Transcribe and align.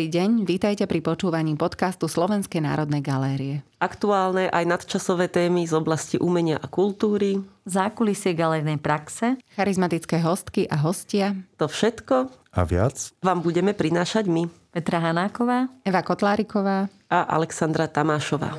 Dobrý 0.00 0.16
deň, 0.16 0.48
vítajte 0.48 0.88
pri 0.88 1.04
počúvaní 1.04 1.60
podcastu 1.60 2.08
Slovenskej 2.08 2.64
národnej 2.64 3.04
galérie. 3.04 3.60
Aktuálne 3.84 4.48
aj 4.48 4.64
nadčasové 4.64 5.28
témy 5.28 5.68
z 5.68 5.76
oblasti 5.76 6.16
umenia 6.16 6.56
a 6.56 6.72
kultúry. 6.72 7.44
Zákulisie 7.68 8.32
galernej 8.32 8.80
praxe. 8.80 9.36
Charizmatické 9.52 10.24
hostky 10.24 10.64
a 10.72 10.80
hostia. 10.80 11.36
To 11.60 11.68
všetko 11.68 12.32
a 12.32 12.60
viac 12.64 13.12
vám 13.20 13.44
budeme 13.44 13.76
prinášať 13.76 14.24
my. 14.24 14.48
Petra 14.72 15.04
Hanáková. 15.04 15.68
Eva 15.84 16.00
Kotláriková. 16.00 16.88
A 17.12 17.18
Alexandra 17.36 17.84
Tamášová. 17.84 18.56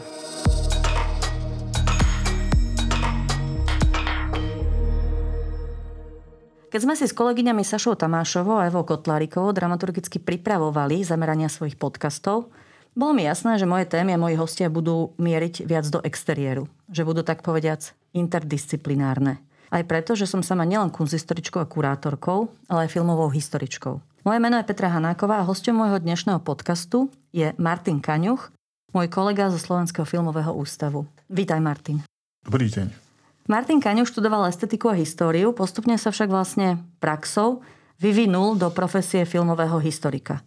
Keď 6.71 6.87
sme 6.87 6.95
si 6.95 7.03
s 7.03 7.11
kolegyňami 7.11 7.67
Sašou 7.67 7.99
Tamášovou 7.99 8.55
a 8.55 8.71
Evou 8.71 8.87
Kotlárikovou 8.87 9.51
dramaturgicky 9.51 10.23
pripravovali 10.23 11.03
zamerania 11.03 11.51
svojich 11.51 11.75
podcastov, 11.75 12.47
bolo 12.95 13.11
mi 13.11 13.27
jasné, 13.27 13.59
že 13.59 13.67
moje 13.67 13.91
témy 13.91 14.15
a 14.15 14.21
moji 14.23 14.39
hostia 14.39 14.71
budú 14.71 15.11
mieriť 15.19 15.67
viac 15.67 15.83
do 15.91 15.99
exteriéru. 15.99 16.71
Že 16.87 17.11
budú 17.11 17.21
tak 17.27 17.43
povediac 17.43 17.91
interdisciplinárne. 18.15 19.43
Aj 19.67 19.83
preto, 19.83 20.15
že 20.15 20.23
som 20.23 20.39
sama 20.39 20.63
nielen 20.63 20.95
kunzistoričkou 20.95 21.59
a 21.59 21.67
kurátorkou, 21.67 22.47
ale 22.71 22.87
aj 22.87 22.95
filmovou 22.95 23.27
historičkou. 23.27 24.23
Moje 24.23 24.39
meno 24.39 24.55
je 24.55 24.63
Petra 24.63 24.95
Hanáková 24.95 25.43
a 25.43 25.47
hostom 25.47 25.75
môjho 25.75 25.99
dnešného 25.99 26.39
podcastu 26.39 27.11
je 27.35 27.51
Martin 27.59 27.99
Kaňuch, 27.99 28.47
môj 28.95 29.11
kolega 29.11 29.51
zo 29.51 29.59
Slovenského 29.59 30.07
filmového 30.07 30.55
ústavu. 30.55 31.03
Vítaj, 31.27 31.59
Martin. 31.59 31.99
Dobrý 32.47 32.71
deň. 32.71 33.10
Martin 33.51 33.83
Kaňu 33.83 34.07
študoval 34.07 34.47
estetiku 34.47 34.87
a 34.87 34.95
históriu, 34.95 35.51
postupne 35.51 35.99
sa 35.99 36.07
však 36.07 36.31
vlastne 36.31 36.87
praxou 37.03 37.59
vyvinul 37.99 38.55
do 38.55 38.71
profesie 38.71 39.27
filmového 39.27 39.75
historika. 39.83 40.39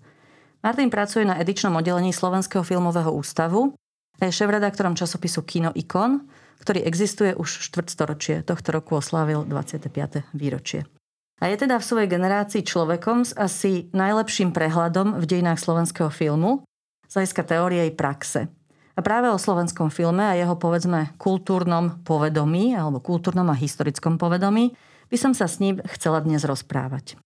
Martin 0.65 0.89
pracuje 0.89 1.29
na 1.29 1.37
edičnom 1.37 1.77
oddelení 1.77 2.17
Slovenského 2.17 2.65
filmového 2.65 3.13
ústavu 3.13 3.77
a 4.17 4.25
je 4.25 4.33
šéf-redaktorom 4.33 4.97
časopisu 4.97 5.45
Kino 5.45 5.69
Ikon, 5.77 6.25
ktorý 6.65 6.81
existuje 6.89 7.37
už 7.37 7.69
štvrtstoročie. 7.69 8.41
Tohto 8.41 8.73
roku 8.73 8.97
oslávil 8.97 9.45
25. 9.45 10.25
výročie. 10.33 10.89
A 11.45 11.53
je 11.53 11.61
teda 11.61 11.77
v 11.77 11.85
svojej 11.85 12.09
generácii 12.09 12.65
človekom 12.65 13.29
s 13.29 13.37
asi 13.37 13.93
najlepším 13.93 14.57
prehľadom 14.57 15.21
v 15.21 15.25
dejinách 15.29 15.61
slovenského 15.61 16.09
filmu 16.09 16.65
z 17.05 17.21
teórie 17.45 17.85
i 17.85 17.93
praxe. 17.93 18.49
A 18.95 19.03
práve 19.03 19.27
o 19.27 19.39
slovenskom 19.39 19.91
filme 19.91 20.23
a 20.23 20.39
jeho 20.39 20.55
povedzme 20.55 21.11
kultúrnom 21.19 21.99
povedomí 22.07 22.79
alebo 22.79 23.03
kultúrnom 23.03 23.51
a 23.51 23.59
historickom 23.59 24.23
povedomí 24.23 24.71
by 25.11 25.17
som 25.19 25.35
sa 25.35 25.51
s 25.51 25.59
ním 25.59 25.83
chcela 25.99 26.23
dnes 26.23 26.47
rozprávať. 26.47 27.19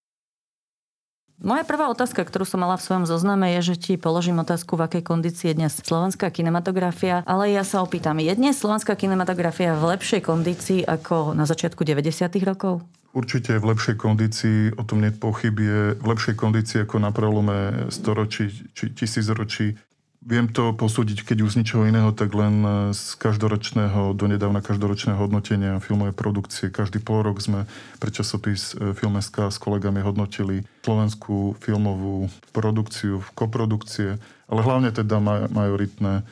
Moja 1.38 1.62
prvá 1.62 1.86
otázka, 1.86 2.26
ktorú 2.26 2.42
som 2.42 2.58
mala 2.58 2.74
v 2.74 2.82
svojom 2.82 3.06
zozname, 3.06 3.54
je, 3.54 3.70
že 3.70 3.74
ti 3.78 3.92
položím 3.94 4.42
otázku, 4.42 4.74
v 4.74 4.90
akej 4.90 5.06
kondícii 5.06 5.54
je 5.54 5.58
dnes 5.62 5.70
slovenská 5.70 6.34
kinematografia, 6.34 7.22
ale 7.22 7.54
ja 7.54 7.62
sa 7.62 7.78
opýtam, 7.78 8.18
je 8.18 8.34
dnes 8.34 8.58
slovenská 8.58 8.98
kinematografia 8.98 9.78
v 9.78 9.94
lepšej 9.94 10.26
kondícii 10.26 10.82
ako 10.82 11.38
na 11.38 11.46
začiatku 11.46 11.86
90. 11.86 12.26
rokov? 12.42 12.82
Určite 13.14 13.54
v 13.62 13.70
lepšej 13.70 13.96
kondícii, 14.02 14.58
o 14.74 14.82
tom 14.82 15.06
je 15.06 15.14
v 15.14 16.04
lepšej 16.10 16.34
kondícii 16.34 16.78
ako 16.82 16.96
na 16.98 17.14
prelome 17.14 17.86
storočí 17.94 18.50
či 18.74 18.90
tisícročí. 18.90 19.78
Viem 20.18 20.50
to 20.50 20.74
posúdiť, 20.74 21.22
keď 21.22 21.46
už 21.46 21.54
z 21.54 21.58
ničoho 21.62 21.86
iného, 21.86 22.10
tak 22.10 22.34
len 22.34 22.60
z 22.90 23.14
každoročného, 23.22 24.18
donedávna 24.18 24.58
každoročného 24.58 25.14
hodnotenia 25.14 25.78
filmovej 25.78 26.10
produkcie. 26.10 26.74
Každý 26.74 26.98
pol 26.98 27.22
rok 27.22 27.38
sme 27.38 27.70
pre 28.02 28.10
časopis 28.10 28.74
e, 28.74 28.98
Filmeska 28.98 29.46
s 29.46 29.62
kolegami 29.62 30.02
hodnotili 30.02 30.66
slovenskú 30.82 31.54
filmovú 31.62 32.26
produkciu, 32.50 33.22
koprodukcie, 33.38 34.18
ale 34.50 34.60
hlavne 34.66 34.90
teda 34.90 35.22
majoritné, 35.54 36.26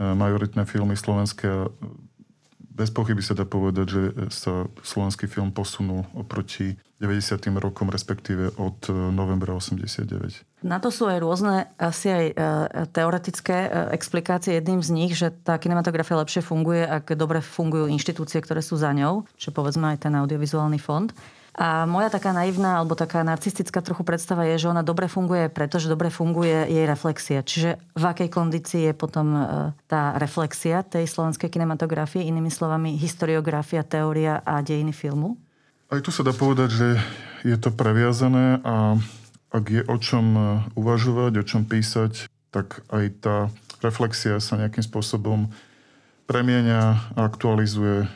e, 0.00 0.02
majoritné 0.02 0.64
filmy 0.64 0.96
slovenské 0.96 1.68
bez 2.78 2.94
pochyby 2.94 3.18
sa 3.26 3.34
dá 3.34 3.42
povedať, 3.42 3.86
že 3.90 4.02
sa 4.30 4.70
slovenský 4.86 5.26
film 5.26 5.50
posunul 5.50 6.06
oproti 6.14 6.78
90. 7.02 7.50
rokom, 7.58 7.90
respektíve 7.90 8.54
od 8.58 8.86
e, 8.86 8.94
novembra 8.94 9.54
89. 9.54 10.66
Na 10.66 10.78
to 10.82 10.90
sú 10.90 11.06
aj 11.06 11.18
rôzne 11.22 11.70
asi 11.78 12.10
aj 12.10 12.24
e, 12.30 12.34
teoretické 12.90 13.66
e, 13.66 13.70
explikácie. 13.94 14.58
Jedným 14.58 14.82
z 14.82 14.90
nich, 14.90 15.12
že 15.14 15.30
tá 15.30 15.58
kinematografia 15.58 16.18
lepšie 16.18 16.42
funguje, 16.42 16.82
ak 16.82 17.14
dobre 17.14 17.42
fungujú 17.42 17.90
inštitúcie, 17.90 18.38
ktoré 18.42 18.62
sú 18.62 18.78
za 18.78 18.94
ňou, 18.94 19.26
čo 19.34 19.54
povedzme 19.54 19.94
aj 19.94 20.06
ten 20.06 20.14
audiovizuálny 20.14 20.78
fond. 20.78 21.10
A 21.58 21.90
moja 21.90 22.06
taká 22.06 22.30
naivná 22.30 22.78
alebo 22.78 22.94
taká 22.94 23.26
narcistická 23.26 23.82
trochu 23.82 24.06
predstava 24.06 24.46
je, 24.46 24.62
že 24.62 24.70
ona 24.70 24.86
dobre 24.86 25.10
funguje, 25.10 25.50
pretože 25.50 25.90
dobre 25.90 26.06
funguje 26.06 26.70
jej 26.70 26.86
reflexia. 26.86 27.42
Čiže 27.42 27.82
v 27.98 28.04
akej 28.06 28.30
kondícii 28.30 28.86
je 28.86 28.94
potom 28.94 29.26
e, 29.34 29.42
tá 29.90 30.14
reflexia 30.22 30.86
tej 30.86 31.10
slovenskej 31.10 31.50
kinematografie, 31.50 32.22
inými 32.22 32.46
slovami 32.46 32.94
historiografia, 32.94 33.82
teória 33.82 34.38
a 34.46 34.62
dejiny 34.62 34.94
filmu? 34.94 35.34
Aj 35.90 35.98
tu 35.98 36.14
sa 36.14 36.22
dá 36.22 36.30
povedať, 36.30 36.70
že 36.70 36.88
je 37.42 37.58
to 37.58 37.74
previazané 37.74 38.62
a 38.62 38.94
ak 39.50 39.64
je 39.66 39.82
o 39.82 39.96
čom 39.98 40.26
e, 40.38 40.40
uvažovať, 40.78 41.42
o 41.42 41.44
čom 41.44 41.66
písať, 41.66 42.30
tak 42.54 42.86
aj 42.86 43.04
tá 43.18 43.36
reflexia 43.82 44.38
sa 44.38 44.62
nejakým 44.62 44.86
spôsobom 44.86 45.50
premienia, 46.30 47.02
aktualizuje, 47.18 48.06
e, 48.06 48.08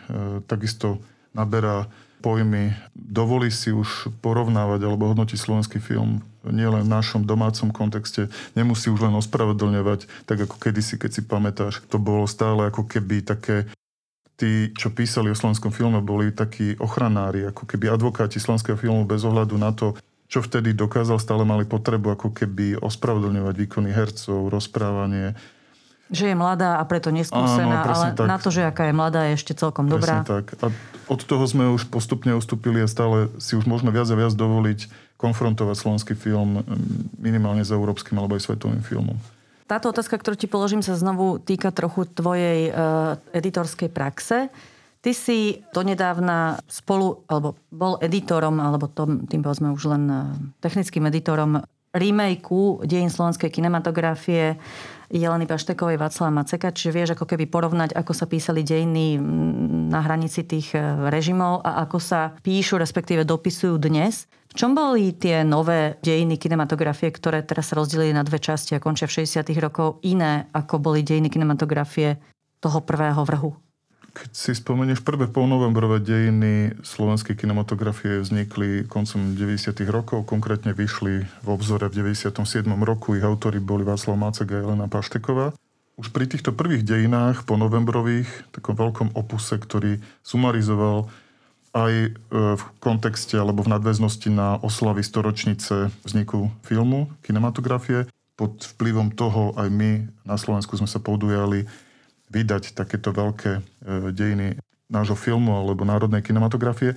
takisto 0.47 1.03
naberá 1.35 1.91
pojmy. 2.23 2.79
Dovolí 2.95 3.51
si 3.51 3.75
už 3.75 4.15
porovnávať 4.23 4.87
alebo 4.87 5.11
hodnotiť 5.11 5.37
slovenský 5.37 5.83
film 5.83 6.23
nielen 6.47 6.87
v 6.87 6.95
našom 6.95 7.27
domácom 7.27 7.75
kontexte. 7.75 8.31
Nemusí 8.55 8.87
už 8.91 9.03
len 9.03 9.15
ospravedlňovať, 9.19 10.07
tak 10.31 10.47
ako 10.47 10.57
kedysi, 10.63 11.03
keď 11.03 11.11
si 11.11 11.23
pamätáš. 11.27 11.83
To 11.91 11.99
bolo 11.99 12.31
stále 12.31 12.71
ako 12.71 12.87
keby 12.87 13.27
také 13.27 13.67
tí, 14.39 14.71
čo 14.75 14.91
písali 14.91 15.31
o 15.31 15.39
slovenskom 15.39 15.71
filme, 15.71 16.03
boli 16.03 16.35
takí 16.35 16.75
ochranári, 16.79 17.47
ako 17.47 17.67
keby 17.67 17.91
advokáti 17.91 18.43
slovenského 18.43 18.79
filmu 18.79 19.07
bez 19.07 19.23
ohľadu 19.23 19.55
na 19.59 19.71
to, 19.71 19.95
čo 20.27 20.41
vtedy 20.41 20.73
dokázal, 20.73 21.21
stále 21.21 21.45
mali 21.45 21.69
potrebu 21.69 22.17
ako 22.17 22.33
keby 22.33 22.81
ospravedlňovať 22.81 23.55
výkony 23.55 23.93
hercov, 23.93 24.49
rozprávanie, 24.49 25.37
že 26.13 26.31
je 26.31 26.37
mladá 26.37 26.77
a 26.77 26.85
preto 26.85 27.09
neskúsená, 27.09 27.83
Áno, 27.83 27.93
ale 27.97 28.07
tak. 28.13 28.29
na 28.29 28.37
to, 28.37 28.53
že 28.53 28.69
aká 28.69 28.93
je 28.93 28.95
mladá, 28.95 29.33
je 29.33 29.41
ešte 29.41 29.57
celkom 29.57 29.89
presne 29.89 29.99
dobrá. 29.99 30.17
tak. 30.23 30.45
A 30.61 30.69
od 31.09 31.21
toho 31.25 31.45
sme 31.49 31.73
už 31.73 31.89
postupne 31.89 32.37
ustúpili 32.37 32.85
a 32.85 32.87
stále 32.87 33.33
si 33.41 33.57
už 33.57 33.65
môžeme 33.65 33.89
viac 33.91 34.07
a 34.13 34.15
viac 34.15 34.37
dovoliť 34.37 34.93
konfrontovať 35.17 35.77
slovenský 35.81 36.15
film 36.15 36.61
minimálne 37.17 37.65
s 37.65 37.73
európskym 37.73 38.21
alebo 38.21 38.37
aj 38.37 38.45
svetovým 38.45 38.85
filmom. 38.85 39.17
Táto 39.65 39.89
otázka, 39.89 40.21
ktorú 40.21 40.37
ti 40.37 40.51
položím, 40.51 40.85
sa 40.85 40.99
znovu 40.99 41.41
týka 41.41 41.73
trochu 41.73 42.05
tvojej 42.05 42.69
uh, 42.69 43.17
editorskej 43.33 43.89
praxe. 43.89 44.53
Ty 45.03 45.11
si 45.17 45.65
donedávna 45.73 46.61
spolu, 46.69 47.25
alebo 47.25 47.57
bol 47.73 47.97
editorom, 48.05 48.61
alebo 48.61 48.91
tom, 48.91 49.25
tým 49.25 49.41
povedzme 49.41 49.73
už 49.73 49.83
len 49.89 50.05
uh, 50.13 50.19
technickým 50.61 51.09
editorom 51.09 51.65
remakeu 51.93 52.81
dejín 52.85 53.13
slovenskej 53.13 53.53
kinematografie 53.53 54.57
Jeleny 55.13 55.45
Paštekovej, 55.45 56.01
Václava 56.01 56.33
Maceka, 56.33 56.73
čiže 56.73 56.97
vieš 56.97 57.11
ako 57.13 57.29
keby 57.29 57.45
porovnať, 57.45 57.93
ako 57.93 58.17
sa 58.17 58.25
písali 58.25 58.65
dejiny 58.65 59.21
na 59.93 60.01
hranici 60.01 60.41
tých 60.49 60.73
e, 60.73 60.81
režimov 61.13 61.61
a 61.61 61.85
ako 61.85 62.01
sa 62.01 62.33
píšu, 62.41 62.81
respektíve 62.81 63.29
dopisujú 63.29 63.77
dnes. 63.77 64.25
V 64.49 64.57
čom 64.57 64.73
boli 64.73 65.13
tie 65.13 65.45
nové 65.45 66.01
dejiny 66.01 66.41
kinematografie, 66.41 67.13
ktoré 67.13 67.45
teraz 67.45 67.69
sa 67.69 67.77
rozdelili 67.77 68.17
na 68.17 68.25
dve 68.25 68.41
časti 68.41 68.73
a 68.73 68.81
končia 68.81 69.05
v 69.05 69.21
60. 69.21 69.53
rokov, 69.61 70.01
iné 70.01 70.49
ako 70.57 70.81
boli 70.81 71.05
dejiny 71.05 71.29
kinematografie 71.29 72.17
toho 72.65 72.81
prvého 72.81 73.21
vrhu? 73.29 73.53
Si 74.33 74.57
spomenieš 74.57 75.05
prvé 75.05 75.29
polnovembrové 75.29 76.01
dejiny 76.01 76.73
slovenskej 76.81 77.37
kinematografie 77.37 78.25
vznikli 78.25 78.89
koncom 78.89 79.37
90. 79.37 79.77
rokov, 79.93 80.25
konkrétne 80.25 80.73
vyšli 80.73 81.29
v 81.45 81.49
obzore 81.53 81.85
v 81.93 82.17
97. 82.17 82.65
roku. 82.81 83.13
Ich 83.13 83.29
autori 83.29 83.61
boli 83.61 83.85
Václav 83.85 84.17
Mácek 84.17 84.57
a 84.57 84.65
Jelena 84.65 84.89
Pašteková. 84.89 85.53
Už 86.01 86.09
pri 86.17 86.25
týchto 86.25 86.57
prvých 86.57 86.81
dejinách 86.81 87.45
po 87.45 87.61
novembrových, 87.61 88.25
takom 88.57 88.73
veľkom 88.73 89.13
opuse, 89.13 89.61
ktorý 89.61 90.01
sumarizoval 90.25 91.13
aj 91.77 91.93
e, 91.93 92.09
v 92.33 92.63
kontexte 92.81 93.37
alebo 93.37 93.61
v 93.69 93.77
nadväznosti 93.77 94.33
na 94.33 94.57
oslavy 94.65 95.05
storočnice 95.05 95.93
vzniku 96.09 96.49
filmu, 96.65 97.13
kinematografie. 97.21 98.09
Pod 98.41 98.65
vplyvom 98.65 99.13
toho 99.13 99.53
aj 99.61 99.69
my 99.69 100.09
na 100.25 100.41
Slovensku 100.41 100.73
sme 100.81 100.89
sa 100.89 101.05
podujali 101.05 101.69
vydať 102.33 102.73
takéto 102.73 103.13
veľké 103.13 103.53
e, 103.61 103.61
dejiny 104.11 104.57
nášho 104.89 105.17
filmu 105.17 105.53
alebo 105.53 105.85
národnej 105.85 106.25
kinematografie. 106.25 106.97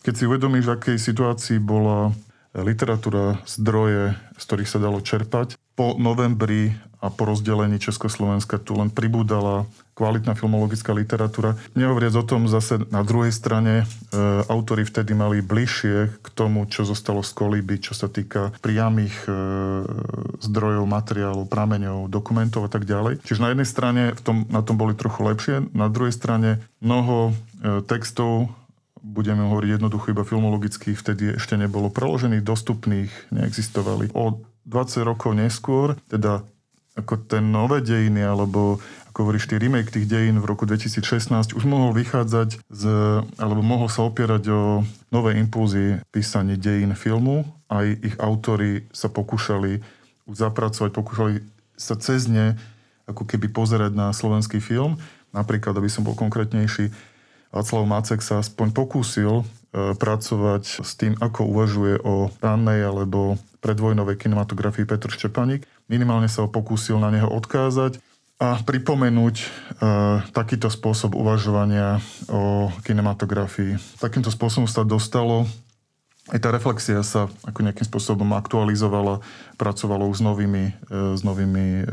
Keď 0.00 0.14
si 0.16 0.24
uvedomíš, 0.24 0.64
v 0.64 0.74
akej 0.76 0.96
situácii 0.96 1.60
bola 1.60 2.16
literatúra, 2.56 3.38
zdroje, 3.46 4.16
z 4.34 4.42
ktorých 4.42 4.70
sa 4.72 4.82
dalo 4.82 4.98
čerpať, 5.04 5.54
po 5.78 5.94
novembri 5.96 6.74
a 7.00 7.08
po 7.08 7.28
rozdelení 7.28 7.80
Československa 7.80 8.60
tu 8.60 8.76
len 8.76 8.92
pribúdala 8.92 9.64
kvalitná 10.00 10.32
filmologická 10.32 10.96
literatúra. 10.96 11.60
Nehovoriac 11.76 12.16
o 12.16 12.24
tom 12.24 12.48
zase 12.48 12.80
na 12.88 13.04
druhej 13.04 13.36
strane, 13.36 13.84
e, 13.84 14.16
autory 14.48 14.88
vtedy 14.88 15.12
mali 15.12 15.44
bližšie 15.44 16.24
k 16.24 16.26
tomu, 16.32 16.64
čo 16.64 16.88
zostalo 16.88 17.20
z 17.20 17.36
kolíby, 17.36 17.84
čo 17.84 17.92
sa 17.92 18.08
týka 18.08 18.56
priamých 18.64 19.28
e, 19.28 19.32
zdrojov, 20.40 20.88
materiálov, 20.88 21.44
prameňov, 21.52 22.08
dokumentov 22.08 22.64
a 22.64 22.72
tak 22.72 22.88
ďalej. 22.88 23.20
Čiže 23.28 23.44
na 23.44 23.52
jednej 23.52 23.68
strane 23.68 24.02
v 24.16 24.20
tom, 24.24 24.36
na 24.48 24.64
tom 24.64 24.80
boli 24.80 24.96
trochu 24.96 25.20
lepšie, 25.20 25.68
na 25.76 25.92
druhej 25.92 26.16
strane 26.16 26.64
mnoho 26.80 27.36
e, 27.60 27.84
textov 27.84 28.48
budeme 29.04 29.44
hovoriť 29.48 29.80
jednoducho 29.80 30.12
iba 30.16 30.24
filmologických, 30.24 30.96
vtedy 30.96 31.36
ešte 31.36 31.56
nebolo 31.60 31.92
preložených, 31.92 32.44
dostupných, 32.44 33.12
neexistovali. 33.32 34.12
O 34.16 34.40
20 34.68 35.08
rokov 35.08 35.32
neskôr, 35.36 35.96
teda 36.12 36.44
ako 37.00 37.14
ten 37.24 37.48
nové 37.48 37.80
dejiny, 37.80 38.20
alebo 38.20 38.82
ako 39.10 39.26
hovoríš, 39.26 39.50
ty 39.50 39.58
remake 39.58 39.90
tých 39.90 40.06
dejín 40.06 40.38
v 40.38 40.46
roku 40.46 40.70
2016 40.70 41.58
už 41.58 41.64
mohol 41.66 41.90
vychádzať 41.98 42.62
z, 42.70 42.82
alebo 43.42 43.58
mohol 43.58 43.90
sa 43.90 44.06
opierať 44.06 44.42
o 44.54 44.60
nové 45.10 45.34
impulzy 45.34 45.98
písanie 46.14 46.54
dejín 46.54 46.94
filmu. 46.94 47.42
Aj 47.66 47.82
ich 47.90 48.14
autory 48.22 48.86
sa 48.94 49.10
pokúšali 49.10 49.82
zapracovať, 50.30 50.90
pokúšali 50.94 51.42
sa 51.74 51.98
cez 51.98 52.30
ne 52.30 52.54
ako 53.10 53.26
keby 53.26 53.50
pozerať 53.50 53.98
na 53.98 54.14
slovenský 54.14 54.62
film. 54.62 54.94
Napríklad, 55.34 55.74
aby 55.74 55.90
som 55.90 56.06
bol 56.06 56.14
konkrétnejší, 56.14 56.94
Václav 57.50 57.82
Macek 57.82 58.22
sa 58.22 58.38
aspoň 58.38 58.70
pokúsil 58.70 59.42
e, 59.42 59.44
pracovať 59.98 60.86
s 60.86 60.94
tým, 60.94 61.18
ako 61.18 61.50
uvažuje 61.50 61.98
o 61.98 62.30
rannej 62.38 62.86
alebo 62.86 63.42
predvojnovej 63.58 64.22
kinematografii 64.22 64.86
Petr 64.86 65.10
Štepaník. 65.10 65.66
Minimálne 65.90 66.30
sa 66.30 66.46
ho 66.46 66.48
pokúsil 66.48 67.02
na 67.02 67.10
neho 67.10 67.26
odkázať 67.26 67.98
a 68.40 68.56
pripomenúť 68.64 69.36
e, 69.36 69.46
takýto 70.32 70.72
spôsob 70.72 71.12
uvažovania 71.12 72.00
o 72.32 72.72
kinematografii. 72.80 73.76
Takýmto 74.00 74.32
spôsobom 74.32 74.64
sa 74.64 74.80
dostalo 74.80 75.44
aj 76.30 76.38
tá 76.38 76.54
reflexia 76.54 77.02
sa 77.02 77.26
ako 77.42 77.66
nejakým 77.66 77.82
spôsobom 77.82 78.30
aktualizovala, 78.38 79.18
pracovalo 79.58 80.06
s 80.14 80.22
novými, 80.22 80.64
e, 80.70 80.72
s 81.18 81.26
novými 81.26 81.66
e, 81.82 81.84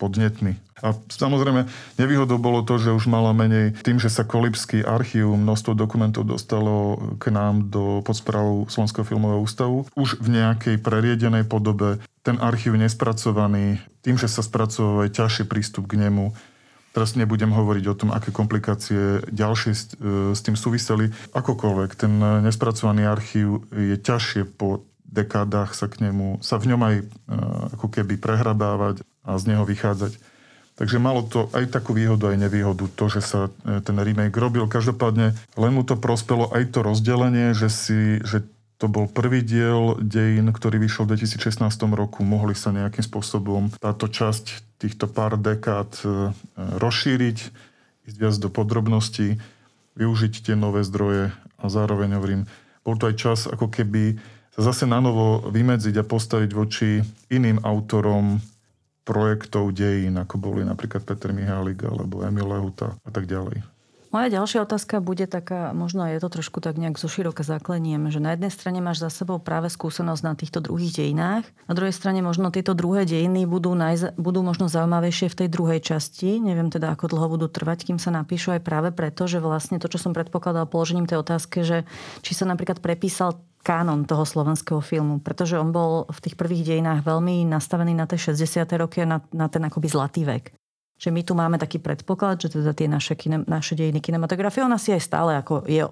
podnetmi. 0.00 0.56
A 0.82 0.96
samozrejme, 0.96 1.68
nevýhodou 2.00 2.40
bolo 2.40 2.64
to, 2.64 2.80
že 2.80 2.90
už 2.90 3.06
mala 3.06 3.36
menej 3.36 3.76
tým, 3.84 4.00
že 4.00 4.08
sa 4.08 4.26
Kolibský 4.26 4.82
archív, 4.82 5.36
množstvo 5.36 5.76
dokumentov 5.76 6.26
dostalo 6.26 6.98
k 7.20 7.30
nám 7.30 7.70
do 7.70 8.02
podsprávu 8.02 8.66
Slovenského 8.66 9.06
filmového 9.06 9.44
ústavu. 9.44 9.86
Už 9.94 10.18
v 10.18 10.40
nejakej 10.40 10.80
preriedenej 10.82 11.46
podobe 11.46 12.02
ten 12.22 12.38
archív 12.38 12.78
nespracovaný, 12.78 13.82
tým, 14.02 14.18
že 14.18 14.30
sa 14.30 14.42
spracoval 14.42 15.06
aj 15.06 15.10
ťažší 15.14 15.44
prístup 15.46 15.90
k 15.90 15.98
nemu, 16.08 16.34
Teraz 16.92 17.16
nebudem 17.16 17.48
hovoriť 17.48 17.84
o 17.88 17.96
tom, 17.96 18.12
aké 18.12 18.28
komplikácie 18.36 19.24
ďalšie 19.32 19.72
s, 19.72 19.96
e, 19.96 20.36
s 20.36 20.40
tým 20.44 20.60
súviseli. 20.60 21.08
Akokoľvek, 21.32 21.90
ten 21.96 22.20
nespracovaný 22.44 23.08
archív 23.08 23.64
je 23.72 23.96
ťažšie 23.96 24.44
po 24.60 24.84
dekádach 25.12 25.76
sa 25.76 25.92
k 25.92 26.08
nemu, 26.08 26.40
sa 26.40 26.56
v 26.56 26.72
ňom 26.72 26.80
aj 26.84 26.94
e, 27.00 27.04
ako 27.76 27.86
keby 27.92 28.16
prehrabávať 28.16 29.04
a 29.24 29.36
z 29.36 29.56
neho 29.56 29.64
vychádzať. 29.68 30.16
Takže 30.72 30.96
malo 30.96 31.20
to 31.24 31.52
aj 31.52 31.68
takú 31.68 31.92
výhodu, 31.92 32.32
aj 32.32 32.48
nevýhodu, 32.48 32.88
to, 32.88 33.04
že 33.12 33.20
sa 33.20 33.40
e, 33.68 33.80
ten 33.84 33.96
remake 34.00 34.36
robil. 34.36 34.64
Každopádne 34.68 35.36
len 35.60 35.72
mu 35.72 35.84
to 35.84 36.00
prospelo 36.00 36.48
aj 36.52 36.72
to 36.72 36.80
rozdelenie, 36.80 37.52
že, 37.52 37.68
si, 37.68 38.00
že 38.24 38.48
to 38.82 38.90
bol 38.90 39.06
prvý 39.06 39.46
diel 39.46 39.94
dejín, 40.02 40.50
ktorý 40.50 40.82
vyšiel 40.82 41.06
v 41.06 41.14
2016 41.14 41.62
roku. 41.94 42.26
Mohli 42.26 42.58
sa 42.58 42.74
nejakým 42.74 43.06
spôsobom 43.06 43.70
táto 43.78 44.10
časť 44.10 44.74
týchto 44.82 45.06
pár 45.06 45.38
dekád 45.38 46.02
e, 46.02 46.34
rozšíriť, 46.82 47.38
ísť 48.10 48.16
viac 48.18 48.34
do 48.42 48.50
podrobností, 48.50 49.38
využiť 49.94 50.50
tie 50.50 50.58
nové 50.58 50.82
zdroje 50.82 51.30
a 51.62 51.64
zároveň 51.70 52.18
hovorím, 52.18 52.42
bol 52.82 52.98
to 52.98 53.06
aj 53.06 53.14
čas 53.14 53.40
ako 53.46 53.70
keby 53.70 54.18
sa 54.50 54.74
zase 54.74 54.90
na 54.90 54.98
novo 54.98 55.46
vymedziť 55.46 56.02
a 56.02 56.04
postaviť 56.04 56.50
voči 56.50 56.98
iným 57.30 57.62
autorom 57.62 58.42
projektov 59.06 59.70
dejín, 59.78 60.18
ako 60.18 60.42
boli 60.42 60.66
napríklad 60.66 61.06
Peter 61.06 61.30
Mihálik 61.30 61.86
alebo 61.86 62.26
Emil 62.26 62.50
Lehuta 62.50 62.98
a 62.98 63.10
tak 63.14 63.30
ďalej. 63.30 63.62
Moja 64.12 64.28
ďalšia 64.28 64.68
otázka 64.68 65.00
bude 65.00 65.24
taká, 65.24 65.72
možno 65.72 66.04
je 66.04 66.20
to 66.20 66.28
trošku 66.28 66.60
tak 66.60 66.76
nejak 66.76 67.00
zo 67.00 67.08
široka 67.08 67.40
zakleniem, 67.40 68.12
že 68.12 68.20
na 68.20 68.36
jednej 68.36 68.52
strane 68.52 68.84
máš 68.84 69.00
za 69.00 69.08
sebou 69.08 69.40
práve 69.40 69.72
skúsenosť 69.72 70.20
na 70.20 70.36
týchto 70.36 70.60
druhých 70.60 71.00
dejinách, 71.00 71.48
na 71.64 71.72
druhej 71.72 71.96
strane 71.96 72.20
možno 72.20 72.52
tieto 72.52 72.76
druhé 72.76 73.08
dejiny 73.08 73.48
budú, 73.48 73.72
najza- 73.72 74.12
budú 74.20 74.44
možno 74.44 74.68
zaujímavejšie 74.68 75.32
v 75.32 75.38
tej 75.40 75.48
druhej 75.48 75.80
časti. 75.80 76.44
Neviem 76.44 76.68
teda, 76.68 76.92
ako 76.92 77.08
dlho 77.08 77.40
budú 77.40 77.48
trvať, 77.48 77.88
kým 77.88 77.96
sa 77.96 78.12
napíšu 78.12 78.52
aj 78.52 78.60
práve 78.60 78.92
preto, 78.92 79.24
že 79.24 79.40
vlastne 79.40 79.80
to, 79.80 79.88
čo 79.88 79.96
som 79.96 80.12
predpokladal 80.12 80.68
položením 80.68 81.08
tej 81.08 81.24
otázky, 81.24 81.64
že 81.64 81.88
či 82.20 82.36
sa 82.36 82.44
napríklad 82.44 82.84
prepísal 82.84 83.40
kánon 83.64 84.04
toho 84.04 84.28
slovenského 84.28 84.84
filmu, 84.84 85.24
pretože 85.24 85.56
on 85.56 85.72
bol 85.72 86.04
v 86.12 86.18
tých 86.20 86.36
prvých 86.36 86.68
dejinách 86.68 87.00
veľmi 87.00 87.48
nastavený 87.48 87.96
na 87.96 88.04
tie 88.04 88.20
60. 88.20 88.60
roky 88.76 89.00
a 89.00 89.08
na, 89.08 89.18
na 89.32 89.48
ten 89.48 89.64
akoby 89.64 89.88
zlatý 89.88 90.28
vek 90.28 90.61
že 91.02 91.10
my 91.10 91.26
tu 91.26 91.34
máme 91.34 91.58
taký 91.58 91.82
predpoklad, 91.82 92.38
že 92.38 92.54
teda 92.54 92.70
tie 92.70 92.86
naše, 92.86 93.18
kine, 93.18 93.42
naše 93.50 93.74
dejiny 93.74 93.98
kinematografie, 93.98 94.62
ona 94.62 94.78
si 94.78 94.94
aj 94.94 95.02
stále 95.02 95.34
ako 95.34 95.66
je, 95.66 95.82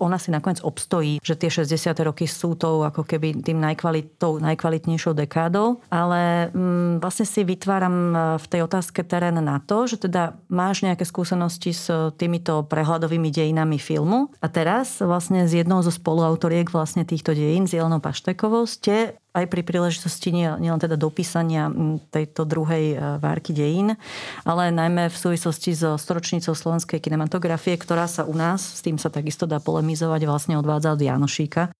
ona 0.00 0.16
si 0.16 0.32
nakoniec 0.32 0.64
obstojí, 0.64 1.20
že 1.20 1.36
tie 1.36 1.52
60. 1.52 1.92
roky 2.00 2.24
sú 2.24 2.56
tou 2.56 2.80
ako 2.80 3.04
keby 3.04 3.44
tým 3.44 3.60
najkvalit, 3.60 4.16
tou 4.16 4.40
najkvalitnejšou 4.40 5.12
dekádou, 5.12 5.84
ale 5.92 6.48
mm, 6.48 7.04
vlastne 7.04 7.28
si 7.28 7.44
vytváram 7.44 7.92
e, 7.92 8.16
v 8.40 8.46
tej 8.48 8.60
otázke 8.64 9.04
terén 9.04 9.36
na 9.36 9.60
to, 9.60 9.84
že 9.84 10.08
teda 10.08 10.40
máš 10.48 10.80
nejaké 10.80 11.04
skúsenosti 11.04 11.76
s 11.76 11.92
týmito 12.16 12.64
prehľadovými 12.64 13.28
dejinami 13.28 13.76
filmu 13.76 14.32
a 14.40 14.48
teraz 14.48 15.04
vlastne 15.04 15.44
z 15.44 15.60
jednou 15.60 15.84
zo 15.84 15.92
spoluautoriek 15.92 16.72
vlastne 16.72 17.04
týchto 17.04 17.36
dejín, 17.36 17.68
s 17.68 17.76
Jelenou 17.76 18.00
Paštekovou, 18.00 18.64
ste 18.64 19.20
aj 19.34 19.50
pri 19.50 19.66
príležitosti 19.66 20.30
nielen 20.30 20.78
teda 20.78 20.94
dopísania 20.94 21.66
tejto 22.14 22.46
druhej 22.46 22.94
e, 22.94 22.96
várky 23.18 23.50
dejín, 23.50 23.98
ale 24.46 24.70
najmä 24.70 25.10
v 25.10 25.16
súvislosti 25.18 25.74
so 25.74 25.98
storočnicou 25.98 26.54
slovenskej 26.54 27.02
kinematografie, 27.02 27.74
ktorá 27.74 28.06
sa 28.06 28.22
u 28.22 28.32
nás, 28.32 28.62
s 28.62 28.80
tým 28.80 28.96
sa 28.96 29.10
takisto 29.10 29.50
dá 29.50 29.58
polemizovať, 29.58 30.22
vlastne 30.24 30.54
odvádza 30.54 30.94
od 30.94 31.02
Janošíka 31.02 31.74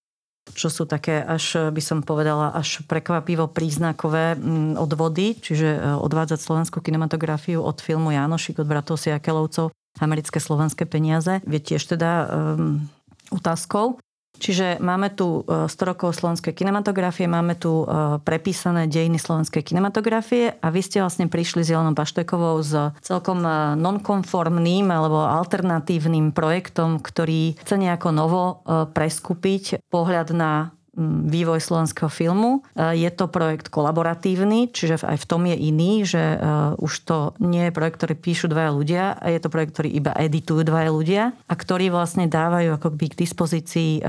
čo 0.52 0.68
sú 0.68 0.84
také 0.84 1.24
až, 1.24 1.72
by 1.72 1.80
som 1.80 2.04
povedala, 2.04 2.52
až 2.52 2.84
prekvapivo 2.84 3.48
príznakové 3.48 4.36
odvody, 4.76 5.40
čiže 5.40 5.68
e, 5.72 5.78
odvádzať 5.96 6.36
slovenskú 6.36 6.84
kinematografiu 6.84 7.64
od 7.64 7.80
filmu 7.80 8.12
Janošik 8.12 8.60
od 8.60 8.68
bratov 8.68 9.00
Siakelovcov, 9.00 9.72
americké 10.04 10.36
slovenské 10.36 10.84
peniaze, 10.84 11.40
je 11.48 11.60
tiež 11.64 11.96
teda 11.96 12.28
um, 12.28 12.84
otázkou. 13.32 13.96
Čiže 14.34 14.82
máme 14.82 15.14
tu 15.14 15.46
100 15.46 15.70
e, 15.70 15.84
rokov 15.86 16.18
slovenskej 16.18 16.52
kinematografie, 16.52 17.30
máme 17.30 17.54
tu 17.54 17.86
e, 17.86 18.18
prepísané 18.18 18.90
dejiny 18.90 19.16
slovenskej 19.16 19.62
kinematografie 19.62 20.58
a 20.58 20.74
vy 20.74 20.80
ste 20.82 20.98
vlastne 20.98 21.30
prišli 21.30 21.62
s 21.62 21.70
Jelenou 21.70 21.94
Paštekovou 21.94 22.58
s 22.60 22.74
celkom 23.00 23.46
e, 23.46 23.78
nonkonformným 23.78 24.90
alebo 24.90 25.22
alternatívnym 25.22 26.34
projektom, 26.34 26.98
ktorý 26.98 27.54
chce 27.62 27.74
nejako 27.78 28.08
novo 28.10 28.42
preskupiť 28.66 29.86
pohľad 29.88 30.34
na 30.34 30.74
vývoj 31.02 31.60
slovenského 31.60 32.06
filmu. 32.08 32.62
E, 32.74 32.98
je 32.98 33.10
to 33.10 33.26
projekt 33.26 33.68
kolaboratívny, 33.68 34.70
čiže 34.70 35.02
aj 35.02 35.18
v 35.20 35.28
tom 35.28 35.42
je 35.46 35.56
iný, 35.58 36.06
že 36.06 36.22
e, 36.22 36.38
už 36.78 36.92
to 37.04 37.18
nie 37.42 37.68
je 37.68 37.74
projekt, 37.74 37.98
ktorý 38.02 38.14
píšu 38.14 38.46
dvaja 38.50 38.70
ľudia, 38.70 39.04
je 39.26 39.40
to 39.42 39.52
projekt, 39.52 39.74
ktorý 39.74 39.88
iba 39.90 40.12
editujú 40.14 40.62
dvaja 40.62 40.90
ľudia 40.94 41.22
a 41.34 41.54
ktorí 41.54 41.90
vlastne 41.90 42.30
dávajú 42.30 42.78
akoby 42.78 43.06
k 43.10 43.20
dispozícii 43.26 43.90
e, 43.98 44.02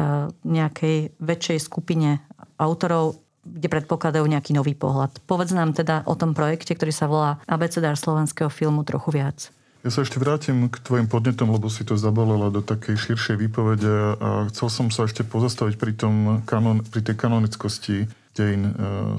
nejakej 0.45 1.17
väčšej 1.17 1.59
skupine 1.61 2.21
autorov 2.61 3.19
kde 3.45 3.69
predpokladajú 3.69 4.25
nejaký 4.25 4.57
nový 4.57 4.73
pohľad. 4.73 5.21
Povedz 5.29 5.53
nám 5.53 5.77
teda 5.77 6.01
o 6.09 6.17
tom 6.17 6.33
projekte, 6.33 6.73
ktorý 6.73 6.89
sa 6.89 7.05
volá 7.05 7.37
Abecedár 7.45 7.93
slovenského 7.93 8.49
filmu 8.49 8.81
trochu 8.81 9.13
viac. 9.13 9.53
Ja 9.85 9.93
sa 9.93 10.01
ešte 10.01 10.17
vrátim 10.17 10.65
k 10.65 10.81
tvojim 10.81 11.05
podnetom, 11.05 11.53
lebo 11.53 11.69
si 11.69 11.85
to 11.85 11.93
zabalila 11.93 12.49
do 12.49 12.65
takej 12.65 12.97
širšej 12.97 13.37
výpovede 13.37 14.17
a 14.17 14.49
chcel 14.49 14.73
som 14.73 14.89
sa 14.89 15.05
ešte 15.05 15.21
pozastaviť 15.21 15.77
pri, 15.77 15.93
tom 15.93 16.15
kanon, 16.49 16.81
pri 16.81 17.05
tej 17.05 17.13
kanonickosti 17.13 18.09
dejín 18.33 18.63
e, 18.65 18.71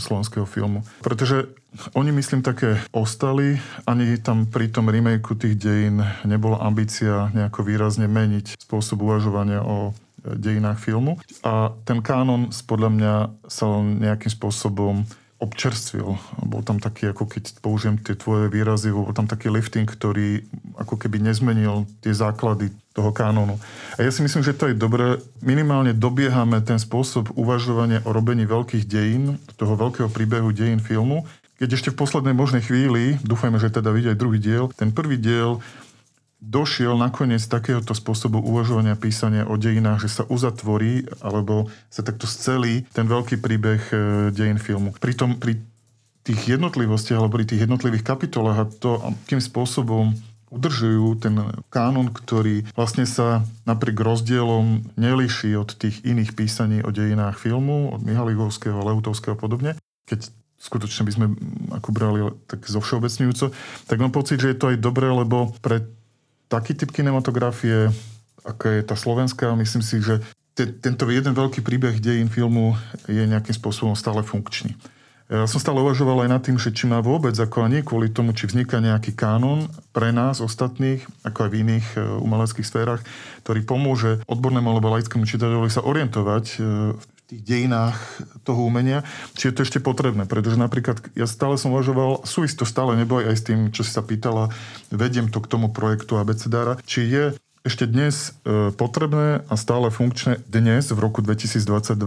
slovenského 0.02 0.42
filmu. 0.42 0.82
Pretože 1.06 1.46
oni, 1.94 2.10
myslím, 2.10 2.42
také 2.42 2.82
ostali, 2.90 3.62
ani 3.86 4.18
tam 4.18 4.50
pri 4.50 4.66
tom 4.66 4.90
remakeu 4.90 5.38
tých 5.38 5.54
dejín 5.54 6.02
nebola 6.26 6.58
ambícia 6.58 7.30
nejako 7.30 7.62
výrazne 7.62 8.10
meniť 8.10 8.58
spôsob 8.58 9.06
uvažovania 9.06 9.62
o 9.62 9.94
e, 9.94 10.34
dejinách 10.34 10.82
filmu. 10.82 11.22
A 11.46 11.78
ten 11.86 12.02
kánon 12.02 12.50
podľa 12.66 12.90
mňa 12.90 13.14
sa 13.46 13.70
nejakým 13.86 14.34
spôsobom 14.34 15.06
občerstvil. 15.46 16.18
Bol 16.44 16.62
tam 16.66 16.82
taký, 16.82 17.14
ako 17.14 17.30
keď 17.30 17.62
použijem 17.62 17.96
tie 18.02 18.18
tvoje 18.18 18.50
výrazy, 18.50 18.90
bol 18.90 19.14
tam 19.14 19.30
taký 19.30 19.48
lifting, 19.48 19.86
ktorý 19.86 20.42
ako 20.76 20.98
keby 20.98 21.22
nezmenil 21.22 21.86
tie 22.02 22.10
základy 22.10 22.74
toho 22.92 23.14
kánonu. 23.14 23.56
A 23.96 24.02
ja 24.02 24.10
si 24.10 24.20
myslím, 24.26 24.42
že 24.42 24.56
to 24.56 24.68
je 24.68 24.76
dobré. 24.76 25.22
Minimálne 25.40 25.94
dobiehame 25.94 26.58
ten 26.66 26.76
spôsob 26.76 27.32
uvažovania 27.38 28.02
o 28.02 28.10
robení 28.10 28.44
veľkých 28.44 28.84
dejín, 28.84 29.38
toho 29.54 29.78
veľkého 29.78 30.10
príbehu 30.10 30.50
dejín 30.50 30.82
filmu, 30.82 31.24
keď 31.56 31.68
ešte 31.72 31.88
v 31.88 32.00
poslednej 32.04 32.36
možnej 32.36 32.60
chvíli, 32.60 33.16
dúfajme, 33.24 33.56
že 33.56 33.72
teda 33.72 33.88
vidieť 33.88 34.12
aj 34.12 34.20
druhý 34.20 34.36
diel, 34.36 34.68
ten 34.76 34.92
prvý 34.92 35.16
diel 35.16 35.64
došiel 36.40 36.94
nakoniec 37.00 37.40
takéhoto 37.48 37.96
spôsobu 37.96 38.44
uvažovania 38.44 38.94
písania 38.94 39.48
o 39.48 39.56
dejinách, 39.56 40.04
že 40.04 40.20
sa 40.20 40.22
uzatvorí 40.28 41.08
alebo 41.24 41.72
sa 41.88 42.04
takto 42.04 42.28
scelí 42.28 42.84
ten 42.92 43.08
veľký 43.08 43.40
príbeh 43.40 43.82
e, 43.88 43.96
dejín 44.36 44.60
filmu. 44.60 44.92
Pritom 44.92 45.40
pri 45.40 45.56
tých 46.26 46.58
jednotlivostiach 46.58 47.18
alebo 47.22 47.40
pri 47.40 47.46
tých 47.48 47.64
jednotlivých 47.64 48.04
kapitolách 48.04 48.58
a 48.58 48.66
to, 48.68 48.90
akým 49.00 49.40
spôsobom 49.40 50.12
udržujú 50.50 51.18
ten 51.18 51.34
kánon, 51.74 52.10
ktorý 52.10 52.66
vlastne 52.78 53.02
sa 53.06 53.42
napriek 53.66 53.98
rozdielom 53.98 54.86
nelíši 54.94 55.58
od 55.58 55.74
tých 55.74 56.06
iných 56.06 56.38
písaní 56.38 56.82
o 56.86 56.94
dejinách 56.94 57.38
filmu, 57.38 57.90
od 57.90 58.02
Mihaligovského, 58.06 58.78
Leutovského 58.78 59.34
a 59.34 59.40
podobne. 59.40 59.70
Keď 60.06 60.30
skutočne 60.56 61.02
by 61.06 61.12
sme 61.12 61.26
ako 61.74 61.88
brali 61.90 62.20
tak 62.46 62.62
zo 62.66 62.78
všeobecňujúco, 62.78 63.52
tak 63.86 63.96
mám 63.98 64.14
pocit, 64.14 64.38
že 64.38 64.54
je 64.54 64.58
to 64.58 64.70
aj 64.74 64.82
dobré, 64.82 65.10
lebo 65.10 65.52
pre 65.60 65.84
taký 66.46 66.78
typ 66.78 66.94
kinematografie, 66.94 67.90
ako 68.46 68.64
je 68.70 68.80
tá 68.86 68.94
slovenská, 68.94 69.54
myslím 69.58 69.82
si, 69.82 69.98
že 69.98 70.22
te, 70.56 70.70
tento 70.70 71.04
jeden 71.10 71.36
veľký 71.36 71.60
príbeh 71.60 72.00
dejín 72.00 72.32
filmu 72.32 72.78
je 73.10 73.20
nejakým 73.26 73.52
spôsobom 73.52 73.92
stále 73.92 74.24
funkčný. 74.24 74.72
Ja 75.26 75.42
som 75.50 75.58
stále 75.58 75.82
uvažoval 75.82 76.22
aj 76.22 76.30
nad 76.30 76.42
tým, 76.46 76.54
že 76.54 76.70
či 76.70 76.86
má 76.86 77.02
vôbec, 77.02 77.34
ako 77.34 77.66
nie 77.66 77.82
kvôli 77.82 78.14
tomu, 78.14 78.30
či 78.30 78.46
vzniká 78.46 78.78
nejaký 78.78 79.10
kánon 79.10 79.66
pre 79.90 80.14
nás 80.14 80.38
ostatných, 80.38 81.02
ako 81.26 81.38
aj 81.42 81.50
v 81.50 81.58
iných 81.66 81.86
e, 81.98 82.22
umeleckých 82.22 82.62
sférach, 82.62 83.02
ktorý 83.42 83.66
pomôže 83.66 84.22
odbornému 84.30 84.70
alebo 84.70 84.94
laickému 84.94 85.26
čitateľovi 85.26 85.66
sa 85.66 85.82
orientovať 85.82 86.44
e, 86.46 86.58
v 86.94 87.15
tých 87.26 87.42
dejinách 87.42 87.98
toho 88.46 88.62
umenia, 88.62 89.02
či 89.34 89.50
je 89.50 89.54
to 89.54 89.66
ešte 89.66 89.82
potrebné. 89.82 90.30
Pretože 90.30 90.56
napríklad 90.56 91.02
ja 91.18 91.26
stále 91.26 91.58
som 91.58 91.74
uvažoval, 91.74 92.22
súvisí 92.22 92.54
to 92.54 92.62
stále 92.62 92.94
nebo 92.94 93.18
aj 93.18 93.36
s 93.36 93.46
tým, 93.46 93.74
čo 93.74 93.82
si 93.82 93.90
sa 93.90 94.06
pýtala, 94.06 94.54
vediem 94.94 95.26
to 95.26 95.42
k 95.42 95.50
tomu 95.50 95.68
projektu 95.74 96.22
abecedára, 96.22 96.78
či 96.86 97.06
je 97.10 97.24
ešte 97.66 97.90
dnes 97.90 98.30
e, 98.46 98.70
potrebné 98.70 99.42
a 99.50 99.54
stále 99.58 99.90
funkčné 99.90 100.38
dnes 100.46 100.86
v 100.94 101.02
roku 101.02 101.18
2022 101.18 101.98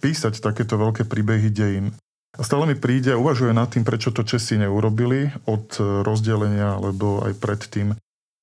písať 0.00 0.40
takéto 0.40 0.80
veľké 0.80 1.04
príbehy 1.04 1.52
dejín. 1.52 1.92
A 2.32 2.40
stále 2.40 2.64
mi 2.64 2.72
príde 2.72 3.12
a 3.12 3.20
uvažuje 3.20 3.52
nad 3.52 3.68
tým, 3.68 3.84
prečo 3.84 4.08
to 4.08 4.24
Česi 4.24 4.56
neurobili 4.56 5.28
od 5.44 5.76
e, 5.76 6.00
rozdelenia, 6.00 6.80
alebo 6.80 7.20
aj 7.28 7.36
predtým. 7.36 7.92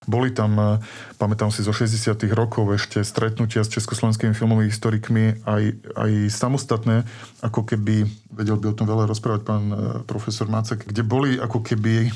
Boli 0.10 0.34
tam, 0.34 0.58
e, 0.58 0.82
pamätám 1.22 1.54
si 1.54 1.62
zo 1.62 1.70
60. 1.70 2.26
rokov 2.34 2.66
ešte 2.74 3.06
stretnutia 3.06 3.62
s 3.62 3.70
československými 3.70 4.34
filmovými 4.34 4.74
historikmi, 4.74 5.46
aj, 5.46 5.64
aj 5.94 6.12
samostatné, 6.34 7.06
ako 7.46 7.70
keby, 7.70 8.10
vedel 8.30 8.62
by 8.62 8.72
o 8.72 8.78
tom 8.78 8.86
veľa 8.86 9.10
rozprávať 9.10 9.42
pán 9.42 9.64
e, 9.70 9.76
profesor 10.06 10.46
Macek, 10.46 10.86
kde 10.86 11.02
boli 11.02 11.42
ako 11.42 11.66
keby 11.66 12.08
e, 12.08 12.10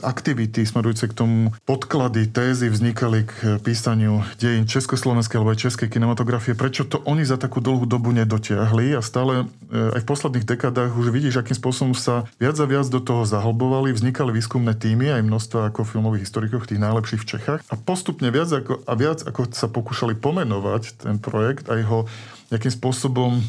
aktivity 0.00 0.64
smerujúce 0.64 1.12
k 1.12 1.16
tomu, 1.16 1.52
podklady, 1.68 2.28
tézy 2.32 2.72
vznikali 2.72 3.28
k 3.28 3.60
písaniu 3.60 4.24
dejín 4.40 4.64
československej 4.64 5.36
alebo 5.36 5.52
aj 5.52 5.62
českej 5.68 5.88
kinematografie. 5.92 6.56
Prečo 6.56 6.88
to 6.88 7.04
oni 7.04 7.28
za 7.28 7.36
takú 7.36 7.60
dlhú 7.60 7.84
dobu 7.84 8.16
nedotiahli 8.16 8.96
a 8.96 9.00
stále 9.04 9.48
aj 9.70 10.00
v 10.02 10.08
posledných 10.08 10.46
dekádach 10.46 10.94
už 10.94 11.10
vidíš, 11.10 11.42
akým 11.42 11.58
spôsobom 11.58 11.92
sa 11.92 12.24
viac 12.38 12.56
a 12.62 12.66
viac 12.66 12.86
do 12.88 13.02
toho 13.02 13.26
zahlbovali, 13.26 13.90
vznikali 13.92 14.30
výskumné 14.30 14.78
týmy, 14.78 15.10
aj 15.10 15.26
množstva 15.26 15.60
ako 15.70 15.82
filmových 15.82 16.24
historikov, 16.28 16.70
tých 16.70 16.82
najlepších 16.82 17.22
v 17.22 17.28
Čechách. 17.36 17.60
A 17.66 17.74
postupne 17.74 18.30
viac 18.30 18.50
ako, 18.50 18.82
a 18.86 18.92
viac 18.94 19.26
ako 19.26 19.50
sa 19.52 19.66
pokúšali 19.66 20.14
pomenovať 20.16 21.02
ten 21.02 21.16
projekt 21.18 21.66
a 21.66 21.78
jeho 21.78 22.06
nejakým 22.50 22.72
spôsobom 22.72 23.42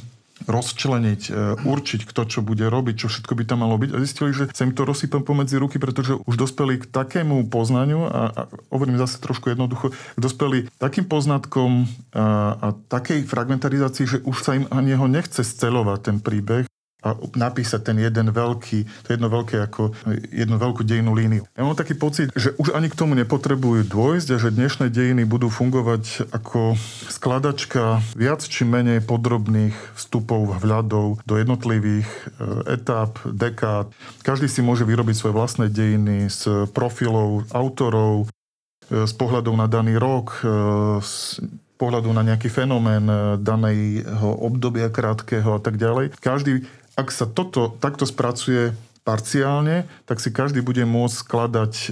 rozčleniť, 0.48 1.22
e, 1.28 1.32
určiť, 1.62 2.08
kto 2.08 2.22
čo 2.26 2.40
bude 2.42 2.66
robiť, 2.72 3.06
čo 3.06 3.08
všetko 3.12 3.34
by 3.36 3.44
tam 3.44 3.68
malo 3.68 3.76
byť. 3.76 3.90
A 3.94 3.98
zistili, 4.02 4.32
že 4.32 4.48
sa 4.56 4.64
im 4.64 4.74
to 4.74 4.88
rozsypem 4.88 5.22
pomedzi 5.22 5.60
ruky, 5.60 5.78
pretože 5.78 6.16
už 6.24 6.36
dospeli 6.40 6.80
k 6.80 6.88
takému 6.88 7.52
poznaniu 7.52 8.08
a, 8.08 8.22
a 8.32 8.42
hovorím 8.72 8.96
zase 8.96 9.20
trošku 9.20 9.52
jednoducho, 9.52 9.92
dospeli 10.16 10.72
takým 10.80 11.06
poznatkom 11.06 11.86
a, 12.16 12.56
a 12.56 12.68
takej 12.88 13.28
fragmentarizácii, 13.28 14.06
že 14.08 14.18
už 14.24 14.38
sa 14.42 14.56
im 14.56 14.66
ani 14.72 14.96
ho 14.96 15.06
nechce 15.06 15.44
scelovať 15.44 16.00
ten 16.02 16.18
príbeh, 16.24 16.66
a 17.06 17.14
napísať 17.38 17.94
ten 17.94 17.98
jeden 18.02 18.34
veľký, 18.34 19.06
to 19.06 19.08
jedno 19.14 19.30
veľké 19.30 19.62
ako 19.70 19.94
jednu 20.34 20.58
veľkú 20.58 20.82
dejnú 20.82 21.14
líniu. 21.14 21.46
Ja 21.54 21.62
mám 21.62 21.78
taký 21.78 21.94
pocit, 21.94 22.34
že 22.34 22.58
už 22.58 22.74
ani 22.74 22.90
k 22.90 22.98
tomu 22.98 23.14
nepotrebujú 23.14 23.86
dôjsť 23.86 24.28
a 24.34 24.38
že 24.42 24.50
dnešné 24.50 24.90
dejiny 24.90 25.30
budú 25.30 25.54
fungovať 25.54 26.34
ako 26.34 26.74
skladačka 27.14 28.02
viac 28.18 28.42
či 28.42 28.66
menej 28.66 29.06
podrobných 29.06 29.78
vstupov, 29.94 30.58
vhľadov 30.58 31.22
do 31.22 31.34
jednotlivých 31.38 32.10
e, 32.10 32.82
etáp, 32.82 33.22
dekád. 33.30 33.94
Každý 34.26 34.50
si 34.50 34.66
môže 34.66 34.82
vyrobiť 34.82 35.16
svoje 35.22 35.38
vlastné 35.38 35.70
dejiny 35.70 36.34
s 36.34 36.50
profilov 36.74 37.46
autorov, 37.54 38.26
s 38.88 39.14
pohľadom 39.14 39.60
na 39.60 39.68
daný 39.68 40.00
rok, 40.00 40.40
s 41.04 41.44
pohľadu 41.78 42.10
na 42.10 42.26
nejaký 42.26 42.50
fenomén 42.50 43.06
daného 43.40 44.30
obdobia 44.42 44.90
krátkeho 44.90 45.56
a 45.56 45.62
tak 45.62 45.78
ďalej. 45.78 46.18
Každý 46.18 46.66
ak 46.98 47.14
sa 47.14 47.30
toto 47.30 47.78
takto 47.78 48.10
spracuje 48.10 48.74
parciálne, 49.08 49.88
tak 50.04 50.20
si 50.20 50.36
každý 50.36 50.60
bude 50.60 50.84
môcť 50.84 51.16
skladať 51.16 51.74
e, 51.80 51.88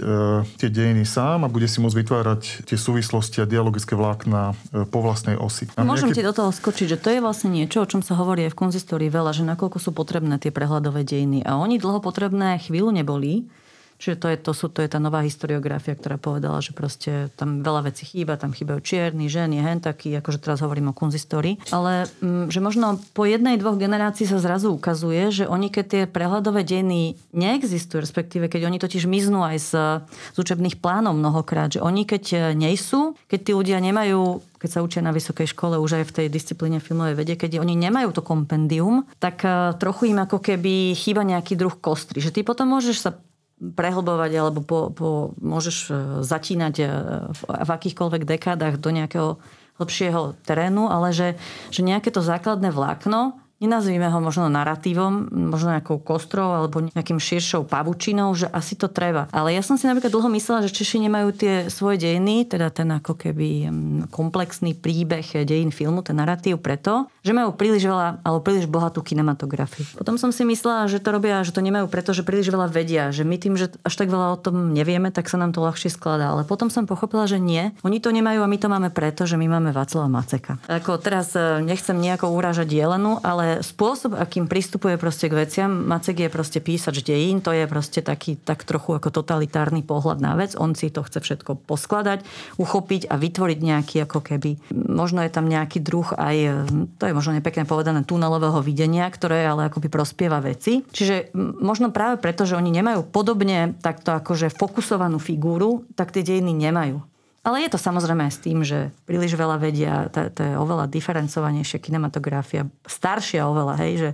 tie 0.60 0.68
dejiny 0.68 1.08
sám 1.08 1.48
a 1.48 1.54
bude 1.54 1.64
si 1.64 1.80
môcť 1.80 1.96
vytvárať 1.96 2.68
tie 2.68 2.76
súvislosti 2.76 3.40
a 3.40 3.48
dialogické 3.48 3.96
vlákna 3.96 4.52
e, 4.52 4.84
po 4.84 5.00
vlastnej 5.00 5.40
osi. 5.40 5.72
A 5.80 5.88
Môžem 5.88 6.12
nejaký... 6.12 6.20
ti 6.20 6.28
do 6.28 6.36
toho 6.36 6.52
skočiť, 6.52 6.88
že 6.92 7.00
to 7.00 7.08
je 7.16 7.24
vlastne 7.24 7.56
niečo, 7.56 7.80
o 7.80 7.88
čom 7.88 8.04
sa 8.04 8.20
hovorí 8.20 8.44
aj 8.44 8.52
v 8.52 8.60
konzistórii 8.68 9.08
veľa, 9.08 9.32
že 9.32 9.48
nakoľko 9.48 9.80
sú 9.80 9.96
potrebné 9.96 10.36
tie 10.44 10.52
prehľadové 10.52 11.08
dejiny. 11.08 11.48
A 11.48 11.56
oni 11.56 11.80
dlho 11.80 12.04
potrebné 12.04 12.60
chvíľu 12.60 12.92
neboli, 12.92 13.48
Čiže 13.96 14.16
to 14.20 14.28
je, 14.28 14.38
to, 14.38 14.52
sú, 14.52 14.66
to 14.68 14.84
je 14.84 14.90
tá 14.92 15.00
nová 15.00 15.24
historiografia, 15.24 15.96
ktorá 15.96 16.20
povedala, 16.20 16.60
že 16.60 16.76
proste 16.76 17.32
tam 17.40 17.64
veľa 17.64 17.92
vecí 17.92 18.04
chýba, 18.04 18.36
tam 18.36 18.52
chýbajú 18.52 18.84
čierni, 18.84 19.32
ženy, 19.32 19.64
hen 19.64 19.80
taký, 19.80 20.20
akože 20.20 20.44
teraz 20.44 20.60
hovorím 20.60 20.92
o 20.92 20.98
kunzistórii. 20.98 21.58
Ale 21.72 22.12
m, 22.20 22.46
mm, 22.46 22.54
že 22.54 22.60
možno 22.60 23.00
po 23.16 23.24
jednej, 23.24 23.56
dvoch 23.56 23.80
generácií 23.80 24.28
sa 24.28 24.38
zrazu 24.44 24.76
ukazuje, 24.76 25.32
že 25.32 25.44
oni, 25.48 25.72
keď 25.72 25.86
tie 25.86 26.04
prehľadové 26.06 26.68
dejiny 26.68 27.16
neexistujú, 27.32 28.04
respektíve 28.04 28.52
keď 28.52 28.68
oni 28.68 28.78
totiž 28.84 29.08
miznú 29.08 29.48
aj 29.48 29.58
z, 29.64 29.72
z 30.06 30.38
učebných 30.38 30.84
plánov 30.84 31.16
mnohokrát, 31.16 31.72
že 31.72 31.84
oni 31.84 32.04
keď 32.04 32.54
nie 32.54 32.76
sú, 32.76 33.16
keď 33.32 33.40
tí 33.42 33.52
ľudia 33.56 33.80
nemajú 33.80 34.44
keď 34.66 34.82
sa 34.82 34.82
učia 34.82 35.06
na 35.06 35.14
vysokej 35.14 35.54
škole 35.54 35.78
už 35.78 36.02
aj 36.02 36.06
v 36.10 36.16
tej 36.18 36.28
disciplíne 36.34 36.82
filmovej 36.82 37.14
vede, 37.14 37.36
keď 37.38 37.62
oni 37.62 37.78
nemajú 37.78 38.10
to 38.10 38.26
kompendium, 38.26 39.06
tak 39.22 39.46
eh, 39.46 39.78
trochu 39.78 40.10
im 40.10 40.26
ako 40.26 40.42
keby 40.42 40.98
chýba 40.98 41.22
nejaký 41.22 41.54
druh 41.54 41.78
kostry. 41.78 42.18
Že 42.18 42.34
ty 42.34 42.42
potom 42.42 42.74
môžeš 42.74 42.98
sa 42.98 43.12
prehlbovať 43.56 44.32
alebo 44.36 44.60
po, 44.60 44.80
po, 44.92 45.08
môžeš 45.40 45.78
e, 45.88 45.92
zatínať 46.28 46.76
e, 46.84 46.86
v, 47.32 47.42
v 47.48 47.70
akýchkoľvek 47.72 48.28
dekádach 48.28 48.76
do 48.76 48.92
nejakého 48.92 49.40
lepšieho 49.80 50.36
terénu, 50.44 50.92
ale 50.92 51.16
že, 51.16 51.40
že 51.72 51.84
nejaké 51.84 52.12
to 52.12 52.20
základné 52.20 52.72
vlákno 52.72 53.45
nenazvíme 53.66 54.06
ho 54.06 54.20
možno 54.22 54.48
narratívom, 54.48 55.34
možno 55.34 55.74
nejakou 55.74 55.98
kostrou 55.98 56.54
alebo 56.54 56.86
nejakým 56.86 57.18
širšou 57.18 57.66
pavučinou, 57.66 58.32
že 58.38 58.46
asi 58.54 58.78
to 58.78 58.86
treba. 58.86 59.26
Ale 59.34 59.52
ja 59.52 59.66
som 59.66 59.76
si 59.76 59.90
napríklad 59.90 60.14
dlho 60.14 60.30
myslela, 60.30 60.64
že 60.64 60.72
Češi 60.72 61.10
nemajú 61.10 61.34
tie 61.34 61.54
svoje 61.74 62.06
dejiny, 62.06 62.46
teda 62.46 62.70
ten 62.70 62.88
ako 62.94 63.18
keby 63.18 63.70
komplexný 64.14 64.78
príbeh 64.78 65.26
dejín 65.44 65.74
filmu, 65.74 66.06
ten 66.06 66.16
narratív 66.16 66.62
preto, 66.62 67.10
že 67.26 67.34
majú 67.34 67.58
príliš 67.58 67.90
veľa 67.90 68.22
alebo 68.22 68.40
príliš 68.46 68.70
bohatú 68.70 69.02
kinematografiu. 69.02 69.84
Potom 69.98 70.22
som 70.22 70.30
si 70.30 70.46
myslela, 70.46 70.86
že 70.86 71.02
to 71.02 71.10
robia, 71.10 71.42
že 71.42 71.56
to 71.56 71.66
nemajú 71.66 71.90
preto, 71.90 72.12
že 72.14 72.22
príliš 72.22 72.54
veľa 72.54 72.68
vedia, 72.70 73.10
že 73.10 73.26
my 73.26 73.36
tým, 73.42 73.56
že 73.58 73.72
až 73.82 73.94
tak 73.98 74.12
veľa 74.12 74.36
o 74.36 74.42
tom 74.42 74.76
nevieme, 74.76 75.10
tak 75.10 75.32
sa 75.32 75.40
nám 75.40 75.56
to 75.56 75.64
ľahšie 75.64 75.90
skladá. 75.90 76.36
Ale 76.36 76.44
potom 76.44 76.68
som 76.70 76.86
pochopila, 76.86 77.26
že 77.26 77.42
nie. 77.42 77.72
Oni 77.82 78.04
to 78.04 78.12
nemajú 78.12 78.44
a 78.44 78.52
my 78.52 78.58
to 78.60 78.68
máme 78.68 78.90
preto, 78.92 79.24
že 79.24 79.40
my 79.40 79.48
máme 79.48 79.72
Václava 79.72 80.12
Maceka. 80.12 80.60
Ako 80.68 81.00
teraz 81.00 81.34
e, 81.34 81.64
nechcem 81.64 81.96
nejako 81.96 82.36
urážať 82.36 82.68
Jelenu, 82.70 83.18
ale 83.24 83.55
spôsob, 83.62 84.18
akým 84.18 84.50
pristupuje 84.50 84.98
proste 84.98 85.32
k 85.32 85.38
veciam, 85.38 85.72
Macek 85.72 86.26
je 86.26 86.30
proste 86.32 86.60
písač 86.60 87.06
dejín, 87.06 87.40
to 87.40 87.54
je 87.54 87.68
proste 87.70 88.02
taký 88.02 88.36
tak 88.40 88.64
trochu 88.66 88.98
ako 88.98 89.12
totalitárny 89.12 89.86
pohľad 89.86 90.20
na 90.20 90.34
vec. 90.34 90.58
On 90.58 90.74
si 90.74 90.92
to 90.92 91.06
chce 91.06 91.22
všetko 91.22 91.68
poskladať, 91.68 92.26
uchopiť 92.58 93.08
a 93.12 93.16
vytvoriť 93.16 93.60
nejaký 93.62 93.96
ako 94.04 94.20
keby, 94.20 94.58
možno 94.74 95.22
je 95.22 95.32
tam 95.32 95.46
nejaký 95.46 95.80
druh 95.80 96.08
aj, 96.16 96.68
to 97.00 97.04
je 97.06 97.14
možno 97.14 97.38
nepekne 97.38 97.64
povedané, 97.64 98.04
tunelového 98.04 98.60
videnia, 98.66 99.08
ktoré 99.08 99.46
ale 99.46 99.68
akoby 99.70 99.88
prospieva 99.88 100.44
veci. 100.44 100.84
Čiže 100.84 101.36
možno 101.62 101.94
práve 101.94 102.18
preto, 102.20 102.44
že 102.44 102.58
oni 102.58 102.72
nemajú 102.72 103.08
podobne 103.10 103.76
takto 103.80 104.16
akože 104.16 104.52
fokusovanú 104.52 105.22
figúru, 105.22 105.86
tak 105.94 106.12
tie 106.12 106.26
dejiny 106.26 106.52
nemajú 106.52 107.15
Ale 107.46 107.62
je 107.62 107.70
to 107.70 107.78
samozrejme 107.78 108.26
aj 108.26 108.34
s 108.34 108.40
tým, 108.42 108.66
že 108.66 108.90
príliš 109.06 109.38
veľa 109.38 109.62
vedia, 109.62 110.10
to, 110.10 110.42
je 110.42 110.58
oveľa 110.58 110.90
diferencovanejšia 110.90 111.78
kinematografia, 111.78 112.66
staršia 112.90 113.46
oveľa, 113.46 113.78
hej, 113.86 113.94
že 114.02 114.10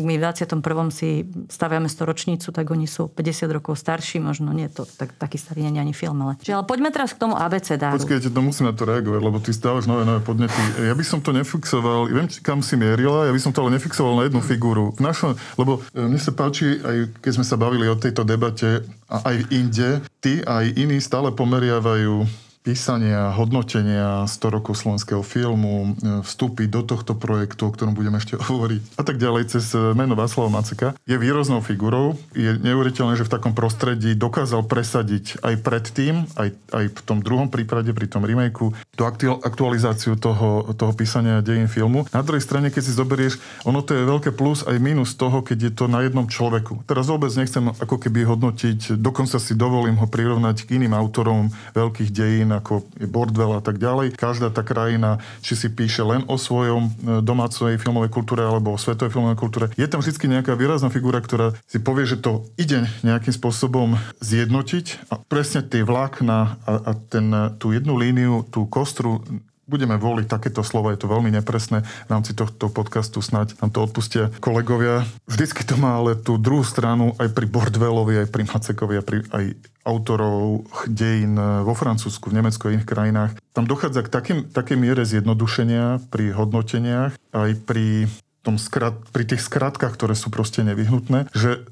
ak 0.00 0.04
my 0.08 0.16
v 0.16 0.22
21. 0.24 0.64
si 0.88 1.28
staviame 1.52 1.92
storočnicu, 1.92 2.48
tak 2.48 2.64
oni 2.72 2.88
sú 2.88 3.12
50 3.12 3.52
rokov 3.52 3.76
starší, 3.76 4.24
možno 4.24 4.56
nie 4.56 4.72
to 4.72 4.88
tak, 4.88 5.12
taký 5.20 5.36
starý 5.36 5.68
nie 5.68 5.76
ani 5.76 5.92
film, 5.92 6.24
ale... 6.24 6.40
Čiže, 6.40 6.56
ale 6.56 6.64
poďme 6.64 6.88
teraz 6.88 7.12
k 7.12 7.20
tomu 7.20 7.36
ABCdáru. 7.36 8.00
Počkajte, 8.00 8.32
to 8.32 8.40
musím 8.40 8.72
na 8.72 8.74
to 8.74 8.88
reagovať, 8.88 9.20
lebo 9.20 9.38
ty 9.44 9.52
stávaš 9.52 9.84
nové, 9.84 10.08
nové 10.08 10.24
podnety. 10.24 10.56
Ja 10.80 10.96
by 10.96 11.04
som 11.04 11.20
to 11.20 11.36
nefixoval, 11.36 12.08
viem, 12.08 12.32
kam 12.40 12.64
si 12.64 12.80
mierila, 12.80 13.28
ja 13.28 13.32
by 13.36 13.40
som 13.44 13.52
to 13.52 13.60
ale 13.60 13.76
nefixoval 13.76 14.16
na 14.16 14.24
jednu 14.24 14.40
figúru. 14.40 14.96
V 14.96 15.04
našom, 15.04 15.36
lebo 15.60 15.84
e, 15.92 16.00
mne 16.00 16.16
sa 16.16 16.32
páči, 16.32 16.80
aj 16.80 17.20
keď 17.20 17.32
sme 17.36 17.44
sa 17.44 17.60
bavili 17.60 17.84
o 17.92 18.00
tejto 18.00 18.24
debate, 18.24 18.88
a 19.10 19.34
aj 19.34 19.36
inde, 19.50 19.98
ty 20.22 20.38
aj 20.46 20.70
iní 20.78 21.02
stále 21.02 21.34
pomeriavajú 21.34 22.22
písania, 22.60 23.32
hodnotenia 23.32 24.28
100 24.28 24.56
rokov 24.60 24.76
slovenského 24.76 25.24
filmu, 25.24 25.96
e, 25.96 26.20
vstúpiť 26.20 26.68
do 26.68 26.84
tohto 26.84 27.16
projektu, 27.16 27.64
o 27.64 27.72
ktorom 27.72 27.96
budeme 27.96 28.20
ešte 28.20 28.36
hovoriť 28.48 29.00
a 29.00 29.02
tak 29.02 29.16
ďalej 29.16 29.56
cez 29.56 29.72
e, 29.72 29.96
meno 29.96 30.12
Václava 30.12 30.52
Maceka, 30.52 30.92
je 31.08 31.16
výroznou 31.16 31.64
figurou. 31.64 32.20
Je 32.36 32.60
neuveriteľné, 32.60 33.16
že 33.16 33.24
v 33.24 33.32
takom 33.32 33.56
prostredí 33.56 34.12
dokázal 34.12 34.68
presadiť 34.68 35.40
aj 35.40 35.54
predtým, 35.64 36.28
aj, 36.36 36.52
aj 36.76 36.84
v 36.92 37.00
tom 37.00 37.24
druhom 37.24 37.48
prípade, 37.48 37.88
pri 37.96 38.06
tom 38.06 38.28
remakeu, 38.28 38.76
tú 38.92 39.02
aktualizáciu 39.40 40.20
toho, 40.20 40.76
toho 40.76 40.92
písania 40.92 41.40
dejín 41.40 41.66
filmu. 41.66 42.04
Na 42.12 42.20
druhej 42.20 42.44
strane, 42.44 42.68
keď 42.68 42.82
si 42.84 42.92
zoberieš, 42.92 43.40
ono 43.64 43.80
to 43.80 43.96
je 43.96 44.04
veľké 44.04 44.36
plus 44.36 44.60
aj 44.68 44.76
minus 44.76 45.16
toho, 45.16 45.40
keď 45.40 45.58
je 45.70 45.72
to 45.72 45.84
na 45.88 46.04
jednom 46.04 46.28
človeku. 46.28 46.84
Teraz 46.84 47.08
vôbec 47.08 47.32
nechcem 47.32 47.72
ako 47.72 47.96
keby 47.96 48.28
hodnotiť, 48.28 49.00
dokonca 49.00 49.40
si 49.40 49.56
dovolím 49.56 49.96
ho 49.96 50.04
prirovnať 50.04 50.68
k 50.68 50.76
iným 50.76 50.92
autorom 50.92 51.48
veľkých 51.72 52.10
dejín, 52.12 52.49
krajín 52.50 52.58
ako 52.58 52.74
Bordwell 53.06 53.58
a 53.58 53.62
tak 53.62 53.78
ďalej. 53.78 54.18
Každá 54.18 54.50
tá 54.50 54.66
krajina, 54.66 55.22
či 55.42 55.54
si 55.54 55.68
píše 55.70 56.02
len 56.02 56.26
o 56.26 56.34
svojom 56.34 56.90
e, 56.90 57.22
domácej 57.22 57.78
filmovej 57.78 58.10
kultúre 58.10 58.42
alebo 58.42 58.74
o 58.74 58.80
svetovej 58.80 59.14
filmovej 59.14 59.38
kultúre, 59.38 59.66
je 59.78 59.86
tam 59.86 60.02
vždy 60.02 60.18
nejaká 60.26 60.58
výrazná 60.58 60.90
figura, 60.90 61.22
ktorá 61.22 61.54
si 61.70 61.78
povie, 61.78 62.04
že 62.06 62.18
to 62.18 62.42
ide 62.58 62.90
nejakým 63.06 63.32
spôsobom 63.32 63.94
zjednotiť 64.18 65.10
a 65.14 65.22
presne 65.22 65.62
tie 65.62 65.86
vlákna 65.86 66.58
a, 66.66 66.72
a 66.90 66.92
ten, 66.98 67.30
tú 67.62 67.70
jednu 67.70 67.94
líniu, 67.94 68.42
tú 68.50 68.66
kostru 68.66 69.22
budeme 69.70 69.94
voliť 69.94 70.26
takéto 70.26 70.66
slova, 70.66 70.90
je 70.90 71.06
to 71.06 71.06
veľmi 71.06 71.30
nepresné 71.30 71.86
v 71.86 72.10
rámci 72.10 72.34
tohto 72.34 72.66
podcastu, 72.66 73.22
snáď 73.22 73.54
nám 73.62 73.70
to 73.70 73.86
odpustia 73.86 74.34
kolegovia. 74.42 75.06
Vždycky 75.30 75.62
to 75.62 75.78
má 75.78 76.02
ale 76.02 76.18
tú 76.18 76.34
druhú 76.34 76.66
stranu 76.66 77.14
aj 77.22 77.30
pri 77.30 77.46
Bordwellovi, 77.46 78.26
aj 78.26 78.28
pri 78.34 78.42
Macekovi, 78.50 78.98
aj, 78.98 79.04
pri, 79.06 79.18
aj 79.30 79.44
autorov 79.86 80.66
dejín 80.90 81.38
vo 81.38 81.72
Francúzsku, 81.78 82.34
v 82.34 82.42
Nemecku 82.42 82.66
a 82.66 82.74
iných 82.74 82.90
krajinách. 82.90 83.32
Tam 83.54 83.64
dochádza 83.70 84.02
k 84.02 84.10
takým, 84.10 84.38
takej 84.50 84.76
miere 84.76 85.06
zjednodušenia 85.06 86.10
pri 86.10 86.34
hodnoteniach, 86.34 87.14
aj 87.30 87.50
pri 87.62 88.10
tom 88.40 88.56
skrat, 88.56 88.96
pri 89.12 89.24
tých 89.28 89.44
skratkách, 89.44 89.94
ktoré 89.94 90.16
sú 90.16 90.32
proste 90.32 90.64
nevyhnutné, 90.64 91.28
že 91.36 91.68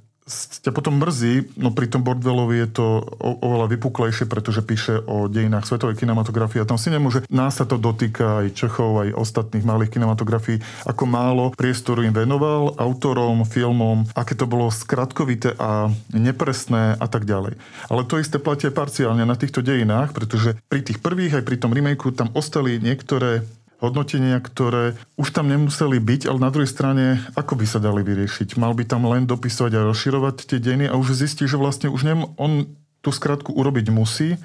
ťa 0.63 0.71
potom 0.71 1.01
mrzí, 1.01 1.59
no 1.59 1.73
pri 1.73 1.89
tom 1.89 2.05
Bordwellovi 2.05 2.63
je 2.65 2.69
to 2.69 2.87
o, 3.01 3.31
oveľa 3.43 3.67
vypuklejšie, 3.75 4.29
pretože 4.29 4.61
píše 4.63 5.01
o 5.09 5.27
dejinách 5.27 5.65
svetovej 5.65 5.97
kinematografie 5.97 6.63
a 6.63 6.69
tam 6.69 6.77
si 6.77 6.93
nemôže, 6.93 7.25
nás 7.33 7.59
sa 7.59 7.65
to 7.65 7.81
dotýka 7.81 8.45
aj 8.45 8.55
Čechov, 8.55 9.03
aj 9.03 9.17
ostatných 9.17 9.65
malých 9.65 9.99
kinematografií, 9.99 10.61
ako 10.85 11.03
málo 11.09 11.45
priestoru 11.57 12.05
im 12.05 12.15
venoval, 12.15 12.77
autorom, 12.77 13.43
filmom, 13.49 14.07
aké 14.13 14.37
to 14.37 14.45
bolo 14.45 14.69
skratkovité 14.69 15.57
a 15.57 15.91
nepresné 16.13 16.95
a 17.01 17.07
tak 17.09 17.25
ďalej. 17.25 17.57
Ale 17.89 18.03
to 18.05 18.21
isté 18.21 18.37
platí 18.39 18.69
parciálne 18.69 19.25
na 19.25 19.35
týchto 19.35 19.65
dejinách, 19.65 20.13
pretože 20.13 20.55
pri 20.69 20.85
tých 20.85 21.01
prvých 21.01 21.41
aj 21.41 21.45
pri 21.47 21.57
tom 21.57 21.73
remakeu 21.73 22.13
tam 22.13 22.29
ostali 22.37 22.77
niektoré 22.79 23.49
hodnotenia, 23.79 24.43
ktoré 24.43 24.99
už 25.15 25.31
tam 25.31 25.47
nemuseli 25.47 26.03
byť, 26.03 26.27
ale 26.27 26.39
na 26.39 26.51
druhej 26.51 26.71
strane, 26.71 27.23
ako 27.39 27.59
by 27.59 27.67
sa 27.67 27.79
dali 27.79 28.03
vyriešiť? 28.03 28.59
Mal 28.59 28.75
by 28.75 28.85
tam 28.87 29.07
len 29.07 29.25
dopisovať 29.25 29.73
a 29.79 29.87
rozširovať 29.87 30.47
tie 30.47 30.59
dejiny 30.59 30.87
a 30.91 30.99
už 30.99 31.15
zistí, 31.15 31.47
že 31.47 31.59
vlastne 31.59 31.91
už 31.91 32.03
nem, 32.03 32.27
on 32.37 32.67
tú 33.03 33.15
skratku 33.15 33.55
urobiť 33.55 33.95
musí 33.95 34.37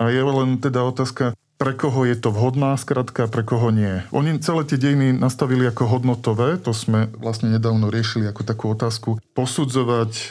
a 0.00 0.10
je 0.10 0.20
len 0.20 0.58
teda 0.58 0.82
otázka, 0.82 1.38
pre 1.60 1.76
koho 1.76 2.08
je 2.08 2.16
to 2.16 2.32
vhodná 2.32 2.72
skratka, 2.80 3.28
pre 3.28 3.44
koho 3.44 3.68
nie. 3.68 4.00
Oni 4.16 4.40
celé 4.40 4.64
tie 4.64 4.80
dejiny 4.80 5.12
nastavili 5.12 5.68
ako 5.68 5.92
hodnotové, 5.92 6.56
to 6.56 6.72
sme 6.72 7.12
vlastne 7.20 7.52
nedávno 7.52 7.92
riešili 7.92 8.24
ako 8.32 8.42
takú 8.48 8.72
otázku, 8.72 9.20
posudzovať 9.36 10.12
e, 10.16 10.24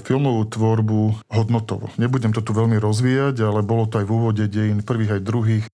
filmovú 0.00 0.48
tvorbu 0.48 1.28
hodnotovo. 1.28 1.92
Nebudem 2.00 2.32
to 2.32 2.40
tu 2.40 2.56
veľmi 2.56 2.80
rozvíjať, 2.80 3.44
ale 3.44 3.60
bolo 3.60 3.84
to 3.84 4.00
aj 4.00 4.08
v 4.08 4.14
úvode 4.16 4.44
dejín 4.48 4.80
prvých 4.80 5.20
aj 5.20 5.22
druhých. 5.28 5.64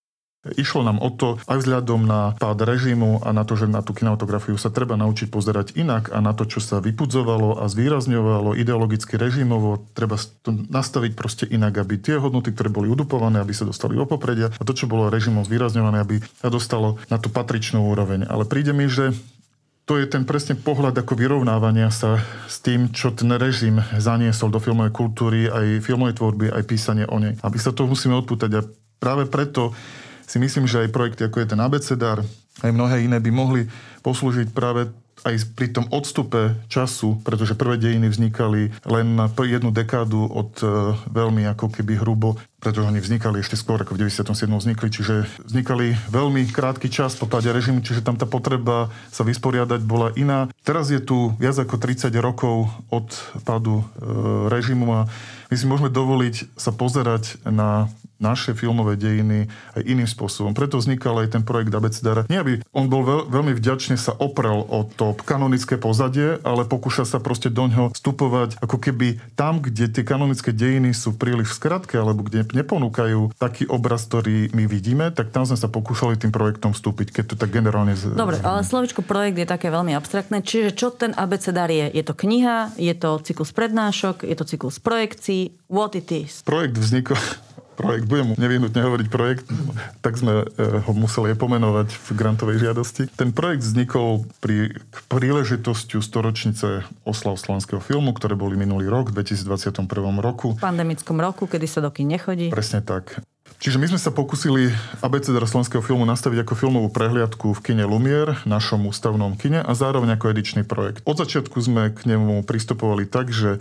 Išlo 0.56 0.86
nám 0.86 1.02
o 1.02 1.10
to, 1.12 1.36
aj 1.44 1.64
vzhľadom 1.64 2.06
na 2.06 2.32
pád 2.38 2.64
režimu 2.64 3.20
a 3.20 3.34
na 3.34 3.44
to, 3.44 3.58
že 3.58 3.68
na 3.68 3.84
tú 3.84 3.92
kinematografiu 3.92 4.56
sa 4.56 4.72
treba 4.72 4.96
naučiť 4.96 5.28
pozerať 5.28 5.76
inak 5.76 6.14
a 6.14 6.22
na 6.24 6.32
to, 6.32 6.48
čo 6.48 6.62
sa 6.62 6.80
vypudzovalo 6.80 7.60
a 7.60 7.68
zvýrazňovalo 7.68 8.56
ideologicky 8.56 9.20
režimovo, 9.20 9.84
treba 9.92 10.16
to 10.46 10.54
nastaviť 10.54 11.12
proste 11.12 11.44
inak, 11.44 11.82
aby 11.82 12.00
tie 12.00 12.16
hodnoty, 12.16 12.54
ktoré 12.54 12.72
boli 12.72 12.88
udupované, 12.88 13.42
aby 13.42 13.52
sa 13.52 13.68
dostali 13.68 13.98
do 13.98 14.08
popredia 14.08 14.48
a 14.54 14.62
to, 14.64 14.72
čo 14.72 14.88
bolo 14.88 15.12
režimom 15.12 15.44
zvýrazňované, 15.44 16.00
aby 16.00 16.22
sa 16.40 16.48
dostalo 16.48 16.96
na 17.12 17.20
tú 17.20 17.28
patričnú 17.28 17.84
úroveň. 17.90 18.24
Ale 18.24 18.48
príde 18.48 18.72
mi, 18.72 18.88
že 18.88 19.12
to 19.88 19.96
je 19.96 20.04
ten 20.04 20.28
presne 20.28 20.52
pohľad 20.52 21.00
ako 21.00 21.16
vyrovnávania 21.16 21.88
sa 21.88 22.20
s 22.44 22.60
tým, 22.60 22.92
čo 22.92 23.08
ten 23.16 23.32
režim 23.40 23.80
zaniesol 23.96 24.52
do 24.52 24.60
filmovej 24.60 24.92
kultúry, 24.92 25.48
aj 25.48 25.80
filmovej 25.80 26.20
tvorby, 26.20 26.52
aj 26.52 26.68
písanie 26.68 27.08
o 27.08 27.16
nej. 27.16 27.40
Aby 27.40 27.56
sa 27.56 27.72
to 27.72 27.88
musíme 27.88 28.12
odpútať 28.20 28.50
a 28.52 28.60
práve 29.00 29.24
preto 29.24 29.72
si 30.28 30.36
myslím, 30.36 30.68
že 30.68 30.84
aj 30.84 30.92
projekty 30.92 31.24
ako 31.24 31.40
je 31.40 31.50
ten 31.50 31.60
abecedár, 31.64 32.20
aj 32.60 32.70
mnohé 32.70 33.08
iné 33.08 33.16
by 33.16 33.30
mohli 33.32 33.64
poslúžiť 34.04 34.52
práve 34.52 34.92
aj 35.26 35.34
pri 35.58 35.74
tom 35.74 35.86
odstupe 35.90 36.54
času, 36.70 37.18
pretože 37.26 37.58
prvé 37.58 37.80
dejiny 37.80 38.06
vznikali 38.06 38.70
len 38.86 39.18
na 39.18 39.26
jednu 39.26 39.74
dekádu 39.74 40.28
od 40.30 40.52
e, 40.62 40.66
veľmi 41.10 41.42
ako 41.50 41.74
keby 41.74 41.98
hrubo, 41.98 42.38
pretože 42.62 42.86
oni 42.86 43.02
vznikali 43.02 43.42
ešte 43.42 43.58
skôr 43.58 43.82
ako 43.82 43.98
v 43.98 44.06
97. 44.06 44.46
vznikli, 44.46 44.88
čiže 44.92 45.26
vznikali 45.42 45.98
veľmi 46.12 46.46
krátky 46.54 46.86
čas 46.86 47.18
po 47.18 47.26
páde 47.26 47.50
režimu, 47.50 47.82
čiže 47.82 48.04
tam 48.04 48.14
tá 48.14 48.28
potreba 48.28 48.92
sa 49.10 49.26
vysporiadať 49.26 49.80
bola 49.82 50.14
iná. 50.14 50.46
Teraz 50.62 50.92
je 50.92 51.02
tu 51.02 51.34
viac 51.42 51.58
ako 51.58 51.80
30 51.80 52.14
rokov 52.22 52.70
od 52.92 53.08
pádu 53.42 53.82
e, 53.82 53.84
režimu 54.52 54.86
a 54.94 55.00
my 55.48 55.56
si 55.56 55.66
môžeme 55.66 55.90
dovoliť 55.90 56.54
sa 56.54 56.70
pozerať 56.70 57.40
na 57.48 57.90
naše 58.18 58.54
filmové 58.54 58.98
dejiny 58.98 59.46
aj 59.78 59.82
iným 59.86 60.06
spôsobom. 60.10 60.52
Preto 60.52 60.78
vznikal 60.78 61.22
aj 61.22 61.38
ten 61.38 61.42
projekt 61.46 61.70
Abecedara. 61.74 62.26
Nie, 62.26 62.42
aby 62.42 62.62
on 62.74 62.90
bol 62.90 63.06
veľ, 63.06 63.20
veľmi 63.30 63.52
vďačne 63.54 63.94
sa 63.94 64.14
oprel 64.18 64.66
o 64.66 64.86
to 64.86 65.14
kanonické 65.22 65.78
pozadie, 65.78 66.38
ale 66.42 66.66
pokúša 66.66 67.06
sa 67.06 67.18
proste 67.22 67.48
do 67.48 67.70
ňoho 67.70 67.94
vstupovať 67.94 68.58
ako 68.58 68.76
keby 68.78 69.22
tam, 69.38 69.62
kde 69.62 69.90
tie 69.90 70.04
kanonické 70.04 70.50
dejiny 70.50 70.90
sú 70.92 71.14
príliš 71.14 71.54
v 71.54 71.58
skratke, 71.62 71.94
alebo 71.96 72.26
kde 72.26 72.44
neponúkajú 72.50 73.38
taký 73.38 73.70
obraz, 73.70 74.04
ktorý 74.10 74.50
my 74.52 74.66
vidíme, 74.66 75.14
tak 75.14 75.30
tam 75.30 75.46
sme 75.46 75.56
sa 75.56 75.70
pokúšali 75.70 76.18
tým 76.18 76.34
projektom 76.34 76.74
vstúpiť, 76.74 77.22
keď 77.22 77.24
to 77.32 77.34
tak 77.38 77.54
generálne... 77.54 77.94
Z... 77.94 78.18
Dobre, 78.18 78.42
ale 78.42 78.66
slovičko 78.66 79.06
projekt 79.06 79.38
je 79.38 79.48
také 79.48 79.70
veľmi 79.70 79.94
abstraktné. 79.94 80.42
Čiže 80.42 80.74
čo 80.74 80.90
ten 80.90 81.14
abecedár 81.14 81.70
je? 81.70 81.88
Je 81.94 82.04
to 82.04 82.12
kniha, 82.18 82.74
je 82.76 82.94
to 82.98 83.22
cyklus 83.22 83.54
prednášok, 83.54 84.26
je 84.26 84.36
to 84.36 84.44
cyklus 84.44 84.82
projekcií, 84.82 85.54
what 85.70 85.94
it 85.94 86.10
is? 86.10 86.42
Projekt 86.42 86.76
vznikol 86.76 87.16
projekt, 87.78 88.10
budem 88.10 88.34
nevyhnutne 88.34 88.82
hovoriť 88.82 89.06
projekt, 89.06 89.46
tak 90.02 90.18
sme 90.18 90.42
eh, 90.42 90.82
ho 90.82 90.92
museli 90.92 91.38
pomenovať 91.38 91.94
v 91.94 92.08
grantovej 92.18 92.58
žiadosti. 92.66 93.06
Ten 93.14 93.30
projekt 93.30 93.62
vznikol 93.62 94.26
pri 94.42 94.74
príležitosťu 95.06 96.02
storočnice 96.02 96.82
oslav 97.06 97.38
slovenského 97.38 97.78
filmu, 97.78 98.10
ktoré 98.10 98.34
boli 98.34 98.58
minulý 98.58 98.90
rok, 98.90 99.14
v 99.14 99.22
2021 99.22 99.86
roku. 100.18 100.58
V 100.58 100.60
pandemickom 100.60 101.22
roku, 101.22 101.46
kedy 101.46 101.70
sa 101.70 101.78
do 101.78 101.94
kin 101.94 102.10
nechodí. 102.10 102.50
Presne 102.50 102.82
tak. 102.82 103.22
Čiže 103.58 103.82
my 103.82 103.90
sme 103.90 103.98
sa 103.98 104.14
pokúsili 104.14 104.70
ABCD 105.02 105.34
slovenského 105.42 105.82
filmu 105.82 106.06
nastaviť 106.06 106.46
ako 106.46 106.54
filmovú 106.54 106.88
prehliadku 106.94 107.58
v 107.58 107.62
kine 107.64 107.88
Lumier, 107.90 108.38
našom 108.46 108.86
ústavnom 108.86 109.34
kine 109.34 109.64
a 109.66 109.72
zároveň 109.74 110.14
ako 110.14 110.30
edičný 110.30 110.62
projekt. 110.62 111.02
Od 111.02 111.18
začiatku 111.18 111.58
sme 111.58 111.90
k 111.90 112.06
nemu 112.06 112.46
pristupovali 112.46 113.10
tak, 113.10 113.34
že 113.34 113.58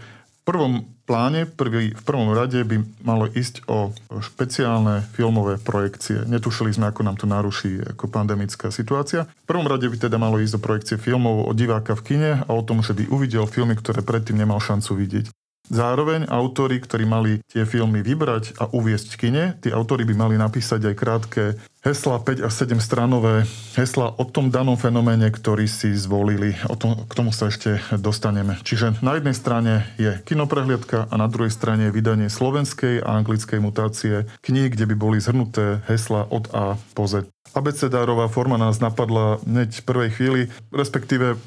prvom 0.47 0.73
pláne, 1.03 1.43
prvý, 1.43 1.91
v 1.91 2.03
prvom 2.07 2.31
rade 2.31 2.63
by 2.63 2.79
malo 3.03 3.27
ísť 3.27 3.67
o 3.67 3.91
špeciálne 4.23 5.03
filmové 5.12 5.60
projekcie. 5.60 6.23
Netušili 6.23 6.71
sme, 6.71 6.88
ako 6.88 7.03
nám 7.03 7.19
to 7.19 7.27
naruší 7.27 7.83
ako 7.83 8.07
pandemická 8.07 8.71
situácia. 8.71 9.27
V 9.27 9.47
prvom 9.47 9.67
rade 9.67 9.91
by 9.91 9.99
teda 9.99 10.15
malo 10.15 10.39
ísť 10.39 10.55
o 10.55 10.63
projekcie 10.63 10.95
filmov 10.95 11.47
o 11.47 11.51
diváka 11.51 11.99
v 11.99 12.05
kine 12.15 12.31
a 12.47 12.49
o 12.55 12.63
tom, 12.63 12.79
že 12.79 12.95
by 12.95 13.12
uvidel 13.12 13.43
filmy, 13.43 13.75
ktoré 13.75 13.99
predtým 13.99 14.39
nemal 14.39 14.63
šancu 14.63 14.95
vidieť. 14.95 15.27
Zároveň 15.67 16.31
autori, 16.31 16.79
ktorí 16.79 17.03
mali 17.03 17.43
tie 17.51 17.67
filmy 17.67 17.99
vybrať 17.99 18.55
a 18.55 18.71
uviesť 18.71 19.07
v 19.12 19.19
kine, 19.19 19.43
tí 19.60 19.67
autori 19.67 20.07
by 20.07 20.15
mali 20.15 20.36
napísať 20.39 20.79
aj 20.88 20.95
krátke 20.95 21.43
hesla 21.88 22.19
5 22.19 22.43
a 22.43 22.52
7 22.52 22.84
stranové 22.84 23.47
hesla 23.80 24.12
o 24.19 24.28
tom 24.28 24.52
danom 24.52 24.76
fenoméne, 24.76 25.32
ktorý 25.32 25.71
si 25.71 25.95
zvolili. 25.95 26.52
O 26.67 26.76
tom, 26.76 27.08
k 27.08 27.13
tomu 27.15 27.32
sa 27.32 27.47
ešte 27.47 27.80
dostaneme. 27.95 28.60
Čiže 28.60 29.00
na 29.00 29.15
jednej 29.15 29.32
strane 29.32 29.88
je 29.95 30.19
kinoprehliadka 30.28 31.08
a 31.08 31.15
na 31.15 31.32
druhej 31.32 31.56
strane 31.56 31.88
je 31.88 31.95
vydanie 31.95 32.28
slovenskej 32.28 33.00
a 33.00 33.15
anglickej 33.23 33.63
mutácie 33.63 34.28
kníh, 34.43 34.67
kde 34.67 34.84
by 34.84 34.95
boli 35.00 35.23
zhrnuté 35.23 35.80
hesla 35.88 36.28
od 36.28 36.52
A 36.52 36.76
po 36.91 37.08
Z. 37.08 37.32
Abecedárová 37.56 38.28
forma 38.28 38.60
nás 38.60 38.84
napadla 38.84 39.39
hneď 39.47 39.80
v 39.80 39.88
prvej 39.88 40.10
chvíli, 40.12 40.41
respektíve 40.76 41.39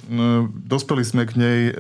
dospeli 0.65 1.05
sme 1.05 1.29
k 1.29 1.33
nej 1.37 1.61
e, 1.69 1.73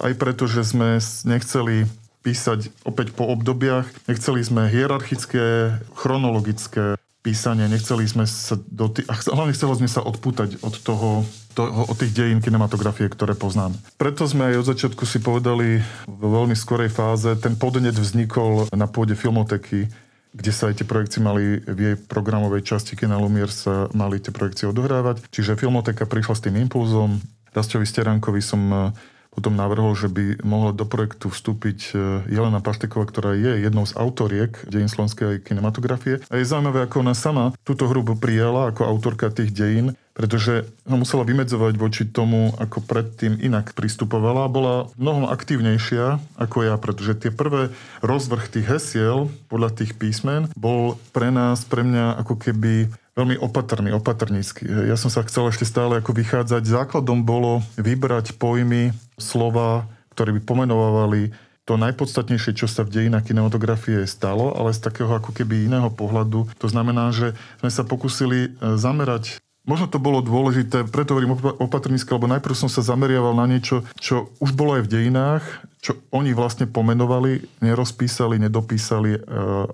aj 0.00 0.12
preto, 0.16 0.48
že 0.48 0.64
sme 0.64 0.96
nechceli 1.28 1.84
písať 2.24 2.72
opäť 2.82 3.14
po 3.14 3.28
obdobiach. 3.30 3.86
Nechceli 4.10 4.42
sme 4.42 4.66
hierarchické, 4.66 5.78
chronologické 5.94 6.98
písanie, 7.26 7.66
nechceli 7.66 8.06
sme 8.06 8.22
sa 8.22 8.54
do 8.54 8.86
tých, 8.86 9.10
hlavne 9.10 9.50
chceli 9.50 9.82
sme 9.82 9.90
sa 9.90 10.06
odpútať 10.06 10.62
od 10.62 10.74
toho, 10.78 11.26
toho, 11.58 11.90
od 11.90 11.96
tých 11.98 12.14
dejín 12.14 12.38
kinematografie, 12.38 13.10
ktoré 13.10 13.34
poznáme. 13.34 13.74
Preto 13.98 14.30
sme 14.30 14.54
aj 14.54 14.62
od 14.62 14.68
začiatku 14.70 15.02
si 15.02 15.18
povedali 15.18 15.82
v 16.06 16.22
veľmi 16.22 16.54
skorej 16.54 16.94
fáze, 16.94 17.34
ten 17.42 17.58
podnet 17.58 17.98
vznikol 17.98 18.70
na 18.70 18.86
pôde 18.86 19.18
filmoteky, 19.18 19.90
kde 20.36 20.52
sa 20.54 20.70
aj 20.70 20.78
tie 20.78 20.86
projekcie 20.86 21.18
mali 21.18 21.58
v 21.66 21.78
jej 21.82 21.96
programovej 21.98 22.62
časti 22.62 22.94
Kina 22.94 23.18
Lumier 23.18 23.50
sa 23.50 23.90
mali 23.90 24.22
tie 24.22 24.30
projekcie 24.30 24.70
odohrávať. 24.70 25.26
Čiže 25.32 25.58
filmoteka 25.58 26.06
prišla 26.06 26.34
s 26.36 26.44
tým 26.44 26.60
impulzom. 26.60 27.18
Rastovi 27.56 27.88
Sterankovi 27.88 28.44
som 28.44 28.92
potom 29.36 29.52
navrhol, 29.52 29.92
že 29.92 30.08
by 30.08 30.40
mohla 30.40 30.72
do 30.72 30.88
projektu 30.88 31.28
vstúpiť 31.28 31.92
e, 31.92 32.24
Jelena 32.32 32.64
Pašteková, 32.64 33.04
ktorá 33.04 33.36
je 33.36 33.60
jednou 33.60 33.84
z 33.84 33.92
autoriek 33.92 34.56
dejín 34.64 34.88
slovenskej 34.88 35.44
kinematografie. 35.44 36.24
A 36.32 36.40
je 36.40 36.48
zaujímavé, 36.48 36.88
ako 36.88 37.04
ona 37.04 37.12
sama 37.12 37.52
túto 37.68 37.84
hru 37.84 38.00
prijala 38.16 38.72
ako 38.72 38.88
autorka 38.88 39.28
tých 39.28 39.52
dejín, 39.52 39.92
pretože 40.16 40.64
ho 40.88 40.96
musela 40.96 41.28
vymedzovať 41.28 41.76
voči 41.76 42.08
tomu, 42.08 42.56
ako 42.56 42.80
predtým 42.80 43.36
inak 43.36 43.76
pristupovala. 43.76 44.48
Bola 44.48 44.88
mnohom 44.96 45.28
aktívnejšia 45.28 46.16
ako 46.40 46.64
ja, 46.64 46.80
pretože 46.80 47.20
tie 47.20 47.28
prvé 47.28 47.76
rozvrh 48.00 48.48
tých 48.48 48.64
hesiel 48.64 49.28
podľa 49.52 49.76
tých 49.76 49.92
písmen 50.00 50.48
bol 50.56 50.96
pre 51.12 51.28
nás, 51.28 51.68
pre 51.68 51.84
mňa 51.84 52.24
ako 52.24 52.40
keby 52.40 52.88
veľmi 53.16 53.40
opatrný, 53.40 53.96
opatrnícky. 53.96 54.68
Ja 54.68 55.00
som 55.00 55.08
sa 55.08 55.24
chcel 55.24 55.48
ešte 55.48 55.64
stále 55.64 55.98
ako 55.98 56.12
vychádzať. 56.12 56.62
Základom 56.68 57.24
bolo 57.24 57.64
vybrať 57.80 58.36
pojmy, 58.36 58.92
slova, 59.16 59.88
ktoré 60.12 60.36
by 60.36 60.40
pomenovali 60.44 61.32
to 61.66 61.74
najpodstatnejšie, 61.74 62.54
čo 62.54 62.70
sa 62.70 62.86
v 62.86 62.94
dejinách 62.94 63.26
kinematografie 63.26 64.06
stalo, 64.06 64.54
ale 64.54 64.70
z 64.70 64.86
takého 64.86 65.10
ako 65.10 65.34
keby 65.34 65.66
iného 65.66 65.90
pohľadu. 65.90 66.46
To 66.62 66.68
znamená, 66.70 67.10
že 67.10 67.34
sme 67.58 67.72
sa 67.74 67.82
pokúsili 67.82 68.54
e, 68.54 68.78
zamerať 68.78 69.42
Možno 69.66 69.90
to 69.90 69.98
bolo 69.98 70.22
dôležité, 70.22 70.86
preto 70.86 71.10
hovorím 71.10 71.42
opatrnícky, 71.58 72.06
lebo 72.14 72.30
najprv 72.30 72.54
som 72.54 72.70
sa 72.70 72.86
zameriaval 72.86 73.34
na 73.34 73.50
niečo, 73.50 73.82
čo 73.98 74.30
už 74.38 74.54
bolo 74.54 74.78
aj 74.78 74.86
v 74.86 74.92
dejinách, 74.94 75.42
čo 75.82 75.98
oni 76.14 76.30
vlastne 76.38 76.70
pomenovali, 76.70 77.42
nerozpísali, 77.58 78.38
nedopísali, 78.38 79.18
e, 79.18 79.20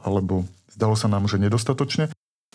alebo 0.00 0.48
zdalo 0.72 0.96
sa 0.96 1.12
nám, 1.12 1.28
že 1.28 1.37
nedostatočne. 1.37 2.09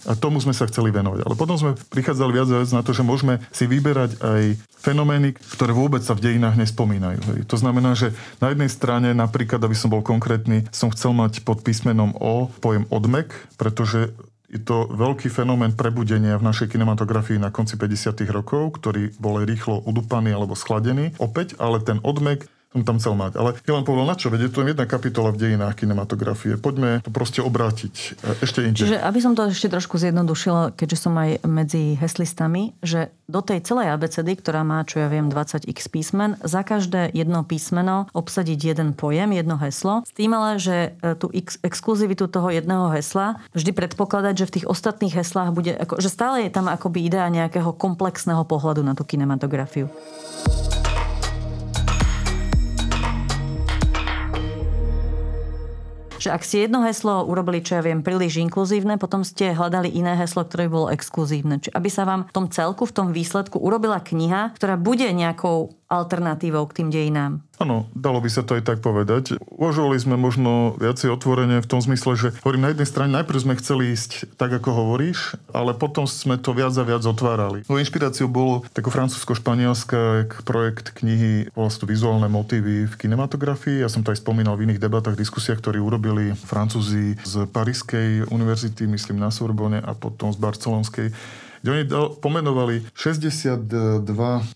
A 0.05 0.13
tomu 0.13 0.37
sme 0.37 0.53
sa 0.53 0.69
chceli 0.69 0.93
venovať. 0.93 1.25
Ale 1.25 1.33
potom 1.33 1.57
sme 1.57 1.73
prichádzali 1.73 2.31
viac 2.31 2.47
a 2.53 2.61
viac 2.61 2.71
na 2.75 2.85
to, 2.85 2.93
že 2.93 3.01
môžeme 3.01 3.41
si 3.49 3.65
vyberať 3.65 4.21
aj 4.21 4.41
fenomény, 4.77 5.33
ktoré 5.57 5.73
vôbec 5.73 6.05
sa 6.05 6.13
v 6.13 6.29
dejinách 6.29 6.53
nespomínajú. 6.53 7.19
Hej. 7.33 7.39
To 7.49 7.57
znamená, 7.57 7.97
že 7.97 8.13
na 8.37 8.53
jednej 8.53 8.69
strane, 8.69 9.17
napríklad, 9.17 9.57
aby 9.57 9.73
som 9.73 9.89
bol 9.89 10.05
konkrétny, 10.05 10.69
som 10.69 10.93
chcel 10.93 11.17
mať 11.17 11.41
pod 11.41 11.65
písmenom 11.65 12.13
O 12.21 12.53
pojem 12.61 12.85
odmek, 12.93 13.33
pretože 13.57 14.13
je 14.47 14.63
to 14.63 14.87
veľký 14.87 15.27
fenomén 15.27 15.75
prebudenia 15.75 16.39
v 16.39 16.47
našej 16.47 16.71
kinematografii 16.71 17.35
na 17.35 17.51
konci 17.51 17.75
50. 17.75 18.23
rokov, 18.31 18.79
ktorý 18.79 19.11
bol 19.19 19.43
rýchlo 19.43 19.83
udupaný 19.83 20.31
alebo 20.31 20.55
schladený. 20.55 21.19
Opäť, 21.19 21.59
ale 21.59 21.83
ten 21.83 21.99
odmek 21.99 22.47
som 22.75 22.83
tam 22.83 22.97
chcel 22.99 23.15
mať. 23.15 23.39
Ale 23.39 23.49
ja 23.63 23.73
vám 23.73 23.85
povedal, 23.87 24.05
na 24.11 24.15
čo? 24.19 24.27
Veď 24.27 24.51
je 24.51 24.75
jedna 24.75 24.85
kapitola 24.85 25.31
v 25.31 25.39
dejinách 25.39 25.79
kinematografie. 25.79 26.59
Poďme 26.59 26.99
to 26.99 27.09
proste 27.09 27.39
obrátiť 27.39 27.95
e, 28.19 28.43
ešte 28.43 28.59
inde. 28.67 28.83
Čiže 28.83 28.99
aby 28.99 29.19
som 29.23 29.33
to 29.33 29.47
ešte 29.47 29.71
trošku 29.71 29.95
zjednodušila, 29.95 30.75
keďže 30.75 30.97
som 31.07 31.15
aj 31.15 31.47
medzi 31.47 31.95
heslistami, 31.95 32.75
že 32.83 33.15
do 33.31 33.39
tej 33.39 33.63
celej 33.63 33.95
abecedy, 33.95 34.35
ktorá 34.35 34.67
má, 34.67 34.83
čo 34.83 34.99
ja 34.99 35.07
viem, 35.07 35.31
20x 35.31 35.87
písmen, 35.87 36.35
za 36.43 36.61
každé 36.67 37.15
jedno 37.15 37.47
písmeno 37.47 38.11
obsadiť 38.11 38.59
jeden 38.75 38.91
pojem, 38.91 39.31
jedno 39.31 39.55
heslo. 39.63 40.03
S 40.03 40.11
tým 40.11 40.35
ale, 40.35 40.59
že 40.59 40.99
e, 40.99 41.15
tú 41.15 41.31
ex- 41.31 41.59
exkluzivitu 41.63 42.27
toho 42.27 42.51
jedného 42.51 42.91
hesla 42.91 43.39
vždy 43.55 43.71
predpokladať, 43.71 44.33
že 44.43 44.47
v 44.47 44.53
tých 44.59 44.67
ostatných 44.67 45.15
heslách 45.15 45.55
bude, 45.55 45.71
ako, 45.71 46.03
že 46.03 46.11
stále 46.11 46.43
je 46.43 46.51
tam 46.51 46.67
akoby 46.67 47.07
idea 47.07 47.31
nejakého 47.31 47.71
komplexného 47.71 48.43
pohľadu 48.43 48.83
na 48.83 48.91
tú 48.91 49.07
kinematografiu. 49.07 49.87
Že 56.17 56.33
ak 56.33 56.41
ste 56.41 56.65
jedno 56.65 56.81
heslo 56.83 57.23
urobili, 57.23 57.61
čo 57.61 57.77
ja 57.77 57.81
viem, 57.85 58.01
príliš 58.01 58.41
inkluzívne, 58.41 58.97
potom 58.97 59.21
ste 59.21 59.53
hľadali 59.53 59.93
iné 59.93 60.17
heslo, 60.17 60.43
ktoré 60.43 60.67
bolo 60.67 60.89
exkluzívne. 60.89 61.61
Čiže 61.61 61.77
aby 61.77 61.89
sa 61.93 62.03
vám 62.03 62.25
v 62.27 62.33
tom 62.33 62.45
celku, 62.49 62.89
v 62.89 62.95
tom 62.95 63.07
výsledku 63.13 63.61
urobila 63.61 64.01
kniha, 64.01 64.57
ktorá 64.57 64.75
bude 64.75 65.05
nejakou 65.13 65.76
alternatívou 65.87 66.67
k 66.67 66.83
tým 66.83 66.89
dejinám. 66.91 67.39
Áno, 67.57 67.89
dalo 67.97 68.21
by 68.21 68.29
sa 68.29 68.45
to 68.45 68.53
aj 68.53 68.69
tak 68.69 68.79
povedať. 68.85 69.39
Uvažovali 69.41 69.97
sme 69.97 70.13
možno 70.13 70.77
viacej 70.77 71.09
otvorene 71.09 71.57
v 71.57 71.69
tom 71.69 71.81
zmysle, 71.81 72.13
že 72.13 72.27
hovorím 72.45 72.69
na 72.69 72.71
jednej 72.75 72.85
strane, 72.85 73.15
najprv 73.17 73.39
sme 73.41 73.57
chceli 73.57 73.95
ísť 73.97 74.37
tak, 74.37 74.53
ako 74.53 74.69
hovoríš, 74.69 75.39
ale 75.55 75.73
potom 75.73 76.05
sme 76.05 76.37
to 76.37 76.53
viac 76.53 76.75
a 76.77 76.85
viac 76.85 77.01
otvárali. 77.01 77.65
No 77.65 77.81
inšpiráciou 77.81 78.29
bolo 78.29 78.61
tako 78.77 78.93
francúzsko-španielská 78.93 80.29
projekt 80.45 80.93
knihy 81.01 81.49
vlastne 81.57 81.89
vizuálne 81.89 82.29
motívy 82.29 82.85
v 82.85 82.93
kinematografii. 82.93 83.81
Ja 83.81 83.89
som 83.89 84.05
to 84.05 84.13
aj 84.13 84.21
spomínal 84.21 84.53
v 84.53 84.69
iných 84.69 84.83
debatách, 84.83 85.17
diskusiách, 85.17 85.63
ktorí 85.63 85.81
urobili 85.81 86.37
Francúzi 86.37 87.17
z 87.25 87.49
Parískej 87.49 88.29
univerzity, 88.29 88.85
myslím 88.85 89.17
na 89.17 89.33
Sorbonne 89.33 89.81
a 89.81 89.97
potom 89.97 90.29
z 90.29 90.37
Barcelonskej 90.37 91.09
kde 91.61 91.69
oni 91.71 91.83
pomenovali 92.19 92.85
62 92.93 93.69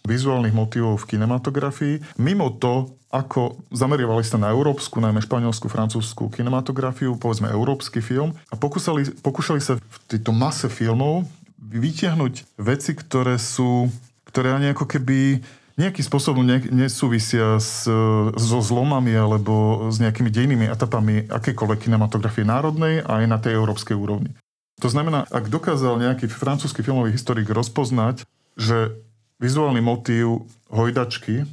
vizuálnych 0.06 0.56
motivov 0.56 1.02
v 1.02 1.18
kinematografii. 1.18 1.96
Mimo 2.22 2.54
to, 2.56 2.94
ako 3.12 3.60
zameriavali 3.76 4.24
sa 4.24 4.40
na 4.40 4.50
európsku, 4.56 5.04
najmä 5.04 5.20
španielskú, 5.20 5.68
francúzskú 5.68 6.32
kinematografiu, 6.32 7.20
povedzme 7.20 7.52
európsky 7.52 8.00
film 8.00 8.32
a 8.48 8.56
pokúsali, 8.56 9.12
pokúšali 9.20 9.60
sa 9.60 9.76
v 9.76 9.98
tejto 10.08 10.32
mase 10.32 10.72
filmov 10.72 11.28
vytiahnuť 11.60 12.58
veci, 12.60 12.92
ktoré 12.96 13.36
sú, 13.36 13.92
ktoré 14.28 14.56
ani 14.56 14.72
ako 14.72 14.88
keby 14.88 15.44
nejakým 15.80 16.06
spôsobom 16.06 16.44
ne, 16.44 16.60
nesúvisia 16.72 17.58
s, 17.58 17.88
so 18.36 18.60
zlomami 18.60 19.16
alebo 19.16 19.88
s 19.88 19.98
nejakými 19.98 20.28
dejnými 20.28 20.66
etapami 20.68 21.32
akékoľvek 21.32 21.88
kinematografie 21.88 22.44
národnej 22.44 23.02
a 23.02 23.24
aj 23.24 23.26
na 23.28 23.38
tej 23.40 23.56
európskej 23.56 23.96
úrovni. 23.96 24.36
To 24.82 24.90
znamená, 24.90 25.30
ak 25.30 25.46
dokázal 25.54 26.02
nejaký 26.02 26.26
francúzsky 26.26 26.82
filmový 26.82 27.14
historik 27.14 27.46
rozpoznať, 27.54 28.26
že 28.58 28.98
vizuálny 29.38 29.78
motív 29.78 30.50
hojdačky 30.74 31.46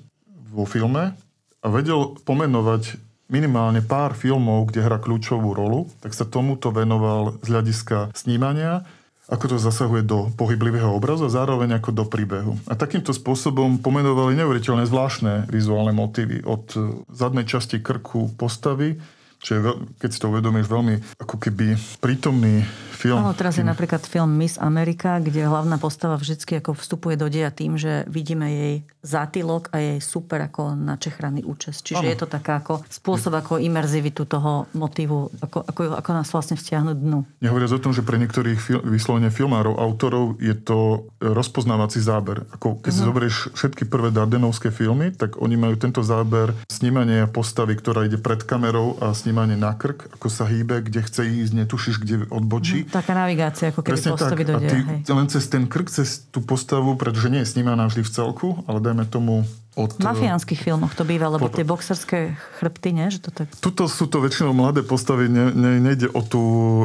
vo 0.48 0.64
filme 0.64 1.12
a 1.60 1.66
vedel 1.68 2.16
pomenovať 2.24 2.96
minimálne 3.28 3.84
pár 3.84 4.16
filmov, 4.16 4.72
kde 4.72 4.80
hrá 4.80 4.96
kľúčovú 4.96 5.52
rolu, 5.52 5.92
tak 6.00 6.16
sa 6.16 6.24
tomuto 6.24 6.72
venoval 6.72 7.36
z 7.44 7.52
hľadiska 7.52 8.16
snímania, 8.16 8.88
ako 9.28 9.44
to 9.52 9.56
zasahuje 9.60 10.08
do 10.08 10.32
pohyblivého 10.40 10.88
obrazu 10.88 11.28
a 11.28 11.34
zároveň 11.36 11.76
ako 11.76 11.92
do 11.92 12.04
príbehu. 12.08 12.56
A 12.64 12.72
takýmto 12.72 13.12
spôsobom 13.12 13.76
pomenovali 13.84 14.40
neuveriteľne 14.40 14.88
zvláštne 14.88 15.52
vizuálne 15.52 15.92
motívy 15.92 16.48
od 16.48 16.72
zadnej 17.12 17.44
časti 17.44 17.84
krku 17.84 18.32
postavy, 18.40 18.96
čo 19.44 19.50
je, 19.52 19.60
keď 20.00 20.08
si 20.08 20.18
to 20.18 20.32
uvedomíš, 20.32 20.66
veľmi 20.66 21.20
ako 21.20 21.36
keby 21.36 21.76
prítomný 22.00 22.64
film. 22.98 23.22
Áno, 23.22 23.30
teraz 23.38 23.54
je 23.54 23.62
napríklad 23.62 24.02
film 24.02 24.34
Miss 24.34 24.58
America, 24.58 25.22
kde 25.22 25.46
hlavná 25.46 25.78
postava 25.78 26.18
vždy 26.18 26.58
ako 26.58 26.74
vstupuje 26.74 27.14
do 27.14 27.30
deja 27.30 27.54
tým, 27.54 27.78
že 27.78 28.02
vidíme 28.10 28.50
jej 28.50 28.74
zátylok 29.06 29.70
a 29.70 29.78
jej 29.78 29.98
super 30.02 30.42
ako 30.42 30.74
načechraný 30.74 31.46
účes. 31.46 31.78
Čiže 31.86 32.02
ano. 32.02 32.10
je 32.10 32.18
to 32.18 32.26
taká 32.26 32.58
ako 32.58 32.82
spôsob 32.90 33.38
ako 33.38 33.62
imerzivitu 33.62 34.26
toho 34.26 34.66
motívu, 34.74 35.30
ako, 35.38 35.62
ako, 35.62 35.80
ako 36.02 36.10
nás 36.10 36.28
vlastne 36.34 36.58
vtiahnuť 36.58 36.96
dnu. 36.98 37.22
Nehovoriac 37.38 37.70
o 37.78 37.80
tom, 37.80 37.94
že 37.94 38.02
pre 38.02 38.18
niektorých 38.18 38.58
fil, 38.58 38.82
vyslovene 38.82 39.30
filmárov, 39.30 39.78
autorov 39.78 40.42
je 40.42 40.58
to 40.58 41.06
rozpoznávací 41.22 42.02
záber. 42.02 42.42
Ako 42.58 42.82
keď 42.82 42.90
uh-huh. 42.90 42.98
si 42.98 43.02
mhm. 43.04 43.08
zoberieš 43.08 43.36
všetky 43.54 43.86
prvé 43.86 44.10
Dardenovské 44.10 44.74
filmy, 44.74 45.14
tak 45.14 45.38
oni 45.38 45.54
majú 45.54 45.78
tento 45.78 46.02
záber 46.02 46.50
snímanie 46.66 47.30
postavy, 47.30 47.78
ktorá 47.78 48.08
ide 48.08 48.18
pred 48.18 48.42
kamerou 48.42 48.98
a 48.98 49.14
snímanie 49.14 49.54
na 49.54 49.76
krk, 49.78 50.18
ako 50.18 50.26
sa 50.26 50.48
hýbe, 50.48 50.82
kde 50.82 51.06
chce 51.06 51.22
ísť, 51.28 51.52
netušíš, 51.54 51.96
kde 52.02 52.26
odbočí. 52.32 52.87
Taká 52.88 53.12
navigácia, 53.12 53.68
ako 53.68 53.84
keby 53.84 54.00
Presne 54.00 54.10
postavy 54.16 54.44
tak. 54.44 54.48
do 54.48 54.54
deja, 54.64 55.12
len 55.12 55.28
cez 55.28 55.44
ten 55.46 55.68
krk, 55.68 55.92
cez 55.92 56.24
tú 56.32 56.40
postavu, 56.40 56.96
pretože 56.96 57.28
nie 57.28 57.44
je 57.44 57.52
snímaná 57.52 57.84
vždy 57.88 58.00
v 58.00 58.10
celku, 58.10 58.48
ale 58.64 58.80
dajme 58.80 59.04
tomu 59.04 59.44
od... 59.78 60.02
Mafiánskych 60.02 60.58
filmoch 60.58 60.98
to 60.98 61.06
býva, 61.06 61.30
lebo 61.30 61.46
tie 61.46 61.62
boxerské 61.62 62.34
chrbty, 62.58 62.90
nie? 62.90 63.06
Že 63.14 63.18
to 63.22 63.30
tak... 63.30 63.46
Tuto 63.62 63.86
sú 63.86 64.10
to 64.10 64.18
väčšinou 64.18 64.50
mladé 64.50 64.82
postavy, 64.82 65.30
ne, 65.30 65.54
ne, 65.54 65.78
nejde 65.78 66.10
o 66.10 66.20
tú 66.26 66.42
uh, 66.42 66.84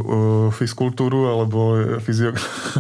fizkultúru 0.54 1.26
alebo 1.26 1.82
fyzio... 2.06 2.38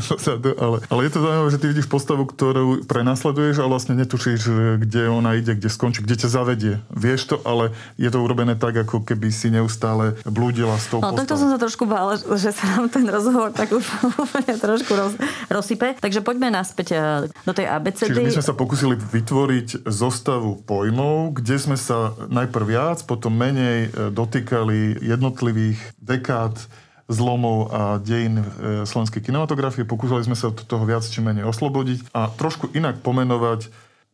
ale, 0.66 0.78
ale 0.86 1.02
je 1.10 1.12
to 1.12 1.20
zaujímavé, 1.20 1.50
že 1.50 1.60
ty 1.60 1.66
vidíš 1.74 1.88
postavu, 1.90 2.30
ktorú 2.30 2.86
prenasleduješ 2.86 3.66
a 3.66 3.66
vlastne 3.66 3.98
netušíš, 3.98 4.42
kde 4.78 5.10
ona 5.10 5.34
ide, 5.34 5.58
kde 5.58 5.70
skončí, 5.74 6.06
kde 6.06 6.22
ťa 6.22 6.30
zavedie. 6.30 6.74
Vieš 6.94 7.34
to, 7.34 7.36
ale 7.42 7.74
je 7.98 8.10
to 8.14 8.22
urobené 8.22 8.54
tak, 8.54 8.78
ako 8.78 9.02
keby 9.02 9.34
si 9.34 9.50
neustále 9.50 10.14
blúdila 10.28 10.78
s 10.78 10.94
tou 10.94 11.02
no, 11.02 11.10
postavou. 11.10 11.20
takto 11.26 11.36
som 11.42 11.50
sa 11.50 11.58
trošku 11.58 11.84
bála, 11.90 12.22
že 12.38 12.54
sa 12.54 12.66
nám 12.78 12.94
ten 12.94 13.10
rozhovor 13.10 13.50
tak 13.50 13.74
už 13.74 13.86
úplne 14.30 14.54
trošku 14.62 14.92
roz, 14.94 15.14
rozsype. 15.50 15.98
Takže 15.98 16.22
poďme 16.22 16.54
naspäť 16.54 17.00
do 17.48 17.54
tej 17.56 17.66
ABCD. 17.72 18.14
Čiže 18.14 18.22
my 18.22 18.36
sme 18.38 18.46
sa 18.46 18.54
pokúsili 18.54 18.96
vytvoriť 19.00 19.88
zostavu 20.04 20.60
pojmov, 20.68 21.40
kde 21.40 21.56
sme 21.56 21.78
sa 21.80 22.12
najprv 22.28 22.66
viac, 22.68 23.00
potom 23.08 23.32
menej 23.32 23.88
e, 23.88 23.90
dotýkali 24.12 25.00
jednotlivých 25.00 25.80
dekád 26.04 26.60
zlomov 27.08 27.72
a 27.72 27.82
dejín 28.04 28.44
e, 28.44 28.46
slovenskej 28.84 29.24
kinematografie. 29.24 29.88
Pokúsili 29.88 30.28
sme 30.28 30.36
sa 30.36 30.52
od 30.52 30.60
toho 30.60 30.84
viac 30.84 31.08
či 31.08 31.24
menej 31.24 31.48
oslobodiť 31.48 32.12
a 32.12 32.28
trošku 32.28 32.76
inak 32.76 33.00
pomenovať 33.00 33.72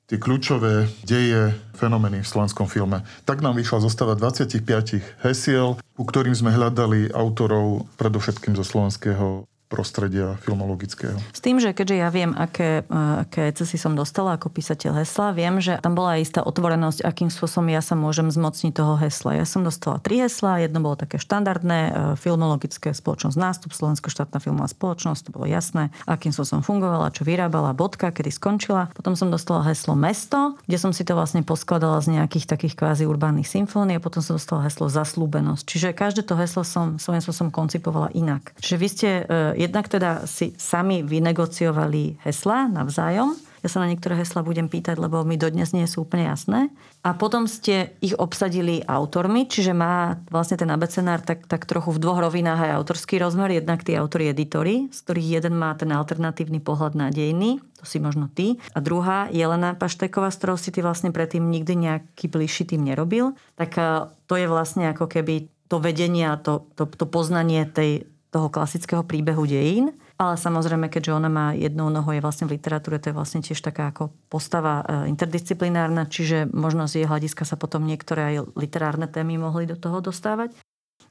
tie 0.10 0.18
kľúčové 0.18 0.90
deje, 1.06 1.54
fenomény 1.78 2.26
v 2.26 2.32
slovenskom 2.38 2.66
filme. 2.66 3.06
Tak 3.26 3.46
nám 3.46 3.58
vyšla 3.58 3.86
zostava 3.86 4.18
25 4.18 5.22
hesiel, 5.26 5.78
u 5.98 6.04
ktorým 6.06 6.34
sme 6.34 6.54
hľadali 6.54 7.14
autorov 7.14 7.90
predovšetkým 7.98 8.58
zo 8.58 8.66
slovenského 8.66 9.49
prostredia 9.70 10.36
filmologického. 10.42 11.16
S 11.30 11.40
tým, 11.40 11.62
že 11.62 11.78
keďže 11.78 11.96
ja 12.02 12.10
viem, 12.10 12.34
aké, 12.34 12.82
eh, 12.82 13.24
aké 13.24 13.54
cesy 13.54 13.78
som 13.78 13.94
dostala 13.94 14.36
ako 14.36 14.50
písateľ 14.50 15.06
hesla, 15.06 15.32
viem, 15.32 15.62
že 15.62 15.78
tam 15.78 15.94
bola 15.94 16.18
istá 16.18 16.42
otvorenosť, 16.42 17.06
akým 17.06 17.30
spôsobom 17.30 17.70
ja 17.70 17.86
sa 17.86 17.94
môžem 17.94 18.34
zmocniť 18.34 18.74
toho 18.74 18.98
hesla. 18.98 19.38
Ja 19.38 19.46
som 19.46 19.62
dostala 19.62 20.02
tri 20.02 20.26
hesla, 20.26 20.66
jedno 20.66 20.82
bolo 20.82 20.98
také 20.98 21.22
štandardné, 21.22 21.80
eh, 21.80 21.94
filmologické 22.18 22.92
spoločnosť 22.98 23.38
nástup, 23.38 23.72
Slovenská 23.72 24.10
štátna 24.10 24.42
filmová 24.42 24.66
spoločnosť, 24.66 25.30
to 25.30 25.36
bolo 25.38 25.46
jasné, 25.46 25.94
akým 26.10 26.34
spôsobom 26.34 26.66
fungovala, 26.66 27.14
čo 27.14 27.22
vyrábala, 27.22 27.78
bodka, 27.78 28.10
kedy 28.10 28.34
skončila. 28.34 28.90
Potom 28.98 29.14
som 29.14 29.30
dostala 29.30 29.62
heslo 29.70 29.94
mesto, 29.94 30.58
kde 30.66 30.82
som 30.82 30.90
si 30.90 31.06
to 31.06 31.14
vlastne 31.14 31.46
poskladala 31.46 32.02
z 32.02 32.18
nejakých 32.18 32.50
takých 32.50 32.74
kvázi 32.74 33.06
urbánnych 33.06 33.46
symfónií 33.46 34.02
a 34.02 34.04
potom 34.04 34.26
som 34.26 34.42
dostala 34.42 34.66
heslo 34.66 34.90
zaslúbenosť. 34.90 35.64
Čiže 35.70 35.88
každé 35.94 36.26
to 36.26 36.34
heslo 36.34 36.66
som 36.66 36.98
svojím 36.98 37.22
spôsobom 37.22 37.52
koncipovala 37.54 38.10
inak. 38.18 38.58
Čiže 38.58 38.78
vy 38.82 38.88
ste 38.90 39.10
eh, 39.22 39.59
jednak 39.60 39.92
teda 39.92 40.24
si 40.24 40.56
sami 40.56 41.04
vynegociovali 41.04 42.24
hesla 42.24 42.72
navzájom. 42.72 43.36
Ja 43.60 43.68
sa 43.68 43.84
na 43.84 43.92
niektoré 43.92 44.16
hesla 44.16 44.40
budem 44.40 44.72
pýtať, 44.72 44.96
lebo 44.96 45.28
mi 45.28 45.36
dodnes 45.36 45.76
nie 45.76 45.84
sú 45.84 46.08
úplne 46.08 46.32
jasné. 46.32 46.72
A 47.04 47.12
potom 47.12 47.44
ste 47.44 47.92
ich 48.00 48.16
obsadili 48.16 48.80
autormi, 48.88 49.52
čiže 49.52 49.76
má 49.76 50.16
vlastne 50.32 50.56
ten 50.56 50.72
abecenár 50.72 51.20
tak, 51.20 51.44
tak 51.44 51.68
trochu 51.68 51.92
v 51.92 52.00
dvoch 52.00 52.24
rovinách 52.24 52.72
aj 52.72 52.76
autorský 52.80 53.20
rozmer. 53.20 53.52
Jednak 53.52 53.84
tí 53.84 54.00
autori 54.00 54.32
editori, 54.32 54.88
z 54.88 55.00
ktorých 55.04 55.44
jeden 55.44 55.60
má 55.60 55.76
ten 55.76 55.92
alternatívny 55.92 56.64
pohľad 56.64 56.96
na 56.96 57.12
dejiny, 57.12 57.60
to 57.76 57.84
si 57.84 58.00
možno 58.00 58.32
ty. 58.32 58.56
A 58.72 58.80
druhá, 58.80 59.28
Jelena 59.28 59.76
Pašteková, 59.76 60.32
z 60.32 60.40
ktorou 60.40 60.56
si 60.56 60.72
ty 60.72 60.80
vlastne 60.80 61.12
predtým 61.12 61.44
nikdy 61.44 61.76
nejaký 61.76 62.32
bližší 62.32 62.64
tým 62.64 62.88
nerobil. 62.88 63.36
Tak 63.60 63.76
to 64.24 64.34
je 64.40 64.48
vlastne 64.48 64.88
ako 64.88 65.12
keby 65.12 65.52
to 65.68 65.84
vedenie 65.84 66.26
a 66.32 66.40
to, 66.40 66.66
to, 66.80 66.88
to 66.88 67.06
poznanie 67.06 67.68
tej, 67.68 68.08
toho 68.30 68.48
klasického 68.50 69.02
príbehu 69.02 69.46
dejín. 69.46 69.94
Ale 70.20 70.36
samozrejme, 70.36 70.92
keďže 70.92 71.16
ona 71.16 71.32
má 71.32 71.56
jednou 71.56 71.88
nohou, 71.88 72.12
je 72.12 72.20
vlastne 72.20 72.44
v 72.44 72.60
literatúre, 72.60 73.00
to 73.00 73.10
je 73.10 73.18
vlastne 73.18 73.40
tiež 73.40 73.64
taká 73.64 73.96
ako 73.96 74.12
postava 74.28 74.84
e, 74.84 75.08
interdisciplinárna, 75.08 76.12
čiže 76.12 76.52
možno 76.52 76.92
z 76.92 77.02
jej 77.02 77.08
hľadiska 77.08 77.48
sa 77.48 77.56
potom 77.56 77.88
niektoré 77.88 78.36
aj 78.36 78.52
literárne 78.60 79.08
témy 79.08 79.40
mohli 79.40 79.64
do 79.64 79.80
toho 79.80 80.04
dostávať. 80.04 80.52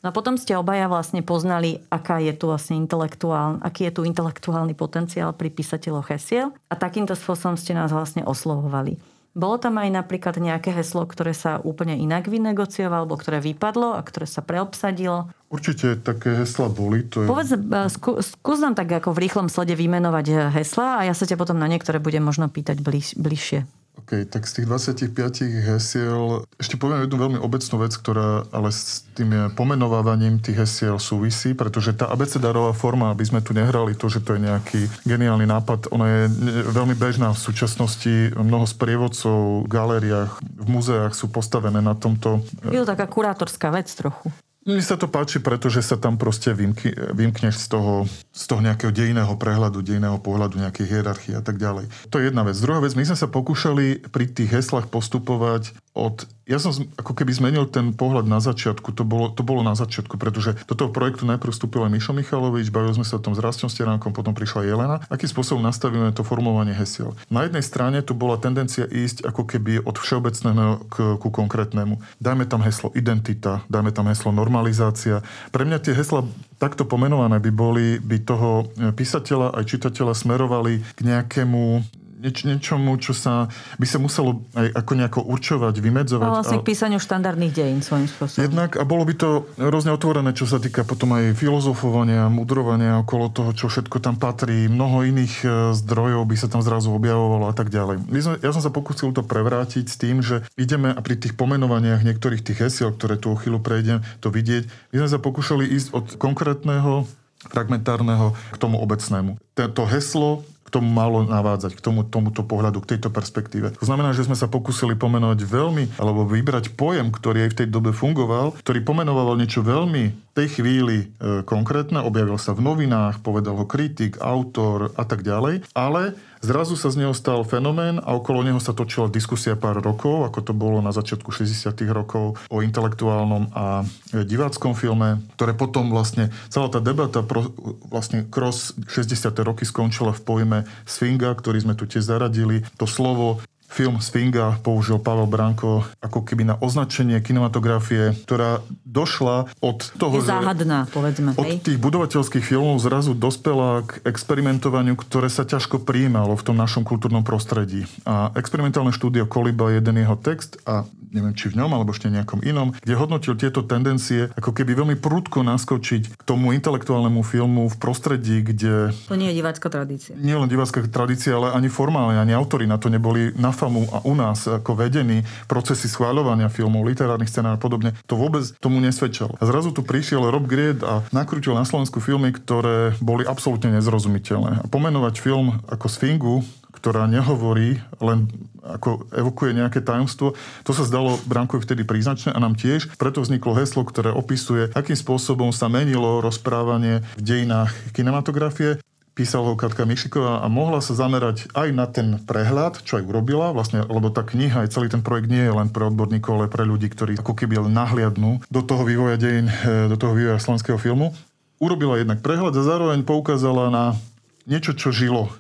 No 0.04 0.12
a 0.12 0.14
potom 0.14 0.38
ste 0.38 0.54
obaja 0.54 0.86
vlastne 0.86 1.24
poznali, 1.26 1.82
aká 1.90 2.22
je 2.22 2.30
tu 2.36 2.52
vlastne 2.52 2.78
intelektuál, 2.78 3.58
aký 3.64 3.90
je 3.90 3.96
tu 3.98 4.02
intelektuálny 4.06 4.76
potenciál 4.78 5.34
pri 5.34 5.50
písateľoch 5.50 6.12
hesiel 6.14 6.54
a 6.70 6.74
takýmto 6.78 7.18
spôsobom 7.18 7.58
ste 7.58 7.74
nás 7.74 7.90
vlastne 7.90 8.22
oslovovali. 8.22 9.17
Bolo 9.36 9.60
tam 9.60 9.76
aj 9.78 9.92
napríklad 9.92 10.40
nejaké 10.40 10.72
heslo, 10.72 11.04
ktoré 11.04 11.36
sa 11.36 11.60
úplne 11.60 11.94
inak 11.94 12.26
vynegociovalo, 12.26 13.04
alebo 13.04 13.20
ktoré 13.20 13.38
vypadlo 13.44 13.94
a 13.94 14.00
ktoré 14.02 14.24
sa 14.24 14.40
preobsadilo? 14.40 15.30
Určite 15.52 16.00
také 16.00 16.32
hesla 16.42 16.72
boli. 16.72 17.04
To 17.12 17.22
je... 17.22 17.28
Povedz, 17.28 17.50
e, 17.54 17.60
skú, 17.92 18.18
skús 18.24 18.58
nám 18.60 18.74
tak 18.74 18.88
ako 18.90 19.14
v 19.14 19.28
rýchlom 19.28 19.46
slede 19.52 19.76
vymenovať 19.78 20.26
e, 20.28 20.34
hesla 20.58 21.00
a 21.00 21.06
ja 21.06 21.14
sa 21.14 21.28
ťa 21.28 21.38
potom 21.38 21.60
na 21.60 21.68
niektoré 21.68 22.00
budem 22.00 22.24
možno 22.24 22.48
pýtať 22.48 22.80
bliž, 22.80 23.14
bližšie. 23.14 23.68
OK, 23.98 24.30
tak 24.30 24.46
z 24.46 24.62
tých 24.62 24.66
25 25.10 25.74
hesiel 25.74 26.46
ešte 26.56 26.78
poviem 26.78 27.04
jednu 27.04 27.18
veľmi 27.18 27.38
obecnú 27.42 27.82
vec, 27.82 27.92
ktorá 27.98 28.46
ale 28.54 28.70
s 28.70 29.04
tým 29.18 29.52
pomenovávaním 29.58 30.38
tých 30.38 30.64
hesiel 30.64 31.02
súvisí, 31.02 31.52
pretože 31.52 31.92
tá 31.98 32.06
abecedárová 32.06 32.70
forma, 32.72 33.10
aby 33.10 33.26
sme 33.26 33.42
tu 33.42 33.50
nehrali 33.52 33.98
to, 33.98 34.06
že 34.06 34.22
to 34.22 34.38
je 34.38 34.46
nejaký 34.46 34.80
geniálny 35.02 35.50
nápad, 35.50 35.90
ona 35.90 36.06
je 36.06 36.22
veľmi 36.70 36.94
bežná 36.94 37.34
v 37.34 37.42
súčasnosti. 37.42 38.32
Mnoho 38.38 38.64
sprievodcov 38.70 39.66
v 39.66 39.68
galériách, 39.68 40.38
v 40.40 40.66
múzeách 40.70 41.12
sú 41.18 41.26
postavené 41.28 41.82
na 41.82 41.98
tomto. 41.98 42.40
Je 42.70 42.78
to 42.78 42.86
taká 42.86 43.10
kurátorská 43.10 43.74
vec 43.74 43.90
trochu. 43.90 44.30
Mne 44.68 44.84
sa 44.84 45.00
to 45.00 45.08
páči, 45.08 45.40
pretože 45.40 45.80
sa 45.80 45.96
tam 45.96 46.20
proste 46.20 46.52
vymky, 46.52 46.92
vymkneš 46.92 47.56
z 47.56 47.66
toho, 47.72 48.04
z 48.36 48.44
toho 48.44 48.60
nejakého 48.60 48.92
dejného 48.92 49.32
prehľadu, 49.40 49.80
dejného 49.80 50.20
pohľadu, 50.20 50.60
nejakej 50.60 50.84
hierarchie 50.84 51.32
a 51.32 51.40
tak 51.40 51.56
ďalej. 51.56 51.88
To 52.12 52.20
je 52.20 52.28
jedna 52.28 52.44
vec. 52.44 52.52
Druhá 52.60 52.84
vec, 52.84 52.92
my 52.92 53.08
sme 53.08 53.16
sa 53.16 53.32
pokúšali 53.32 54.12
pri 54.12 54.28
tých 54.28 54.60
heslách 54.60 54.92
postupovať 54.92 55.72
od 55.98 56.30
ja 56.48 56.56
som 56.56 56.72
ako 56.96 57.12
keby 57.12 57.36
zmenil 57.36 57.68
ten 57.68 57.92
pohľad 57.92 58.24
na 58.24 58.40
začiatku. 58.40 58.96
To 58.96 59.04
bolo, 59.04 59.28
to 59.28 59.44
bolo 59.44 59.60
na 59.60 59.76
začiatku, 59.76 60.16
pretože 60.16 60.56
do 60.64 60.72
toho 60.72 60.88
projektu 60.88 61.28
najprv 61.28 61.52
vstúpil 61.52 61.84
aj 61.84 61.92
Mišo 61.92 62.16
Michalovič, 62.16 62.72
bavili 62.72 62.96
sme 62.96 63.04
sa 63.04 63.20
o 63.20 63.22
tom 63.22 63.36
s 63.36 63.44
Rastom 63.44 63.68
Stieránkom, 63.68 64.16
potom 64.16 64.32
prišla 64.32 64.64
Jelena. 64.64 65.04
Akým 65.12 65.28
spôsobom 65.28 65.60
nastavíme 65.60 66.08
to 66.16 66.24
formovanie 66.24 66.72
hesiel? 66.72 67.12
Na 67.28 67.44
jednej 67.44 67.60
strane 67.60 68.00
tu 68.00 68.16
bola 68.16 68.40
tendencia 68.40 68.88
ísť 68.88 69.28
ako 69.28 69.44
keby 69.44 69.84
od 69.84 70.00
všeobecného 70.00 70.88
k, 70.88 71.20
ku 71.20 71.28
konkrétnemu. 71.28 72.00
Dajme 72.16 72.48
tam 72.48 72.64
heslo 72.64 72.96
identita, 72.96 73.60
dajme 73.68 73.92
tam 73.92 74.08
heslo 74.08 74.32
normalizácia. 74.32 75.20
Pre 75.52 75.68
mňa 75.68 75.84
tie 75.84 75.92
hesla 75.92 76.24
takto 76.56 76.88
pomenované 76.88 77.44
by 77.44 77.52
boli, 77.52 78.00
by 78.00 78.24
toho 78.24 78.72
písateľa 78.96 79.52
aj 79.52 79.64
čitateľa 79.68 80.16
smerovali 80.16 80.80
k 80.96 81.00
nejakému 81.04 81.84
nieč, 82.18 82.44
niečomu, 82.44 82.98
čo 82.98 83.14
sa 83.14 83.48
by 83.78 83.86
sa 83.86 83.98
muselo 84.02 84.42
aj 84.58 84.74
ako 84.74 84.92
nejako 84.98 85.20
určovať, 85.24 85.74
vymedzovať. 85.78 86.28
A 86.28 86.36
vlastne 86.42 86.58
k 86.60 86.68
písaniu 86.68 86.98
štandardných 86.98 87.52
dejín 87.54 87.80
svojím 87.80 88.10
spôsobom. 88.10 88.42
Jednak 88.44 88.74
a 88.76 88.84
bolo 88.84 89.06
by 89.06 89.14
to 89.14 89.46
rôzne 89.56 89.94
otvorené, 89.94 90.34
čo 90.34 90.44
sa 90.44 90.58
týka 90.58 90.82
potom 90.82 91.14
aj 91.14 91.38
filozofovania, 91.38 92.26
mudrovania 92.28 93.00
okolo 93.00 93.30
toho, 93.30 93.50
čo 93.54 93.70
všetko 93.70 94.02
tam 94.02 94.18
patrí. 94.18 94.66
Mnoho 94.66 95.06
iných 95.06 95.34
e, 95.42 95.48
zdrojov 95.78 96.26
by 96.26 96.36
sa 96.36 96.50
tam 96.50 96.60
zrazu 96.60 96.90
objavovalo 96.90 97.48
a 97.48 97.54
tak 97.54 97.70
ďalej. 97.70 98.02
Sme, 98.18 98.36
ja 98.42 98.50
som 98.50 98.60
sa 98.60 98.74
pokúsil 98.74 99.14
to 99.14 99.22
prevrátiť 99.22 99.86
s 99.86 99.96
tým, 99.96 100.20
že 100.20 100.42
ideme 100.58 100.90
a 100.90 101.00
pri 101.00 101.16
tých 101.16 101.38
pomenovaniach 101.38 102.02
niektorých 102.02 102.42
tých 102.42 102.68
hesiel, 102.68 102.90
ktoré 102.92 103.16
tu 103.16 103.30
o 103.32 103.38
chvíľu 103.38 103.62
prejdem, 103.62 104.02
to 104.18 104.28
vidieť, 104.28 104.66
my 104.92 104.96
sme 105.04 105.08
sa 105.08 105.18
pokúšali 105.22 105.64
ísť 105.64 105.88
od 105.94 106.06
konkrétneho 106.18 107.06
fragmentárneho 107.46 108.34
k 108.50 108.56
tomu 108.58 108.82
obecnému. 108.82 109.38
To 109.54 109.82
heslo 109.86 110.42
k 110.68 110.72
tomu 110.76 110.92
malo 110.92 111.24
navádzať, 111.24 111.72
k 111.72 111.80
tomu, 111.80 112.04
tomuto 112.04 112.44
pohľadu, 112.44 112.84
k 112.84 112.94
tejto 112.94 113.08
perspektíve. 113.08 113.80
To 113.80 113.88
znamená, 113.88 114.12
že 114.12 114.28
sme 114.28 114.36
sa 114.36 114.52
pokúsili 114.52 114.92
pomenovať 114.92 115.40
veľmi, 115.48 115.96
alebo 115.96 116.28
vybrať 116.28 116.76
pojem, 116.76 117.08
ktorý 117.08 117.48
aj 117.48 117.50
v 117.56 117.58
tej 117.64 117.68
dobe 117.72 117.96
fungoval, 117.96 118.52
ktorý 118.60 118.84
pomenoval 118.84 119.40
niečo 119.40 119.64
veľmi 119.64 120.28
tej 120.38 120.62
chvíli 120.62 120.98
e, 121.02 121.42
konkrétne, 121.42 121.98
objavil 121.98 122.38
sa 122.38 122.54
v 122.54 122.62
novinách, 122.62 123.26
povedal 123.26 123.58
ho 123.58 123.66
kritik, 123.66 124.22
autor 124.22 124.94
a 124.94 125.02
tak 125.02 125.26
ďalej, 125.26 125.66
ale 125.74 126.14
Zrazu 126.38 126.78
sa 126.78 126.94
z 126.94 127.02
neho 127.02 127.14
stal 127.14 127.42
fenomén 127.42 127.98
a 127.98 128.14
okolo 128.14 128.46
neho 128.46 128.62
sa 128.62 128.70
točila 128.70 129.10
diskusia 129.10 129.58
pár 129.58 129.82
rokov, 129.82 130.26
ako 130.30 130.38
to 130.40 130.52
bolo 130.54 130.78
na 130.78 130.94
začiatku 130.94 131.34
60. 131.34 131.74
rokov 131.90 132.38
o 132.46 132.56
intelektuálnom 132.62 133.50
a 133.54 133.82
diváckom 134.14 134.78
filme, 134.78 135.18
ktoré 135.34 135.52
potom 135.58 135.90
vlastne, 135.90 136.30
celá 136.46 136.70
tá 136.70 136.78
debata 136.78 137.26
pro, 137.26 137.50
vlastne 137.90 138.22
cross 138.26 138.74
60. 138.86 139.34
roky 139.42 139.66
skončila 139.66 140.14
v 140.14 140.22
pojme 140.22 140.58
Sfinga, 140.86 141.34
ktorý 141.34 141.66
sme 141.66 141.74
tu 141.74 141.90
tiež 141.90 142.06
zaradili. 142.06 142.62
To 142.78 142.86
slovo 142.86 143.42
Film 143.68 144.00
Sfinga 144.00 144.56
použil 144.64 144.96
Pavel 144.96 145.28
Branko 145.28 145.84
ako 146.00 146.24
keby 146.24 146.48
na 146.48 146.56
označenie 146.56 147.20
kinematografie, 147.20 148.16
ktorá 148.24 148.64
došla 148.88 149.52
od 149.60 149.84
toho, 150.00 150.18
je 150.18 150.24
záhadná, 150.24 150.88
povedzme. 150.88 151.36
Od 151.36 151.44
hej? 151.44 151.60
tých 151.60 151.78
budovateľských 151.78 152.42
filmov 152.42 152.80
zrazu 152.80 153.12
dospela 153.12 153.84
k 153.84 154.00
experimentovaniu, 154.08 154.96
ktoré 154.96 155.28
sa 155.28 155.44
ťažko 155.44 155.84
prijímalo 155.84 156.32
v 156.34 156.42
tom 156.48 156.56
našom 156.56 156.82
kultúrnom 156.82 157.22
prostredí. 157.22 157.84
A 158.08 158.32
experimentálne 158.34 158.90
štúdio 158.90 159.28
Koliba, 159.28 159.68
jeden 159.68 160.00
jeho 160.00 160.16
text 160.16 160.56
a 160.64 160.88
neviem, 161.12 161.32
či 161.32 161.48
v 161.52 161.60
ňom 161.60 161.70
alebo 161.72 161.92
ešte 161.92 162.12
nejakom 162.12 162.44
inom, 162.44 162.72
kde 162.76 162.94
hodnotil 162.96 163.34
tieto 163.36 163.64
tendencie 163.64 164.28
ako 164.36 164.52
keby 164.52 164.76
veľmi 164.76 164.96
prudko 165.00 165.40
naskočiť 165.44 166.20
k 166.20 166.22
tomu 166.24 166.52
intelektuálnemu 166.52 167.20
filmu 167.24 167.68
v 167.68 167.76
prostredí, 167.80 168.44
kde... 168.44 168.92
To 169.08 169.16
nie 169.16 169.32
je 169.32 169.36
divácka 169.40 169.68
tradícia. 169.72 170.14
Nie 170.16 170.36
len 170.36 170.48
divácka 170.48 170.84
tradícia, 170.84 171.36
ale 171.36 171.56
ani 171.56 171.68
formálne, 171.72 172.20
ani 172.20 172.36
autory 172.36 172.68
na 172.68 172.76
to 172.76 172.92
neboli 172.92 173.32
FAMu 173.58 173.90
a 173.90 173.98
u 174.06 174.14
nás 174.14 174.46
ako 174.46 174.78
vedení 174.78 175.26
procesy 175.50 175.90
schváľovania 175.90 176.46
filmov, 176.46 176.86
literárnych 176.86 177.26
scenár 177.26 177.58
a 177.58 177.60
podobne, 177.60 177.98
to 178.06 178.14
vôbec 178.14 178.46
tomu 178.62 178.78
nesvedčalo. 178.78 179.34
A 179.36 179.44
zrazu 179.50 179.74
tu 179.74 179.82
prišiel 179.82 180.22
Rob 180.30 180.46
Gried 180.46 180.86
a 180.86 181.02
nakrutil 181.10 181.58
na 181.58 181.66
Slovensku 181.66 181.98
filmy, 181.98 182.30
ktoré 182.30 182.94
boli 183.02 183.26
absolútne 183.26 183.74
nezrozumiteľné. 183.74 184.62
A 184.62 184.66
pomenovať 184.70 185.18
film 185.18 185.58
ako 185.66 185.86
Sfingu, 185.90 186.46
ktorá 186.78 187.10
nehovorí, 187.10 187.82
len 187.98 188.30
ako 188.62 189.08
evokuje 189.10 189.56
nejaké 189.56 189.82
tajomstvo. 189.82 190.38
To 190.62 190.72
sa 190.76 190.86
zdalo 190.86 191.18
Brankovi 191.26 191.64
vtedy 191.64 191.82
príznačné 191.82 192.30
a 192.30 192.38
nám 192.38 192.54
tiež. 192.54 192.94
Preto 193.00 193.24
vzniklo 193.24 193.56
heslo, 193.58 193.82
ktoré 193.82 194.14
opisuje, 194.14 194.70
akým 194.76 194.94
spôsobom 194.94 195.50
sa 195.50 195.66
menilo 195.66 196.22
rozprávanie 196.22 197.02
v 197.18 197.22
dejinách 197.24 197.74
kinematografie 197.96 198.78
písal 199.18 199.42
ho 199.42 199.58
Katka 199.58 199.82
Mišiková 199.82 200.38
a 200.38 200.46
mohla 200.46 200.78
sa 200.78 200.94
zamerať 200.94 201.50
aj 201.50 201.68
na 201.74 201.90
ten 201.90 202.22
prehľad, 202.22 202.86
čo 202.86 203.02
aj 203.02 203.10
urobila, 203.10 203.50
vlastne, 203.50 203.82
lebo 203.82 204.14
tá 204.14 204.22
kniha 204.22 204.62
aj 204.62 204.70
celý 204.70 204.86
ten 204.86 205.02
projekt 205.02 205.26
nie 205.26 205.42
je 205.42 205.50
len 205.50 205.74
pre 205.74 205.90
odborníkov, 205.90 206.38
ale 206.38 206.46
pre 206.46 206.62
ľudí, 206.62 206.86
ktorí 206.86 207.18
ako 207.18 207.34
keby 207.34 207.58
nahliadnú 207.66 208.46
do 208.46 208.62
toho 208.62 208.86
vývoja 208.86 209.18
dejín, 209.18 209.50
eh, 209.50 209.90
do 209.90 209.98
toho 209.98 210.14
vývoja 210.14 210.38
slovenského 210.38 210.78
filmu. 210.78 211.10
Urobila 211.58 211.98
jednak 211.98 212.22
prehľad 212.22 212.54
a 212.54 212.62
zároveň 212.62 213.02
poukázala 213.02 213.74
na 213.74 213.98
niečo, 214.46 214.72
čo 214.78 214.94
žilo 214.94 215.26
e, 215.26 215.30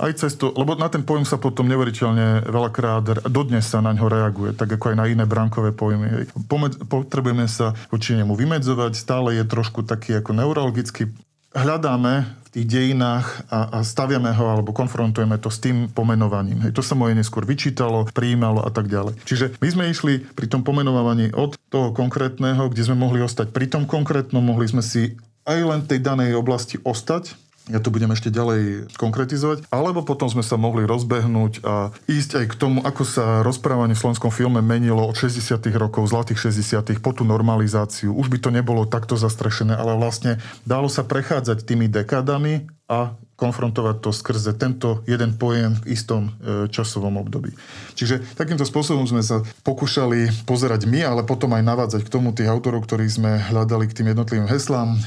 aj 0.00 0.24
cez 0.24 0.32
to, 0.34 0.50
lebo 0.50 0.74
na 0.74 0.88
ten 0.90 1.06
pojem 1.06 1.22
sa 1.22 1.38
potom 1.38 1.68
neveriteľne 1.70 2.48
veľakrát, 2.48 3.28
dodnes 3.30 3.62
sa 3.68 3.78
na 3.78 3.94
ňo 3.94 4.08
reaguje, 4.10 4.50
tak 4.56 4.74
ako 4.74 4.92
aj 4.92 4.96
na 4.98 5.06
iné 5.06 5.28
brankové 5.28 5.70
pojmy. 5.70 6.26
Pomed, 6.50 6.74
potrebujeme 6.90 7.46
sa 7.46 7.76
voči 7.92 8.18
nemu 8.18 8.34
vymedzovať, 8.34 8.92
stále 8.96 9.38
je 9.38 9.44
trošku 9.46 9.86
taký 9.86 10.18
ako 10.18 10.34
neurologický. 10.34 11.12
Hľadáme 11.52 12.24
v 12.24 12.48
tých 12.48 12.66
dejinách 12.68 13.48
a, 13.52 13.68
a 13.68 13.78
staviame 13.84 14.32
ho 14.32 14.44
alebo 14.48 14.72
konfrontujeme 14.72 15.36
to 15.36 15.52
s 15.52 15.60
tým 15.60 15.88
pomenovaním. 15.92 16.64
Hej, 16.64 16.76
to 16.76 16.82
sa 16.84 16.96
moje 16.96 17.12
neskôr 17.12 17.44
vyčítalo, 17.44 18.08
prijímalo 18.12 18.64
a 18.64 18.70
tak 18.72 18.88
ďalej. 18.88 19.20
Čiže 19.24 19.60
my 19.60 19.68
sme 19.68 19.84
išli 19.92 20.24
pri 20.32 20.48
tom 20.48 20.64
pomenovaní 20.64 21.32
od 21.36 21.56
toho 21.68 21.92
konkrétneho, 21.92 22.72
kde 22.72 22.88
sme 22.88 22.96
mohli 22.96 23.20
ostať 23.20 23.52
pri 23.52 23.68
tom 23.68 23.84
konkrétnom, 23.84 24.40
mohli 24.40 24.68
sme 24.68 24.80
si 24.80 25.16
aj 25.44 25.58
len 25.60 25.80
tej 25.84 26.00
danej 26.00 26.38
oblasti 26.38 26.78
ostať, 26.80 27.34
ja 27.70 27.78
to 27.78 27.94
budem 27.94 28.10
ešte 28.10 28.34
ďalej 28.34 28.90
konkretizovať, 28.98 29.70
alebo 29.70 30.02
potom 30.02 30.26
sme 30.26 30.42
sa 30.42 30.58
mohli 30.58 30.82
rozbehnúť 30.82 31.62
a 31.62 31.94
ísť 32.10 32.42
aj 32.42 32.46
k 32.50 32.58
tomu, 32.58 32.78
ako 32.82 33.02
sa 33.06 33.24
rozprávanie 33.46 33.94
v 33.94 34.02
slovenskom 34.02 34.34
filme 34.34 34.58
menilo 34.58 35.06
od 35.06 35.14
60. 35.14 35.62
rokov, 35.78 36.10
zlatých 36.10 36.50
60. 36.50 36.98
po 36.98 37.14
tú 37.14 37.22
normalizáciu. 37.22 38.10
Už 38.10 38.26
by 38.34 38.38
to 38.42 38.50
nebolo 38.50 38.82
takto 38.82 39.14
zastrešené, 39.14 39.78
ale 39.78 39.94
vlastne 39.94 40.42
dalo 40.66 40.90
sa 40.90 41.06
prechádzať 41.06 41.62
tými 41.62 41.86
dekádami 41.86 42.66
a 42.90 43.14
konfrontovať 43.42 43.98
to 43.98 44.14
skrze 44.14 44.54
tento 44.54 45.02
jeden 45.10 45.34
pojem 45.34 45.74
v 45.82 45.98
istom 45.98 46.30
e, 46.30 46.70
časovom 46.70 47.18
období. 47.18 47.50
Čiže 47.98 48.22
takýmto 48.38 48.62
spôsobom 48.62 49.02
sme 49.02 49.18
sa 49.18 49.42
pokúšali 49.66 50.30
pozerať 50.46 50.86
my, 50.86 51.02
ale 51.02 51.26
potom 51.26 51.50
aj 51.58 51.66
navádzať 51.66 52.06
k 52.06 52.12
tomu 52.14 52.30
tých 52.30 52.46
autorov, 52.46 52.86
ktorých 52.86 53.18
sme 53.18 53.42
hľadali 53.50 53.90
k 53.90 53.98
tým 53.98 54.14
jednotlivým 54.14 54.46
heslám. 54.46 54.94
E, 54.94 54.98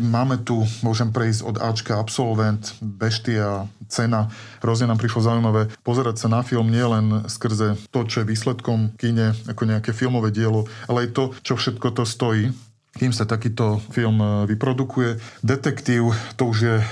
máme 0.00 0.40
tu, 0.40 0.64
môžem 0.80 1.12
prejsť 1.12 1.44
od 1.44 1.56
Ačka 1.60 2.00
Absolvent, 2.00 2.72
Beštia, 2.80 3.68
Cena. 3.92 4.32
Hrozne 4.64 4.88
nám 4.88 4.96
prišlo 4.96 5.20
zaujímavé 5.28 5.68
pozerať 5.84 6.24
sa 6.24 6.32
na 6.32 6.40
film 6.40 6.72
nielen 6.72 7.28
skrze 7.28 7.76
to, 7.92 8.08
čo 8.08 8.24
je 8.24 8.30
výsledkom 8.32 8.96
kine, 8.96 9.36
ako 9.44 9.68
nejaké 9.68 9.92
filmové 9.92 10.32
dielo, 10.32 10.64
ale 10.88 11.04
aj 11.04 11.08
to, 11.12 11.24
čo 11.44 11.60
všetko 11.60 11.92
to 11.92 12.04
stojí 12.08 12.52
kým 12.98 13.14
sa 13.14 13.22
takýto 13.22 13.78
film 13.94 14.18
e, 14.18 14.28
vyprodukuje. 14.50 15.22
Detektív, 15.46 16.10
to 16.34 16.50
už 16.50 16.58
je 16.58 16.76
e, 16.82 16.86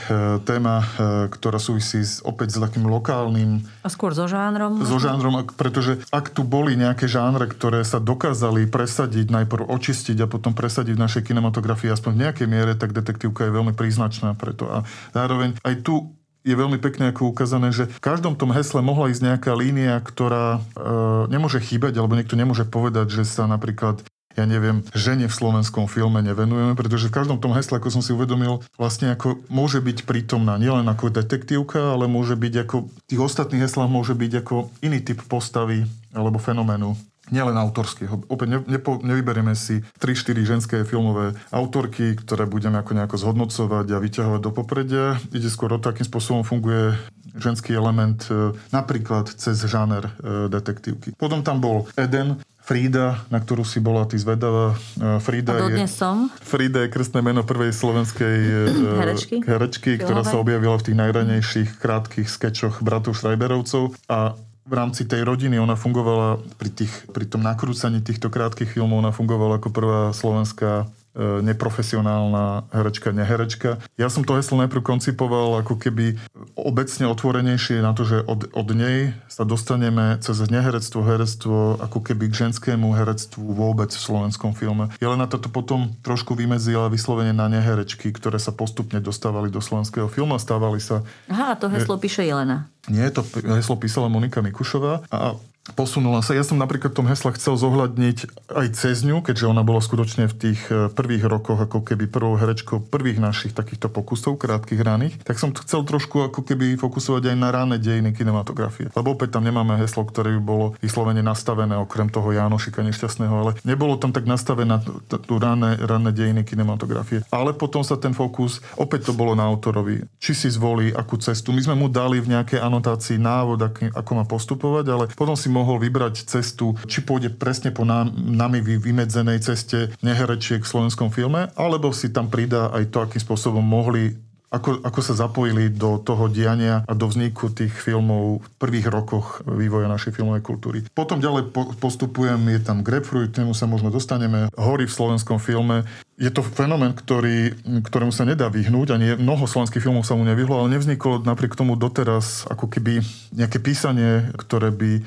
téma, 0.47 0.81
e, 0.81 0.87
ktorá 1.27 1.59
súvisí 1.59 2.07
s, 2.07 2.23
opäť 2.23 2.57
s 2.57 2.63
takým 2.63 2.87
lokálnym... 2.87 3.67
A 3.83 3.91
skôr 3.91 4.15
so 4.15 4.31
žánrom? 4.31 4.79
So 4.87 5.03
žánrom, 5.03 5.43
pretože 5.59 5.99
ak 6.15 6.31
tu 6.31 6.47
boli 6.47 6.79
nejaké 6.79 7.11
žánre, 7.11 7.51
ktoré 7.51 7.83
sa 7.83 7.99
dokázali 7.99 8.71
presadiť, 8.71 9.35
najprv 9.35 9.67
očistiť 9.67 10.23
a 10.23 10.31
potom 10.31 10.55
presadiť 10.55 10.95
v 10.95 11.03
našej 11.03 11.23
kinematografii 11.27 11.91
aspoň 11.91 12.11
v 12.15 12.23
nejakej 12.23 12.47
miere, 12.47 12.73
tak 12.79 12.95
detektívka 12.95 13.51
je 13.51 13.53
veľmi 13.53 13.75
príznačná 13.75 14.39
preto. 14.39 14.71
A 14.71 14.87
zároveň 15.11 15.59
aj 15.67 15.83
tu 15.83 16.15
je 16.47 16.55
veľmi 16.55 16.79
pekne 16.79 17.11
ako 17.11 17.35
ukázané, 17.35 17.75
že 17.75 17.91
v 17.91 17.99
každom 17.99 18.39
tom 18.39 18.55
hesle 18.55 18.79
mohla 18.79 19.11
ísť 19.11 19.35
nejaká 19.35 19.53
línia, 19.59 19.99
ktorá 19.99 20.63
e, 20.63 20.87
nemôže 21.27 21.59
chýbať, 21.59 21.99
alebo 21.99 22.15
niekto 22.15 22.39
nemôže 22.39 22.63
povedať, 22.63 23.11
že 23.11 23.23
sa 23.27 23.51
napríklad 23.51 24.07
ja 24.37 24.45
neviem, 24.45 24.85
žene 24.93 25.27
v 25.27 25.35
slovenskom 25.35 25.89
filme 25.89 26.21
nevenujeme, 26.21 26.77
pretože 26.77 27.09
v 27.09 27.17
každom 27.17 27.41
tom 27.41 27.57
hesle, 27.57 27.81
ako 27.81 27.89
som 27.89 28.03
si 28.05 28.13
uvedomil, 28.13 28.61
vlastne 28.77 29.17
ako 29.17 29.41
môže 29.49 29.81
byť 29.81 30.05
prítomná 30.05 30.61
nielen 30.61 30.85
ako 30.87 31.09
detektívka, 31.09 31.97
ale 31.97 32.05
môže 32.07 32.37
byť 32.37 32.55
ako, 32.69 32.77
v 32.87 33.09
tých 33.09 33.21
ostatných 33.21 33.65
heslách 33.65 33.89
môže 33.89 34.13
byť 34.13 34.33
ako 34.45 34.69
iný 34.85 35.01
typ 35.01 35.25
postavy 35.25 35.89
alebo 36.13 36.37
fenoménu 36.37 36.93
nielen 37.31 37.59
autorského. 37.59 38.23
Opäť 38.31 38.49
ne, 38.55 38.59
nepo, 38.71 39.03
nevyberieme 39.03 39.59
si 39.59 39.83
3-4 39.99 40.47
ženské 40.47 40.77
filmové 40.87 41.35
autorky, 41.51 42.15
ktoré 42.15 42.47
budeme 42.47 42.79
ako 42.79 42.93
nejako 42.95 43.17
zhodnocovať 43.19 43.87
a 43.91 43.99
vyťahovať 43.99 44.41
do 44.43 44.51
popredia. 44.55 45.19
Ide 45.35 45.51
skôr 45.51 45.75
o 45.75 45.79
to, 45.83 45.91
akým 45.91 46.07
spôsobom 46.07 46.47
funguje 46.47 46.95
ženský 47.37 47.75
element 47.77 48.31
e, 48.31 48.55
napríklad 48.71 49.29
cez 49.29 49.59
žáner 49.67 50.07
e, 50.07 50.47
detektívky. 50.49 51.13
Potom 51.19 51.43
tam 51.43 51.61
bol 51.61 51.85
Eden, 51.99 52.41
Frida, 52.67 53.23
na 53.31 53.39
ktorú 53.39 53.63
si 53.63 53.79
bola 53.79 54.03
ty 54.11 54.19
zvedavá. 54.19 54.75
E, 54.99 55.23
Frida 55.23 55.55
je, 55.71 55.87
som. 55.87 56.27
Frida 56.43 56.83
je 56.83 56.91
krstné 56.91 57.23
meno 57.23 57.47
prvej 57.47 57.71
slovenskej 57.71 58.39
e, 58.43 58.59
herečky, 59.07 59.39
herečky 59.47 59.91
ktorá 60.03 60.27
sa 60.27 60.43
objavila 60.43 60.75
v 60.75 60.91
tých 60.91 60.99
najranejších 60.99 61.79
krátkých 61.79 62.27
skečoch 62.27 62.83
bratov 62.83 63.15
Schreiberovcov 63.15 63.95
a 64.11 64.35
v 64.67 64.73
rámci 64.75 65.07
tej 65.07 65.23
rodiny 65.23 65.63
ona 65.63 65.79
fungovala 65.79 66.43
pri, 66.59 66.75
tých, 66.75 66.91
pri 67.15 67.31
tom 67.31 67.47
nakrúcaní 67.47 68.03
týchto 68.03 68.35
krátkých 68.35 68.75
filmov, 68.75 68.99
ona 68.99 69.15
fungovala 69.15 69.63
ako 69.63 69.71
prvá 69.71 70.01
slovenská 70.11 70.91
neprofesionálna 71.17 72.69
herečka, 72.71 73.09
neherečka. 73.11 73.81
Ja 73.97 74.13
som 74.13 74.23
to 74.23 74.37
heslo 74.37 74.61
najprv 74.61 74.85
koncipoval 74.85 75.65
ako 75.65 75.81
keby 75.81 76.21
obecne 76.53 77.09
otvorenejšie 77.09 77.81
na 77.81 77.97
to, 77.97 78.05
že 78.05 78.21
od, 78.29 78.53
od 78.53 78.69
nej 78.77 79.17
sa 79.27 79.49
dostaneme 79.49 80.21
cez 80.21 80.37
neherectvo, 80.47 81.01
herectvo 81.09 81.81
ako 81.81 82.05
keby 82.05 82.29
k 82.29 82.47
ženskému 82.47 82.93
herectvu 82.93 83.43
vôbec 83.57 83.89
v 83.89 84.01
slovenskom 84.01 84.53
filme. 84.53 84.93
Jelena 85.01 85.25
toto 85.25 85.49
potom 85.49 85.97
trošku 86.05 86.37
vymedzila 86.37 86.93
vyslovene 86.93 87.33
na 87.33 87.49
neherečky, 87.49 88.13
ktoré 88.13 88.37
sa 88.37 88.53
postupne 88.53 89.01
dostávali 89.01 89.49
do 89.49 89.65
slovenského 89.65 90.13
filmu 90.13 90.37
a 90.37 90.41
stávali 90.41 90.85
sa... 90.85 91.01
Aha, 91.33 91.53
a 91.53 91.59
to 91.59 91.73
heslo 91.73 91.97
píše 91.97 92.29
Jelena. 92.29 92.69
Nie, 92.93 93.09
to 93.11 93.25
heslo 93.57 93.81
písala 93.81 94.07
Monika 94.13 94.45
Mikušová 94.45 95.03
a 95.11 95.35
posunula 95.75 96.23
sa. 96.23 96.37
Ja 96.37 96.47
som 96.47 96.61
napríklad 96.61 96.95
v 96.95 96.99
tom 97.03 97.11
hesle 97.11 97.35
chcel 97.35 97.59
zohľadniť 97.59 98.49
aj 98.55 98.67
cez 98.79 99.03
ňu, 99.03 99.25
keďže 99.25 99.51
ona 99.51 99.67
bola 99.67 99.83
skutočne 99.83 100.31
v 100.31 100.35
tých 100.35 100.61
e, 100.71 100.93
prvých 100.93 101.27
rokoch 101.27 101.59
ako 101.59 101.83
keby 101.83 102.07
prvou 102.07 102.39
herečkou 102.39 102.87
prvých 102.87 103.19
našich 103.19 103.57
takýchto 103.57 103.91
pokusov, 103.91 104.39
krátkých 104.39 104.85
raných, 104.85 105.15
tak 105.27 105.43
som 105.43 105.51
chcel 105.57 105.83
trošku 105.83 106.23
ako 106.31 106.47
keby 106.47 106.79
fokusovať 106.79 107.35
aj 107.35 107.37
na 107.41 107.49
ráne 107.51 107.77
dejiny 107.83 108.15
kinematografie. 108.15 108.93
Lebo 108.95 109.19
opäť 109.19 109.35
tam 109.35 109.49
nemáme 109.49 109.81
heslo, 109.83 110.07
ktoré 110.07 110.39
by 110.39 110.43
bolo 110.45 110.67
vyslovene 110.79 111.25
nastavené 111.25 111.75
okrem 111.75 112.07
toho 112.13 112.31
Jánošika 112.31 112.85
nešťastného, 112.87 113.35
ale 113.35 113.51
nebolo 113.67 113.99
tam 113.99 114.15
tak 114.15 114.29
nastavené 114.29 114.79
tú 115.09 115.35
ráne, 115.41 115.81
ráne 115.83 116.13
dejiny 116.15 116.47
kinematografie. 116.47 117.25
Ale 117.33 117.57
potom 117.57 117.81
sa 117.81 117.99
ten 117.99 118.13
fokus, 118.13 118.61
opäť 118.77 119.11
to 119.11 119.13
bolo 119.17 119.33
na 119.33 119.49
autorovi. 119.49 120.05
Či 120.21 120.33
si 120.37 120.49
zvolí 120.53 120.93
akú 120.93 121.17
cestu. 121.17 121.51
My 121.51 121.65
sme 121.65 121.75
mu 121.75 121.89
dali 121.89 122.21
v 122.21 122.37
nejakej 122.37 122.61
anotácii 122.61 123.17
návod, 123.17 123.65
ako 123.97 124.11
má 124.13 124.25
postupovať, 124.29 124.85
ale 124.93 125.05
potom 125.17 125.35
si 125.35 125.49
mohol 125.57 125.81
vybrať 125.81 126.29
cestu, 126.29 126.77
či 126.85 127.01
pôjde 127.01 127.33
presne 127.33 127.73
po 127.73 127.89
nami 127.89 128.61
vymedzenej 128.61 129.41
ceste 129.41 129.97
neherečiek 130.05 130.61
v 130.61 130.69
slovenskom 130.69 131.09
filme, 131.09 131.49
alebo 131.57 131.97
si 131.97 132.13
tam 132.13 132.29
pridá 132.29 132.69
aj 132.77 132.93
to, 132.93 132.99
akým 133.01 133.23
spôsobom 133.25 133.65
mohli 133.65 134.27
ako, 134.47 134.79
ako 134.87 135.01
sa 135.03 135.15
zapojili 135.27 135.75
do 135.75 135.99
toho 135.99 136.31
diania 136.31 136.87
a 136.87 136.93
do 136.95 137.11
vzniku 137.11 137.51
tých 137.51 137.75
filmov 137.75 138.41
v 138.41 138.49
prvých 138.63 138.87
rokoch 138.87 139.43
vývoja 139.43 139.91
našej 139.91 140.15
filmovej 140.15 140.43
kultúry. 140.47 140.79
Potom 140.95 141.19
ďalej 141.19 141.51
po, 141.51 141.75
postupujem, 141.77 142.39
je 142.55 142.61
tam 142.63 142.87
Grapefruit, 142.87 143.35
k 143.35 143.43
sa 143.51 143.67
možno 143.67 143.91
dostaneme, 143.91 144.47
hory 144.55 144.87
v 144.87 144.97
slovenskom 144.97 145.43
filme. 145.43 145.83
Je 146.17 146.31
to 146.31 146.47
fenomén, 146.47 146.95
ktorý, 146.95 147.59
ktorému 147.85 148.15
sa 148.15 148.25
nedá 148.25 148.47
vyhnúť, 148.47 148.95
ani 148.95 149.19
mnoho 149.19 149.45
slovenských 149.45 149.83
filmov 149.83 150.07
sa 150.07 150.15
mu 150.15 150.23
nevyhlo, 150.23 150.63
ale 150.63 150.79
nevzniklo 150.79 151.27
napriek 151.27 151.59
tomu 151.59 151.75
doteraz 151.75 152.47
ako 152.47 152.71
keby 152.71 153.03
nejaké 153.35 153.59
písanie, 153.59 154.31
ktoré 154.39 154.71
by 154.71 155.03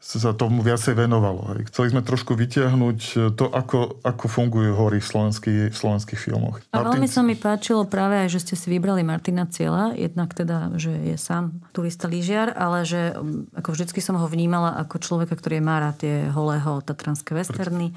sa 0.00 0.32
tomu 0.32 0.64
viacej 0.64 0.96
venovalo. 0.96 1.52
Hej. 1.52 1.68
Chceli 1.68 1.92
sme 1.92 2.00
trošku 2.00 2.32
vytiahnuť 2.32 2.98
to, 3.36 3.46
ako, 3.52 4.00
ako 4.00 4.24
fungujú 4.32 4.72
hory 4.72 4.96
v 4.96 5.06
slovenských, 5.06 5.60
v 5.68 5.76
slovenských 5.76 6.16
filmoch. 6.16 6.64
A 6.72 6.80
veľmi 6.80 7.04
sa 7.04 7.20
mi 7.20 7.36
páčilo 7.36 7.84
práve 7.84 8.16
aj, 8.16 8.32
že 8.32 8.40
ste 8.48 8.54
si 8.56 8.72
vybrali 8.72 9.04
Martina 9.04 9.44
Ciela, 9.44 9.92
jednak 9.92 10.32
teda, 10.32 10.72
že 10.80 10.96
je 11.04 11.20
sám 11.20 11.52
turista 11.76 12.08
lyžiar, 12.08 12.48
ale 12.56 12.88
že 12.88 13.12
ako 13.52 13.76
vždycky 13.76 14.00
som 14.00 14.16
ho 14.16 14.24
vnímala 14.24 14.72
ako 14.80 15.04
človeka, 15.04 15.36
ktorý 15.36 15.60
má 15.60 15.76
rád 15.84 16.00
tie 16.00 16.32
holého 16.32 16.80
tatranské 16.80 17.36
westerny. 17.36 17.92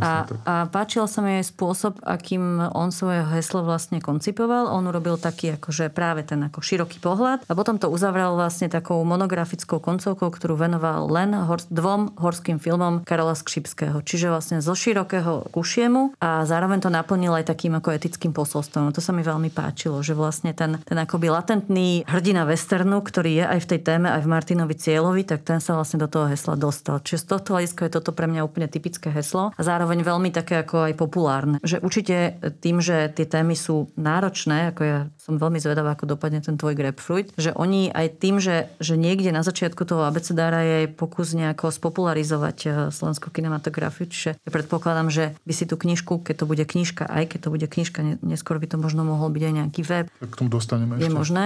A, 0.00 0.24
a 0.48 0.54
páčil 0.72 1.04
sa 1.04 1.20
mi 1.20 1.36
aj 1.36 1.52
spôsob, 1.52 2.00
akým 2.00 2.64
on 2.72 2.88
svoje 2.88 3.28
heslo 3.28 3.60
vlastne 3.60 4.00
koncipoval. 4.00 4.72
On 4.72 4.88
urobil 4.88 5.20
taký 5.20 5.60
akože 5.60 5.92
práve 5.92 6.24
ten 6.24 6.40
ako 6.48 6.64
široký 6.64 6.96
pohľad 6.96 7.44
a 7.44 7.52
potom 7.52 7.76
to 7.76 7.92
uzavrel 7.92 8.40
vlastne 8.40 8.72
takou 8.72 9.04
monografickou 9.04 9.84
koncovkou, 9.84 10.32
ktorú 10.32 10.56
venoval 10.56 11.12
len 11.12 11.41
hor- 11.44 11.68
dvom 11.70 12.16
horským 12.18 12.58
filmom 12.62 13.02
Karola 13.04 13.34
Skřipského. 13.34 14.02
Čiže 14.02 14.32
vlastne 14.32 14.58
zo 14.62 14.72
širokého 14.72 15.50
k 15.50 15.54
ušiemu 15.54 16.16
a 16.22 16.46
zároveň 16.46 16.82
to 16.82 16.90
naplnil 16.90 17.34
aj 17.36 17.50
takým 17.50 17.76
ako 17.78 17.94
etickým 17.94 18.32
posolstvom. 18.32 18.94
To 18.94 19.02
sa 19.02 19.12
mi 19.14 19.20
veľmi 19.26 19.50
páčilo, 19.52 20.00
že 20.00 20.16
vlastne 20.16 20.54
ten, 20.56 20.78
ten 20.82 20.98
akoby 20.98 21.28
latentný 21.28 22.06
hrdina 22.06 22.46
westernu, 22.46 23.02
ktorý 23.02 23.42
je 23.42 23.44
aj 23.46 23.58
v 23.62 23.68
tej 23.74 23.80
téme, 23.82 24.08
aj 24.10 24.22
v 24.24 24.32
Martinovi 24.32 24.74
Cieľovi, 24.78 25.22
tak 25.26 25.44
ten 25.46 25.58
sa 25.58 25.76
vlastne 25.76 26.02
do 26.02 26.08
toho 26.08 26.30
hesla 26.30 26.58
dostal. 26.58 27.02
Čiže 27.02 27.22
z 27.22 27.26
tohto 27.28 27.48
hľadiska 27.56 27.86
je 27.86 27.94
toto 27.98 28.10
pre 28.14 28.26
mňa 28.30 28.46
úplne 28.46 28.68
typické 28.70 29.10
heslo 29.10 29.54
a 29.54 29.60
zároveň 29.60 30.02
veľmi 30.02 30.30
také 30.32 30.62
ako 30.62 30.90
aj 30.90 30.94
populárne. 30.96 31.56
Že 31.62 31.82
určite 31.82 32.16
tým, 32.62 32.78
že 32.78 33.10
tie 33.12 33.26
témy 33.26 33.54
sú 33.58 33.90
náročné, 33.98 34.72
ako 34.74 34.82
ja 34.82 34.98
som 35.22 35.38
veľmi 35.38 35.62
zvedavá, 35.62 35.94
ako 35.94 36.18
dopadne 36.18 36.42
ten 36.42 36.58
tvoj 36.58 36.74
grapefruit, 36.74 37.30
že 37.38 37.54
oni 37.54 37.94
aj 37.94 38.18
tým, 38.18 38.42
že, 38.42 38.66
že 38.82 38.98
niekde 38.98 39.30
na 39.30 39.46
začiatku 39.46 39.86
toho 39.86 40.02
abecedára 40.02 40.66
je 40.66 40.78
pokus 40.90 41.30
nejako 41.30 41.70
spopularizovať 41.70 42.58
eh, 42.66 42.70
slovenskú 42.90 43.30
kinematografiu. 43.30 44.10
Čiže 44.10 44.30
ja 44.34 44.50
predpokladám, 44.50 45.14
že 45.14 45.38
by 45.46 45.52
si 45.54 45.64
tú 45.70 45.78
knižku, 45.78 46.26
keď 46.26 46.42
to 46.42 46.46
bude 46.50 46.64
knižka, 46.66 47.06
aj 47.06 47.30
keď 47.30 47.38
to 47.38 47.48
bude 47.54 47.66
knižka, 47.70 48.18
neskôr 48.18 48.58
by 48.58 48.66
to 48.66 48.82
možno 48.82 49.06
mohol 49.06 49.30
byť 49.30 49.42
aj 49.46 49.54
nejaký 49.62 49.80
web. 49.86 50.06
K 50.18 50.34
tomu 50.34 50.50
dostaneme 50.50 50.98
Je 50.98 51.06
ešte. 51.06 51.14
možné 51.14 51.44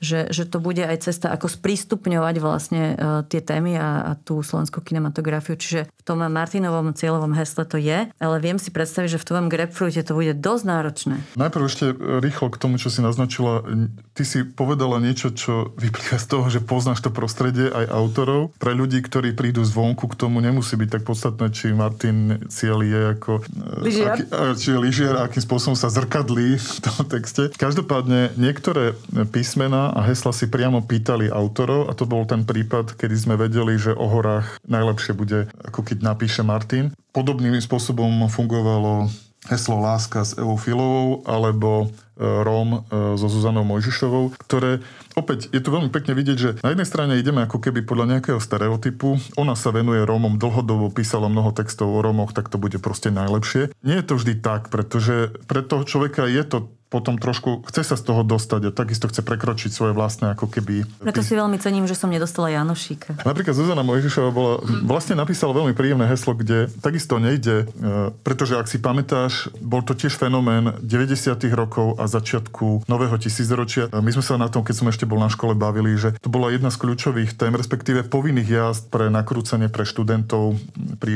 že, 0.00 0.28
že 0.30 0.44
to 0.44 0.60
bude 0.60 0.80
aj 0.80 1.08
cesta, 1.08 1.32
ako 1.32 1.48
sprístupňovať 1.48 2.34
vlastne 2.40 2.82
uh, 2.94 3.22
tie 3.26 3.40
témy 3.40 3.76
a, 3.78 3.90
a 4.08 4.12
tú 4.16 4.40
slovenskú 4.44 4.84
kinematografiu. 4.84 5.56
Čiže 5.56 5.88
v 5.88 6.02
tom 6.04 6.22
Martinovom 6.22 6.92
cieľovom 6.92 7.34
hesle 7.34 7.64
to 7.66 7.80
je, 7.80 8.08
ale 8.08 8.36
viem 8.38 8.60
si 8.60 8.70
predstaviť, 8.70 9.16
že 9.16 9.20
v 9.22 9.28
tvojom 9.28 9.46
grapefruite 9.48 10.00
to 10.04 10.12
bude 10.14 10.38
dosť 10.38 10.64
náročné. 10.66 11.16
Najprv 11.38 11.64
ešte 11.66 11.86
rýchlo 12.22 12.52
k 12.52 12.60
tomu, 12.60 12.74
čo 12.78 12.88
si 12.92 13.00
naznačila. 13.02 13.64
Ty 14.16 14.22
si 14.24 14.44
povedala 14.46 15.02
niečo, 15.02 15.32
čo 15.34 15.76
vyplýva 15.76 16.16
z 16.16 16.26
toho, 16.26 16.46
že 16.48 16.64
poznáš 16.64 17.04
to 17.04 17.10
prostredie 17.12 17.68
aj 17.68 17.90
autorov. 17.92 18.56
Pre 18.56 18.72
ľudí, 18.72 19.02
ktorí 19.02 19.36
prídu 19.36 19.66
zvonku, 19.66 20.08
k 20.08 20.16
tomu 20.16 20.40
nemusí 20.40 20.74
byť 20.78 20.88
tak 20.88 21.02
podstatné, 21.04 21.46
či 21.52 21.76
Martin 21.76 22.48
Ciel 22.48 22.80
je 22.86 23.00
ako... 23.18 23.44
Lyžiar. 23.84 24.16
Aký, 24.16 24.22
či 24.56 24.68
je 24.72 24.78
lyžiar, 24.78 25.14
akým 25.20 25.42
spôsobom 25.44 25.76
sa 25.76 25.92
zrkadlí 25.92 26.56
v 26.56 26.78
tom 26.80 27.04
texte. 27.06 27.52
Každopádne 27.54 28.34
niektoré 28.40 28.96
písmená 29.30 29.85
a 29.92 30.00
hesla 30.06 30.34
si 30.34 30.50
priamo 30.50 30.82
pýtali 30.82 31.30
autorov 31.30 31.90
a 31.90 31.92
to 31.94 32.08
bol 32.08 32.26
ten 32.26 32.42
prípad, 32.42 32.96
kedy 32.98 33.14
sme 33.14 33.34
vedeli, 33.38 33.78
že 33.78 33.94
o 33.94 34.06
horách 34.10 34.58
najlepšie 34.66 35.12
bude, 35.14 35.46
ako 35.62 35.86
keď 35.86 36.02
napíše 36.02 36.42
Martin. 36.42 36.94
Podobným 37.14 37.56
spôsobom 37.60 38.26
fungovalo 38.26 39.10
heslo 39.46 39.78
Láska 39.78 40.26
s 40.26 40.34
Evou 40.34 40.58
Filovou 40.58 41.22
alebo 41.22 41.86
e, 41.86 42.22
Róm 42.22 42.82
e, 42.82 43.14
so 43.14 43.30
Zuzanou 43.30 43.62
Mojžišovou, 43.62 44.34
ktoré 44.42 44.82
opäť 45.16 45.48
je 45.48 45.64
tu 45.64 45.72
veľmi 45.72 45.88
pekne 45.88 46.12
vidieť, 46.12 46.38
že 46.38 46.50
na 46.60 46.76
jednej 46.76 46.86
strane 46.86 47.16
ideme 47.16 47.40
ako 47.42 47.58
keby 47.58 47.82
podľa 47.88 48.16
nejakého 48.16 48.38
stereotypu, 48.38 49.16
ona 49.40 49.56
sa 49.56 49.72
venuje 49.72 50.04
Rómom 50.04 50.36
dlhodobo, 50.36 50.92
písala 50.92 51.32
mnoho 51.32 51.56
textov 51.56 51.88
o 51.88 52.04
Rómoch, 52.04 52.36
tak 52.36 52.52
to 52.52 52.60
bude 52.60 52.76
proste 52.78 53.08
najlepšie. 53.08 53.72
Nie 53.80 54.04
je 54.04 54.06
to 54.06 54.14
vždy 54.20 54.38
tak, 54.44 54.68
pretože 54.68 55.32
pre 55.48 55.64
toho 55.64 55.88
človeka 55.88 56.28
je 56.28 56.44
to 56.44 56.58
potom 56.86 57.18
trošku 57.18 57.66
chce 57.66 57.82
sa 57.82 57.96
z 57.98 58.02
toho 58.06 58.22
dostať 58.22 58.70
a 58.70 58.74
takisto 58.74 59.10
chce 59.10 59.26
prekročiť 59.26 59.70
svoje 59.74 59.92
vlastné 59.92 60.32
ako 60.38 60.46
keby... 60.46 60.86
Preto 61.02 61.22
si 61.22 61.34
veľmi 61.34 61.58
cením, 61.58 61.90
že 61.90 61.98
som 61.98 62.06
nedostala 62.06 62.46
Janošíka. 62.54 63.26
Napríklad 63.26 63.58
Zuzana 63.58 63.82
Mojžišová 63.82 64.30
bola, 64.30 64.62
vlastne 64.86 65.18
napísala 65.18 65.50
veľmi 65.50 65.74
príjemné 65.74 66.06
heslo, 66.06 66.38
kde 66.38 66.70
takisto 66.78 67.18
nejde, 67.18 67.66
e, 67.66 68.14
pretože 68.22 68.54
ak 68.54 68.70
si 68.70 68.78
pamätáš, 68.78 69.50
bol 69.58 69.82
to 69.82 69.98
tiež 69.98 70.14
fenomén 70.14 70.78
90. 70.78 71.34
rokov 71.58 71.98
a 71.98 72.06
začiatku 72.06 72.86
nového 72.86 73.18
tisícročia. 73.18 73.90
My 73.90 74.14
sme 74.14 74.22
sa 74.22 74.38
na 74.38 74.46
tom, 74.46 74.62
keď 74.62 74.74
som 74.78 74.86
ešte 74.86 75.05
bol 75.06 75.22
na 75.22 75.30
škole, 75.30 75.54
bavili, 75.54 75.94
že 75.94 76.18
to 76.18 76.28
bola 76.28 76.50
jedna 76.52 76.68
z 76.68 76.82
kľúčových 76.82 77.38
tém, 77.38 77.54
respektíve 77.54 78.04
povinných 78.06 78.50
jazd 78.50 78.82
pre 78.90 79.08
nakrúcanie 79.08 79.70
pre 79.70 79.86
študentov 79.86 80.58
pri 80.98 81.12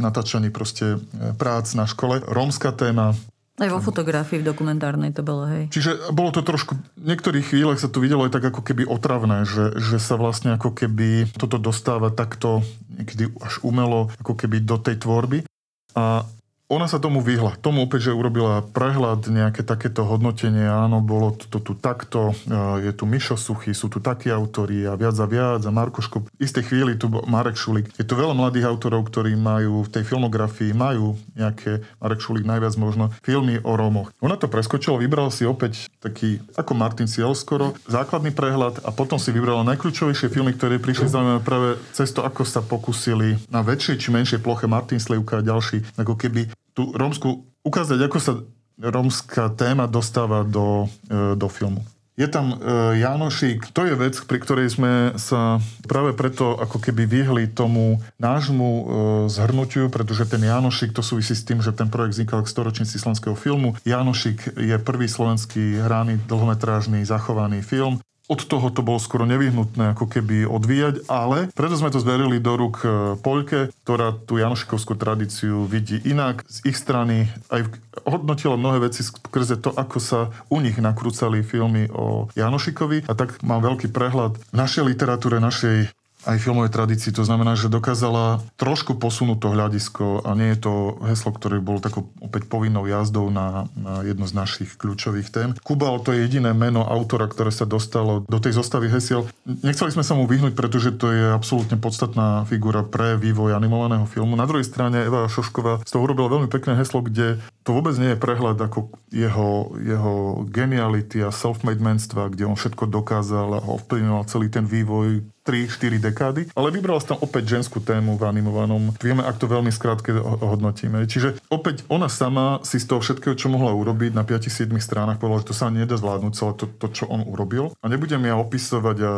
natáčaní 0.00 0.48
proste 0.48 0.98
e, 0.98 1.36
prác 1.36 1.76
na 1.76 1.84
škole. 1.84 2.24
Rómska 2.24 2.72
téma, 2.72 3.12
aj 3.54 3.70
vo 3.70 3.78
fotografii 3.78 4.42
v 4.42 4.50
dokumentárnej 4.50 5.14
to 5.14 5.22
bolo, 5.22 5.46
hej. 5.46 5.70
Čiže 5.70 6.10
bolo 6.10 6.34
to 6.34 6.42
trošku, 6.42 6.74
v 6.98 7.06
niektorých 7.06 7.54
chvíľach 7.54 7.78
sa 7.78 7.86
to 7.86 8.02
videlo 8.02 8.26
aj 8.26 8.34
tak 8.34 8.50
ako 8.50 8.66
keby 8.66 8.82
otravné, 8.82 9.46
že, 9.46 9.78
že 9.78 10.02
sa 10.02 10.18
vlastne 10.18 10.58
ako 10.58 10.74
keby 10.74 11.30
toto 11.38 11.62
dostáva 11.62 12.10
takto 12.10 12.66
niekedy 12.90 13.30
až 13.38 13.62
umelo 13.62 14.10
ako 14.18 14.34
keby 14.34 14.58
do 14.58 14.74
tej 14.82 14.98
tvorby. 14.98 15.46
A 15.94 16.26
ona 16.72 16.88
sa 16.88 16.96
tomu 16.96 17.20
vyhla. 17.20 17.60
Tomu 17.60 17.84
opäť, 17.84 18.08
že 18.08 18.16
urobila 18.16 18.64
prehľad, 18.64 19.28
nejaké 19.28 19.60
takéto 19.60 20.08
hodnotenie, 20.08 20.64
áno, 20.64 21.04
bolo 21.04 21.36
to, 21.36 21.60
tu 21.60 21.76
takto, 21.76 22.32
je 22.80 22.88
tu 22.96 23.04
Mišo 23.04 23.36
Suchy, 23.36 23.76
sú 23.76 23.92
tu 23.92 24.00
takí 24.00 24.32
autori 24.32 24.88
a 24.88 24.96
viac 24.96 25.12
a 25.20 25.26
viac 25.28 25.60
a 25.60 25.70
Marko 25.70 26.00
Škop. 26.00 26.32
V 26.32 26.40
istej 26.40 26.64
chvíli 26.64 26.96
tu 26.96 27.12
Marek 27.12 27.60
Šulík. 27.60 27.92
Je 28.00 28.08
tu 28.08 28.16
veľa 28.16 28.32
mladých 28.32 28.64
autorov, 28.64 29.04
ktorí 29.12 29.36
majú 29.36 29.84
v 29.84 29.92
tej 29.92 30.08
filmografii, 30.08 30.72
majú 30.72 31.20
nejaké, 31.36 31.84
Marek 32.00 32.24
Šulík 32.24 32.48
najviac 32.48 32.74
možno, 32.80 33.12
filmy 33.20 33.60
o 33.60 33.76
Rómoch. 33.76 34.08
Ona 34.24 34.40
to 34.40 34.48
preskočila, 34.48 34.96
vybrala 34.96 35.28
si 35.28 35.44
opäť 35.44 35.92
taký, 36.00 36.40
ako 36.56 36.72
Martin 36.72 37.06
Ciel 37.06 37.36
skoro, 37.36 37.76
základný 37.92 38.32
prehľad 38.32 38.80
a 38.82 38.90
potom 38.90 39.20
si 39.20 39.36
vybrala 39.36 39.68
najkľúčovejšie 39.68 40.32
filmy, 40.32 40.56
ktoré 40.56 40.80
prišli 40.80 41.12
zaujímavé 41.12 41.40
práve 41.44 41.68
cez 41.92 42.08
to, 42.08 42.24
ako 42.24 42.48
sa 42.48 42.64
pokusili 42.64 43.36
na 43.52 43.60
väčšej 43.60 43.96
či 44.00 44.08
menšej 44.08 44.40
ploche 44.40 44.64
Martin 44.64 44.96
Slivka 44.96 45.38
a 45.38 45.46
ďalší, 45.46 45.84
ako 46.00 46.16
keby 46.16 46.48
tú 46.74 46.90
rómsku, 46.92 47.46
ukázať, 47.62 47.98
ako 48.04 48.18
sa 48.20 48.32
rómska 48.78 49.54
téma 49.54 49.86
dostáva 49.86 50.42
do, 50.42 50.90
e, 51.06 51.38
do 51.38 51.46
filmu. 51.46 51.80
Je 52.14 52.30
tam 52.30 52.54
e, 52.54 52.56
Janošik, 53.02 53.74
to 53.74 53.90
je 53.90 53.94
vec, 53.98 54.14
pri 54.14 54.38
ktorej 54.38 54.70
sme 54.70 55.18
sa 55.18 55.58
práve 55.82 56.14
preto 56.14 56.54
ako 56.54 56.78
keby 56.78 57.10
vyhli 57.10 57.50
tomu 57.50 57.98
nášmu 58.22 58.70
e, 58.70 58.84
zhrnutiu, 59.26 59.90
pretože 59.90 60.30
ten 60.30 60.46
Janošik, 60.46 60.94
to 60.94 61.02
súvisí 61.02 61.34
s 61.34 61.42
tým, 61.42 61.58
že 61.58 61.74
ten 61.74 61.90
projekt 61.90 62.14
vznikal 62.14 62.46
k 62.46 62.52
storočnici 62.54 63.02
slovenského 63.02 63.34
filmu. 63.34 63.74
Janošik 63.82 64.54
je 64.54 64.78
prvý 64.78 65.10
slovenský 65.10 65.82
hraný 65.82 66.22
dlhometrážny 66.30 67.02
zachovaný 67.02 67.66
film 67.66 67.98
od 68.24 68.40
toho 68.48 68.72
to 68.72 68.80
bolo 68.80 68.96
skoro 68.96 69.28
nevyhnutné 69.28 69.92
ako 69.92 70.08
keby 70.08 70.48
odvíjať, 70.48 71.04
ale 71.12 71.52
preto 71.52 71.76
sme 71.76 71.92
to 71.92 72.00
zverili 72.00 72.40
do 72.40 72.56
rúk 72.56 72.76
e, 72.80 72.88
Poľke, 73.20 73.68
ktorá 73.84 74.16
tú 74.16 74.40
Janošikovskú 74.40 74.96
tradíciu 74.96 75.68
vidí 75.68 76.00
inak. 76.08 76.40
Z 76.48 76.64
ich 76.64 76.76
strany 76.80 77.28
aj 77.52 77.68
hodnotila 78.08 78.56
mnohé 78.56 78.88
veci 78.88 79.04
skrze 79.04 79.60
to, 79.60 79.76
ako 79.76 79.98
sa 80.00 80.20
u 80.48 80.58
nich 80.64 80.80
nakrúcali 80.80 81.44
filmy 81.44 81.92
o 81.92 82.32
Janošikovi 82.32 83.04
a 83.04 83.12
tak 83.12 83.44
mám 83.44 83.60
veľký 83.60 83.92
prehľad 83.92 84.40
našej 84.56 84.88
literatúre, 84.88 85.36
našej 85.36 85.92
aj 86.24 86.40
filmovej 86.40 86.72
tradícii. 86.72 87.12
To 87.14 87.24
znamená, 87.24 87.56
že 87.56 87.72
dokázala 87.72 88.40
trošku 88.56 88.96
posunúť 88.96 89.38
to 89.44 89.48
hľadisko 89.52 90.06
a 90.24 90.32
nie 90.32 90.56
je 90.56 90.64
to 90.64 90.72
heslo, 91.04 91.30
ktoré 91.32 91.60
bolo 91.60 91.84
takou 91.84 92.08
opäť 92.20 92.48
povinnou 92.48 92.88
jazdou 92.88 93.28
na, 93.28 93.68
na 93.76 94.00
jednu 94.02 94.24
z 94.24 94.34
našich 94.34 94.70
kľúčových 94.80 95.28
tém. 95.30 95.50
Kubal 95.60 96.00
to 96.00 96.16
je 96.16 96.24
jediné 96.24 96.56
meno 96.56 96.82
autora, 96.84 97.28
ktoré 97.28 97.52
sa 97.52 97.68
dostalo 97.68 98.24
do 98.24 98.38
tej 98.40 98.56
zostavy 98.56 98.88
hesiel. 98.88 99.28
Nechceli 99.44 99.92
sme 99.92 100.04
sa 100.04 100.16
mu 100.16 100.24
vyhnúť, 100.24 100.56
pretože 100.56 100.96
to 100.96 101.12
je 101.12 101.32
absolútne 101.32 101.76
podstatná 101.76 102.48
figura 102.48 102.80
pre 102.82 103.20
vývoj 103.20 103.52
animovaného 103.52 104.08
filmu. 104.08 104.34
Na 104.34 104.48
druhej 104.48 104.64
strane 104.64 105.04
Eva 105.04 105.28
Šošková 105.28 105.84
z 105.84 105.90
toho 105.92 106.04
urobila 106.04 106.32
veľmi 106.32 106.48
pekné 106.48 106.80
heslo, 106.80 107.04
kde 107.04 107.40
to 107.64 107.72
vôbec 107.72 107.96
nie 107.96 108.12
je 108.12 108.20
prehľad 108.20 108.60
ako 108.60 108.92
jeho, 109.08 109.72
jeho 109.80 110.44
geniality 110.48 111.24
a 111.24 111.32
self-made 111.32 111.80
manstva, 111.80 112.28
kde 112.28 112.44
on 112.48 112.56
všetko 112.56 112.88
dokázal 112.88 113.56
a 113.56 113.64
ovplyvňoval 113.64 114.28
celý 114.28 114.52
ten 114.52 114.68
vývoj 114.68 115.24
3-4 115.44 116.00
dekády, 116.00 116.42
ale 116.56 116.72
vybral 116.72 116.96
tam 117.04 117.20
opäť 117.20 117.60
ženskú 117.60 117.84
tému 117.84 118.16
v 118.16 118.24
animovanom. 118.24 118.96
Vieme, 118.98 119.20
ak 119.20 119.36
to 119.36 119.44
veľmi 119.44 119.68
skrátke 119.68 120.16
hodnotíme. 120.40 121.04
Čiže 121.04 121.36
opäť 121.52 121.84
ona 121.92 122.08
sama 122.08 122.64
si 122.64 122.80
z 122.80 122.88
toho 122.88 123.04
všetkého, 123.04 123.36
čo 123.36 123.52
mohla 123.52 123.76
urobiť 123.76 124.16
na 124.16 124.24
5-7 124.24 124.72
stránach, 124.80 125.20
povedala, 125.20 125.44
že 125.44 125.52
to 125.52 125.56
sa 125.56 125.68
nedá 125.68 126.00
zvládnuť 126.00 126.32
celé 126.32 126.52
to, 126.56 126.66
to, 126.80 126.86
čo 126.90 127.04
on 127.12 127.28
urobil. 127.28 127.76
A 127.84 127.92
nebudem 127.92 128.24
ja 128.24 128.40
opisovať 128.40 128.96
a, 129.04 129.04
a 129.04 129.12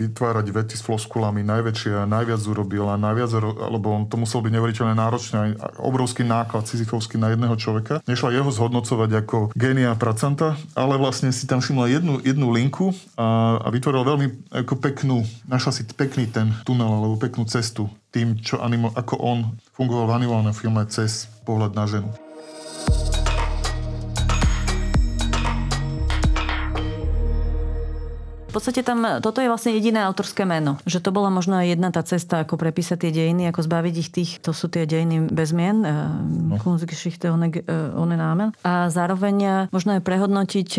vytvárať 0.00 0.46
vety 0.48 0.74
s 0.80 0.82
floskulami, 0.82 1.44
najväčšie 1.44 1.92
a 1.92 2.08
najviac 2.08 2.40
urobil 2.48 2.88
a 2.88 2.96
najviac, 2.96 3.30
lebo 3.68 3.86
on 3.92 4.08
to 4.08 4.16
musel 4.16 4.40
byť 4.40 4.52
neuveriteľne 4.56 4.96
náročné, 4.96 5.36
aj 5.36 5.50
obrovský 5.76 6.24
náklad 6.24 6.64
sizifovský 6.64 7.20
na 7.20 7.36
jedného 7.36 7.54
človeka. 7.60 8.00
Nešla 8.08 8.32
jeho 8.32 8.48
zhodnocovať 8.48 9.10
ako 9.20 9.36
genia 9.52 9.92
pracanta, 10.00 10.56
ale 10.72 10.96
vlastne 10.96 11.28
si 11.36 11.44
tam 11.44 11.60
všimla 11.60 11.92
jednu, 11.92 12.14
jednu 12.24 12.48
linku 12.48 12.96
a, 13.20 13.60
a 13.60 13.68
vytvoril 13.68 14.08
veľmi 14.08 14.26
ako 14.64 14.74
peknú 14.80 15.26
našla 15.44 15.70
si 15.74 15.82
pekný 15.84 16.30
ten 16.30 16.54
tunel 16.62 16.88
alebo 16.88 17.18
peknú 17.18 17.44
cestu 17.44 17.90
tým, 18.14 18.38
čo 18.38 18.62
animo, 18.62 18.94
ako 18.94 19.14
on 19.18 19.38
fungoval 19.74 20.06
v 20.06 20.16
animovanom 20.22 20.54
filme 20.54 20.82
cez 20.86 21.26
pohľad 21.42 21.74
na 21.74 21.84
ženu. 21.90 22.10
Podstate 28.54 28.86
tam, 28.86 29.18
toto 29.18 29.42
je 29.42 29.50
vlastne 29.50 29.74
jediné 29.74 29.98
autorské 30.06 30.46
meno. 30.46 30.78
Že 30.86 31.02
to 31.02 31.10
bola 31.10 31.28
možno 31.28 31.58
aj 31.58 31.74
jedna 31.74 31.90
tá 31.90 32.06
cesta, 32.06 32.46
ako 32.46 32.54
prepísať 32.54 33.08
tie 33.08 33.10
dejiny, 33.10 33.50
ako 33.50 33.66
zbaviť 33.66 33.94
ich 33.98 34.10
tých, 34.14 34.30
to 34.38 34.54
sú 34.54 34.70
tie 34.70 34.86
dejiny 34.86 35.26
bez 35.34 35.50
mien, 35.50 35.82
no. 35.82 36.56
Kunstgeschichte 36.62 37.28
ohne, 37.34 37.50
ohne 37.98 38.14
námen. 38.14 38.54
A 38.62 38.88
zároveň 38.88 39.36
e, 39.42 39.50
možno 39.74 39.98
aj 39.98 40.02
prehodnotiť 40.06 40.70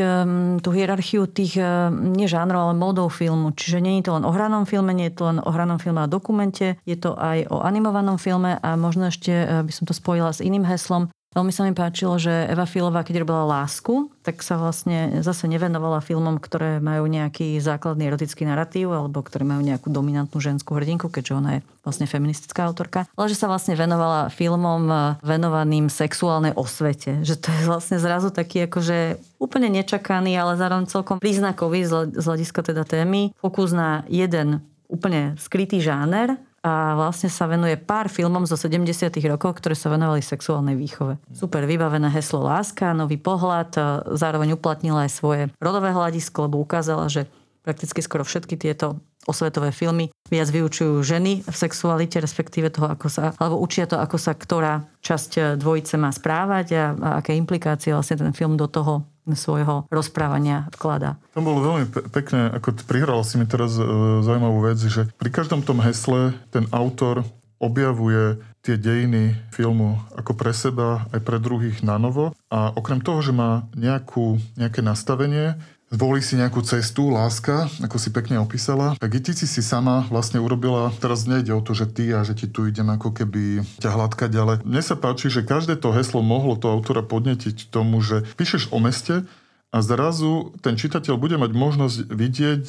tú 0.64 0.70
hierarchiu 0.72 1.28
tých, 1.28 1.60
nie 1.92 2.28
žánrov, 2.32 2.72
ale 2.72 2.74
módov 2.80 3.12
filmu. 3.12 3.52
Čiže 3.52 3.84
nie 3.84 4.00
je 4.00 4.08
to 4.08 4.16
len 4.16 4.24
o 4.24 4.32
hranom 4.32 4.64
filme, 4.64 4.96
nie 4.96 5.12
je 5.12 5.16
to 5.20 5.24
len 5.28 5.38
o 5.44 5.50
hranom 5.52 5.78
filme 5.78 6.00
a 6.00 6.08
dokumente, 6.08 6.80
je 6.88 6.96
to 6.96 7.18
aj 7.20 7.52
o 7.52 7.60
animovanom 7.60 8.16
filme 8.16 8.56
a 8.56 8.70
možno 8.80 9.12
ešte 9.12 9.66
by 9.66 9.72
som 9.74 9.84
to 9.84 9.92
spojila 9.92 10.32
s 10.32 10.40
iným 10.40 10.64
heslom, 10.64 11.12
Veľmi 11.36 11.52
sa 11.52 11.68
mi 11.68 11.76
páčilo, 11.76 12.16
že 12.16 12.32
Eva 12.32 12.64
Filová, 12.64 13.04
keď 13.04 13.28
robila 13.28 13.44
Lásku, 13.44 14.08
tak 14.24 14.40
sa 14.40 14.56
vlastne 14.56 15.20
zase 15.20 15.52
nevenovala 15.52 16.00
filmom, 16.00 16.40
ktoré 16.40 16.80
majú 16.80 17.12
nejaký 17.12 17.60
základný 17.60 18.08
erotický 18.08 18.48
narratív 18.48 18.96
alebo 18.96 19.20
ktoré 19.20 19.44
majú 19.44 19.60
nejakú 19.60 19.92
dominantnú 19.92 20.40
ženskú 20.40 20.80
hrdinku, 20.80 21.12
keďže 21.12 21.34
ona 21.36 21.60
je 21.60 21.68
vlastne 21.84 22.08
feministická 22.08 22.64
autorka, 22.64 23.04
ale 23.20 23.28
že 23.28 23.36
sa 23.36 23.52
vlastne 23.52 23.76
venovala 23.76 24.32
filmom 24.32 24.88
venovaným 25.20 25.92
sexuálnej 25.92 26.56
osvete. 26.56 27.20
Že 27.28 27.36
to 27.36 27.48
je 27.52 27.62
vlastne 27.68 27.98
zrazu 28.00 28.32
taký 28.32 28.72
akože 28.72 29.20
úplne 29.36 29.68
nečakaný, 29.76 30.40
ale 30.40 30.56
zároveň 30.56 30.88
celkom 30.88 31.20
príznakový 31.20 31.84
z 32.16 32.24
hľadiska 32.24 32.64
teda 32.64 32.88
témy. 32.88 33.36
Fokus 33.44 33.76
na 33.76 34.08
jeden 34.08 34.64
úplne 34.88 35.36
skrytý 35.36 35.84
žáner 35.84 36.40
a 36.66 36.98
vlastne 36.98 37.30
sa 37.30 37.46
venuje 37.46 37.78
pár 37.78 38.10
filmom 38.10 38.42
zo 38.50 38.58
70 38.58 39.14
rokov, 39.30 39.62
ktoré 39.62 39.78
sa 39.78 39.94
venovali 39.94 40.26
sexuálnej 40.26 40.74
výchove. 40.74 41.22
Super 41.30 41.70
vybavené 41.70 42.10
heslo 42.10 42.42
láska, 42.42 42.98
nový 42.98 43.22
pohľad, 43.22 43.78
zároveň 44.18 44.58
uplatnila 44.58 45.06
aj 45.06 45.12
svoje 45.14 45.44
rodové 45.62 45.94
hľadisko, 45.94 46.50
lebo 46.50 46.58
ukázala, 46.58 47.06
že 47.06 47.30
prakticky 47.62 48.02
skoro 48.02 48.26
všetky 48.26 48.58
tieto 48.58 48.98
osvetové 49.30 49.70
filmy 49.70 50.10
viac 50.30 50.50
vyučujú 50.50 51.02
ženy 51.06 51.46
v 51.46 51.56
sexualite, 51.56 52.18
respektíve 52.18 52.74
toho, 52.74 52.90
ako 52.90 53.08
sa, 53.10 53.34
alebo 53.38 53.62
učia 53.62 53.86
to, 53.86 54.02
ako 54.02 54.18
sa 54.18 54.34
ktorá 54.34 54.90
časť 55.06 55.58
dvojice 55.62 56.02
má 56.02 56.10
správať 56.10 56.68
a, 56.78 56.86
a 56.98 57.10
aké 57.22 57.38
implikácie 57.38 57.94
vlastne 57.94 58.22
ten 58.22 58.34
film 58.34 58.58
do 58.58 58.66
toho 58.66 59.06
svojho 59.34 59.90
rozprávania 59.90 60.70
vkladá. 60.78 61.18
To 61.34 61.42
bolo 61.42 61.66
veľmi 61.66 61.86
pe- 61.90 62.06
pekné, 62.14 62.54
ako 62.54 62.86
prihral 62.86 63.26
si 63.26 63.42
mi 63.42 63.50
teraz 63.50 63.74
e, 63.74 63.84
zaujímavú 64.22 64.62
vec, 64.62 64.78
že 64.78 65.10
pri 65.18 65.34
každom 65.34 65.66
tom 65.66 65.82
hesle 65.82 66.38
ten 66.54 66.70
autor 66.70 67.26
objavuje 67.58 68.38
tie 68.62 68.78
dejiny 68.78 69.38
filmu 69.54 69.98
ako 70.14 70.34
pre 70.38 70.52
seba 70.52 71.06
aj 71.14 71.22
pre 71.22 71.38
druhých 71.38 71.82
na 71.82 72.02
novo 72.02 72.34
a 72.50 72.74
okrem 72.74 73.00
toho, 73.02 73.22
že 73.22 73.34
má 73.34 73.66
nejakú, 73.74 74.42
nejaké 74.58 74.82
nastavenie, 74.82 75.58
zvolí 75.96 76.20
si 76.20 76.36
nejakú 76.36 76.60
cestu, 76.60 77.08
láska, 77.08 77.72
ako 77.80 77.96
si 77.96 78.12
pekne 78.12 78.36
opísala, 78.44 79.00
tak 79.00 79.16
i 79.16 79.24
ty 79.24 79.32
si 79.32 79.48
sama 79.64 80.04
vlastne 80.12 80.44
urobila, 80.44 80.92
teraz 81.00 81.24
nejde 81.24 81.56
o 81.56 81.64
to, 81.64 81.72
že 81.72 81.88
ty 81.88 82.12
a 82.12 82.28
že 82.28 82.36
ti 82.36 82.52
tu 82.52 82.68
idem 82.68 82.92
ako 82.92 83.16
keby 83.16 83.64
ťa 83.80 83.96
hladkať, 83.96 84.32
ale 84.36 84.60
mne 84.68 84.84
sa 84.84 85.00
páči, 85.00 85.32
že 85.32 85.48
každé 85.48 85.80
to 85.80 85.96
heslo 85.96 86.20
mohlo 86.20 86.60
to 86.60 86.68
autora 86.68 87.00
podnetiť 87.00 87.72
tomu, 87.72 88.04
že 88.04 88.28
píšeš 88.36 88.76
o 88.76 88.84
meste 88.84 89.24
a 89.72 89.78
zrazu 89.80 90.52
ten 90.60 90.76
čitateľ 90.76 91.16
bude 91.16 91.40
mať 91.40 91.52
možnosť 91.56 91.98
vidieť 92.12 92.64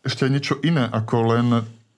ešte 0.00 0.24
niečo 0.32 0.56
iné 0.64 0.88
ako 0.88 1.16
len 1.36 1.46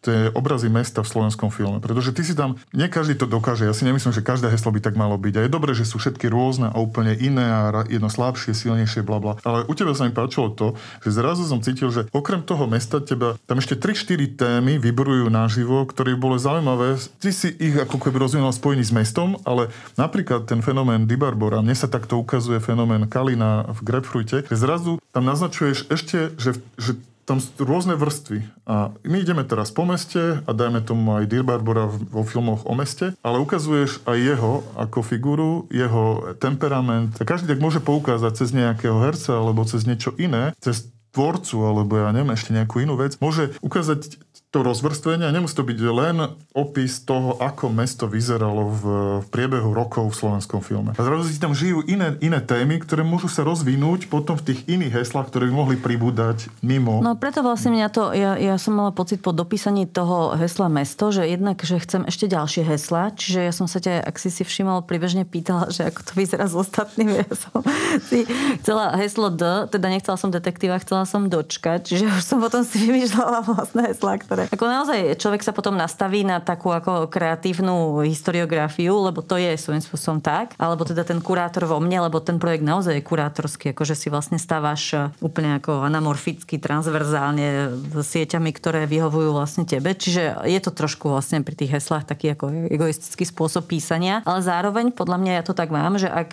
tie 0.03 0.35
obrazy 0.35 0.67
mesta 0.67 1.07
v 1.07 1.09
slovenskom 1.09 1.55
filme. 1.55 1.79
Pretože 1.79 2.11
ty 2.11 2.27
si 2.27 2.35
tam, 2.35 2.59
nie 2.75 2.91
každý 2.91 3.15
to 3.15 3.31
dokáže. 3.31 3.65
Ja 3.65 3.73
si 3.73 3.87
nemyslím, 3.87 4.11
že 4.11 4.27
každé 4.27 4.51
heslo 4.51 4.75
by 4.75 4.83
tak 4.83 4.99
malo 4.99 5.15
byť. 5.15 5.35
A 5.39 5.41
je 5.47 5.51
dobré, 5.55 5.73
že 5.73 5.87
sú 5.87 6.03
všetky 6.03 6.27
rôzne 6.27 6.75
a 6.75 6.77
úplne 6.83 7.15
iné 7.15 7.47
a 7.47 7.87
jedno 7.87 8.11
slabšie, 8.11 8.53
silnejšie, 8.53 9.07
bla 9.07 9.23
bla. 9.23 9.33
Ale 9.47 9.63
u 9.71 9.73
teba 9.79 9.95
sa 9.95 10.11
mi 10.11 10.13
páčilo 10.13 10.51
to, 10.51 10.75
že 11.07 11.15
zrazu 11.15 11.47
som 11.47 11.63
cítil, 11.63 11.95
že 11.95 12.11
okrem 12.11 12.43
toho 12.43 12.67
mesta 12.67 12.99
teba 12.99 13.39
tam 13.47 13.63
ešte 13.63 13.79
3-4 13.79 14.35
témy 14.35 14.83
vyborujú 14.83 15.31
naživo, 15.31 15.87
ktoré 15.87 16.19
boli 16.19 16.43
zaujímavé. 16.43 16.99
Ty 17.23 17.31
si 17.31 17.55
ich 17.63 17.79
ako 17.79 18.03
keby 18.03 18.19
rozvinul 18.19 18.51
spojený 18.51 18.83
s 18.83 18.93
mestom, 18.93 19.39
ale 19.47 19.71
napríklad 19.95 20.51
ten 20.51 20.59
fenomén 20.61 21.07
Dibarbora, 21.07 21.63
mne 21.63 21.79
sa 21.79 21.87
takto 21.87 22.19
ukazuje 22.19 22.59
fenomén 22.59 23.07
Kalina 23.07 23.71
v 23.71 23.79
Grapefruite, 23.87 24.51
že 24.51 24.57
zrazu 24.59 24.99
tam 25.15 25.29
naznačuješ 25.29 25.93
ešte, 25.93 26.35
že, 26.41 26.59
že 26.81 26.99
tam 27.33 27.41
sú 27.41 27.65
rôzne 27.65 27.97
vrstvy. 27.97 28.45
A 28.69 28.93
my 29.09 29.25
ideme 29.25 29.41
teraz 29.49 29.73
po 29.73 29.89
meste 29.89 30.45
a 30.45 30.51
dajme 30.53 30.85
tomu 30.85 31.17
aj 31.17 31.33
Dear 31.33 31.41
Barbara 31.41 31.89
vo 31.89 32.29
filmoch 32.29 32.69
o 32.69 32.77
meste, 32.77 33.17
ale 33.25 33.41
ukazuješ 33.41 34.05
aj 34.05 34.19
jeho 34.21 34.61
ako 34.77 35.01
figuru, 35.01 35.65
jeho 35.73 36.37
temperament. 36.37 37.17
A 37.17 37.25
každý 37.25 37.57
tak 37.57 37.65
môže 37.65 37.81
poukázať 37.81 38.37
cez 38.37 38.53
nejakého 38.53 39.01
herca 39.01 39.33
alebo 39.33 39.65
cez 39.65 39.89
niečo 39.89 40.13
iné, 40.21 40.53
cez 40.61 40.93
tvorcu 41.13 41.57
alebo 41.65 41.93
ja 41.97 42.13
neviem, 42.13 42.37
ešte 42.37 42.53
nejakú 42.53 42.85
inú 42.85 43.01
vec, 43.01 43.17
môže 43.21 43.57
ukázať 43.65 44.21
to 44.53 44.61
rozvrstvenie 44.61 45.33
nemusí 45.33 45.57
to 45.57 45.65
byť 45.65 45.79
len 45.81 46.29
opis 46.53 47.01
toho, 47.09 47.41
ako 47.41 47.73
mesto 47.73 48.05
vyzeralo 48.05 48.69
v, 48.69 48.83
v 49.25 49.27
priebehu 49.33 49.73
rokov 49.73 50.13
v 50.13 50.19
slovenskom 50.21 50.61
filme. 50.61 50.93
A 50.93 51.01
zrazu 51.01 51.33
si 51.33 51.41
tam 51.41 51.57
žijú 51.57 51.81
iné, 51.89 52.21
iné 52.21 52.37
témy, 52.37 52.77
ktoré 52.85 53.01
môžu 53.01 53.33
sa 53.33 53.49
rozvinúť 53.49 54.13
potom 54.13 54.37
v 54.37 54.53
tých 54.53 54.61
iných 54.69 55.01
heslách, 55.01 55.33
ktoré 55.33 55.49
by 55.49 55.55
mohli 55.57 55.77
pribúdať 55.81 56.53
mimo. 56.61 57.01
No 57.01 57.17
preto 57.17 57.41
vlastne 57.41 57.73
mňa 57.73 57.89
to, 57.89 58.13
ja, 58.13 58.37
ja 58.37 58.61
som 58.61 58.77
mala 58.77 58.93
pocit 58.93 59.25
po 59.25 59.33
dopísaní 59.33 59.89
toho 59.89 60.37
hesla 60.37 60.69
mesto, 60.69 61.09
že 61.09 61.25
jednak, 61.25 61.57
že 61.65 61.81
chcem 61.81 62.05
ešte 62.05 62.29
ďalšie 62.29 62.69
hesla, 62.69 63.09
čiže 63.17 63.49
ja 63.49 63.53
som 63.57 63.65
sa 63.65 63.81
ťa, 63.81 64.05
ak 64.05 64.21
si 64.21 64.29
si 64.29 64.45
všimol, 64.45 64.85
pribežne 64.85 65.25
pýtala, 65.25 65.73
že 65.73 65.89
ako 65.89 66.05
to 66.05 66.13
vyzerá 66.13 66.45
s 66.45 66.53
ostatnými. 66.53 67.25
Ja 67.25 67.33
som 67.33 67.65
si 68.05 68.29
chcela 68.61 68.93
heslo 69.01 69.33
D, 69.33 69.65
teda 69.73 69.89
nechcela 69.89 70.21
som 70.21 70.29
detektíva, 70.29 70.77
chcela 70.85 71.09
som 71.09 71.33
dočkať, 71.33 71.89
čiže 71.89 72.05
už 72.05 72.21
som 72.21 72.37
potom 72.37 72.61
si 72.61 72.85
vymýšľala 72.85 73.49
vlastné 73.49 73.97
heslá, 73.97 74.21
ktoré 74.21 74.42
dobre. 74.43 74.55
Ako 74.55 74.65
naozaj 74.67 74.99
človek 75.19 75.43
sa 75.47 75.55
potom 75.55 75.79
nastaví 75.79 76.27
na 76.27 76.43
takú 76.43 76.75
ako 76.75 77.07
kreatívnu 77.07 78.03
historiografiu, 78.07 78.99
lebo 78.99 79.23
to 79.23 79.39
je 79.39 79.55
svojím 79.55 79.83
spôsobom 79.83 80.19
tak, 80.19 80.59
alebo 80.59 80.83
teda 80.83 81.07
ten 81.07 81.23
kurátor 81.23 81.71
vo 81.71 81.79
mne, 81.79 82.11
lebo 82.11 82.19
ten 82.19 82.43
projekt 82.43 82.67
naozaj 82.67 82.99
je 82.99 83.05
kurátorský, 83.07 83.65
akože 83.73 83.95
si 83.95 84.09
vlastne 84.11 84.39
stávaš 84.39 85.13
úplne 85.23 85.59
ako 85.63 85.87
anamorficky, 85.87 86.59
transverzálne 86.59 87.79
sieťami, 87.95 88.51
ktoré 88.55 88.85
vyhovujú 88.91 89.31
vlastne 89.35 89.65
tebe. 89.65 89.95
Čiže 89.95 90.43
je 90.49 90.61
to 90.61 90.71
trošku 90.75 91.13
vlastne 91.13 91.45
pri 91.47 91.55
tých 91.55 91.79
heslách 91.79 92.09
taký 92.09 92.35
ako 92.35 92.71
egoistický 92.73 93.25
spôsob 93.29 93.69
písania, 93.71 94.25
ale 94.27 94.43
zároveň 94.43 94.91
podľa 94.91 95.19
mňa 95.21 95.33
ja 95.39 95.43
to 95.45 95.55
tak 95.55 95.71
mám, 95.71 95.97
že 96.01 96.09
ak 96.11 96.31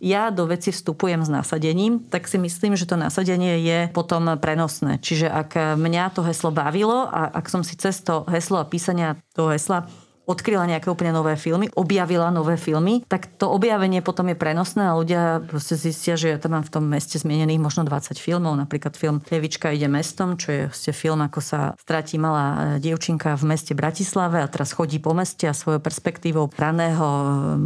ja 0.00 0.32
do 0.32 0.48
veci 0.48 0.72
vstupujem 0.72 1.22
s 1.26 1.30
nasadením, 1.30 2.00
tak 2.08 2.26
si 2.26 2.40
myslím, 2.40 2.74
že 2.78 2.88
to 2.88 2.96
nasadenie 2.96 3.60
je 3.60 3.78
potom 3.92 4.38
prenosné. 4.38 5.02
Čiže 5.02 5.26
ak 5.28 5.76
mňa 5.76 6.14
to 6.14 6.22
heslo 6.24 6.54
bavilo 6.54 7.06
a 7.10 7.30
ak 7.30 7.49
som 7.50 7.66
si 7.66 7.74
cez 7.74 8.00
to 8.06 8.24
heslo 8.30 8.62
a 8.62 8.64
písania 8.64 9.16
toho 9.34 9.50
hesla 9.50 9.90
odkryla 10.30 10.70
nejaké 10.70 10.86
úplne 10.86 11.10
nové 11.10 11.34
filmy, 11.34 11.66
objavila 11.74 12.30
nové 12.30 12.54
filmy, 12.54 13.02
tak 13.10 13.26
to 13.34 13.50
objavenie 13.50 13.98
potom 13.98 14.30
je 14.30 14.38
prenosné 14.38 14.86
a 14.86 14.94
ľudia 14.94 15.42
proste 15.42 15.74
zistia, 15.74 16.14
že 16.14 16.30
ja 16.30 16.38
tam 16.38 16.54
mám 16.54 16.64
v 16.64 16.72
tom 16.78 16.84
meste 16.86 17.18
zmienených 17.18 17.58
možno 17.58 17.82
20 17.82 18.14
filmov, 18.14 18.54
napríklad 18.54 18.94
film 18.94 19.18
Levička 19.26 19.74
ide 19.74 19.90
mestom, 19.90 20.38
čo 20.38 20.48
je 20.54 20.60
vlastne 20.70 20.92
film, 20.94 21.20
ako 21.26 21.40
sa 21.42 21.74
stratí 21.82 22.14
malá 22.16 22.78
e, 22.78 22.82
dievčinka 22.82 23.34
v 23.34 23.44
meste 23.50 23.74
Bratislave 23.74 24.38
a 24.38 24.46
teraz 24.46 24.70
chodí 24.70 25.02
po 25.02 25.10
meste 25.10 25.50
a 25.50 25.54
svojou 25.56 25.82
perspektívou 25.82 26.52
raného 26.54 27.08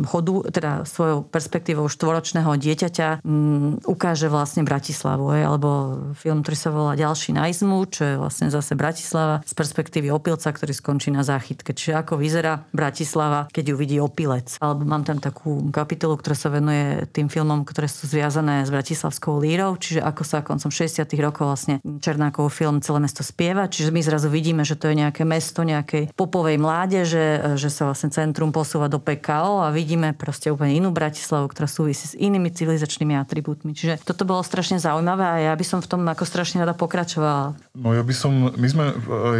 chodu, 0.09 0.47
teda 0.49 0.87
svojou 0.87 1.27
perspektívou 1.27 1.91
štvoročného 1.91 2.55
dieťaťa 2.55 3.27
um, 3.27 3.77
ukáže 3.85 4.31
vlastne 4.31 4.63
Bratislavu. 4.63 5.35
Je, 5.35 5.43
alebo 5.43 5.69
film, 6.15 6.41
ktorý 6.47 6.57
sa 6.57 6.71
volá 6.71 6.93
Ďalší 6.95 7.35
na 7.35 7.51
izmu, 7.51 7.91
čo 7.91 8.03
je 8.07 8.15
vlastne 8.21 8.49
zase 8.49 8.79
Bratislava 8.79 9.43
z 9.43 9.53
perspektívy 9.53 10.15
opilca, 10.15 10.55
ktorý 10.55 10.71
skončí 10.71 11.11
na 11.11 11.27
záchytke. 11.27 11.75
Čiže 11.75 12.07
ako 12.07 12.15
vyzerá 12.23 12.54
Bratislava, 12.71 13.51
keď 13.51 13.65
ju 13.73 13.77
vidí 13.79 13.97
opilec. 13.99 14.55
Alebo 14.63 14.87
mám 14.87 15.03
tam 15.03 15.19
takú 15.19 15.73
kapitolu, 15.75 16.21
ktorá 16.21 16.37
sa 16.37 16.53
venuje 16.53 17.09
tým 17.11 17.27
filmom, 17.27 17.67
ktoré 17.67 17.89
sú 17.91 18.07
zviazané 18.07 18.63
s 18.63 18.71
Bratislavskou 18.71 19.41
lírou, 19.41 19.75
čiže 19.81 20.05
ako 20.05 20.23
sa 20.23 20.45
koncom 20.45 20.69
60. 20.69 21.09
rokov 21.19 21.45
vlastne 21.49 21.81
Černákov 21.83 22.53
film 22.53 22.85
Celé 22.85 23.01
mesto 23.01 23.25
spieva, 23.25 23.67
čiže 23.71 23.89
my 23.89 24.01
zrazu 24.05 24.29
vidíme, 24.29 24.63
že 24.63 24.77
to 24.77 24.93
je 24.93 25.01
nejaké 25.01 25.25
mesto 25.25 25.65
nejakej 25.65 26.13
popovej 26.13 26.61
mládeže, 26.61 27.57
že 27.57 27.69
sa 27.73 27.89
vlastne 27.89 28.13
centrum 28.13 28.53
posúva 28.53 28.93
do 28.93 29.01
PKO 29.01 29.65
a 29.65 29.73
vidíme 29.73 30.13
proste 30.13 30.53
úplne 30.53 30.77
inú 30.77 30.93
Bratislavu, 30.93 31.49
ktorá 31.49 31.65
súvisí 31.65 32.13
s 32.13 32.15
inými 32.15 32.53
civilizačnými 32.53 33.17
atribútmi. 33.17 33.73
Čiže 33.73 34.05
toto 34.05 34.29
bolo 34.29 34.45
strašne 34.45 34.77
zaujímavé 34.77 35.25
a 35.25 35.37
ja 35.49 35.55
by 35.57 35.65
som 35.65 35.81
v 35.81 35.89
tom 35.89 36.05
ako 36.05 36.29
strašne 36.29 36.61
rada 36.61 36.77
pokračovala. 36.77 37.57
No 37.81 37.97
ja 37.97 38.05
by 38.05 38.15
som, 38.15 38.53
my 38.53 38.69
sme 38.69 38.85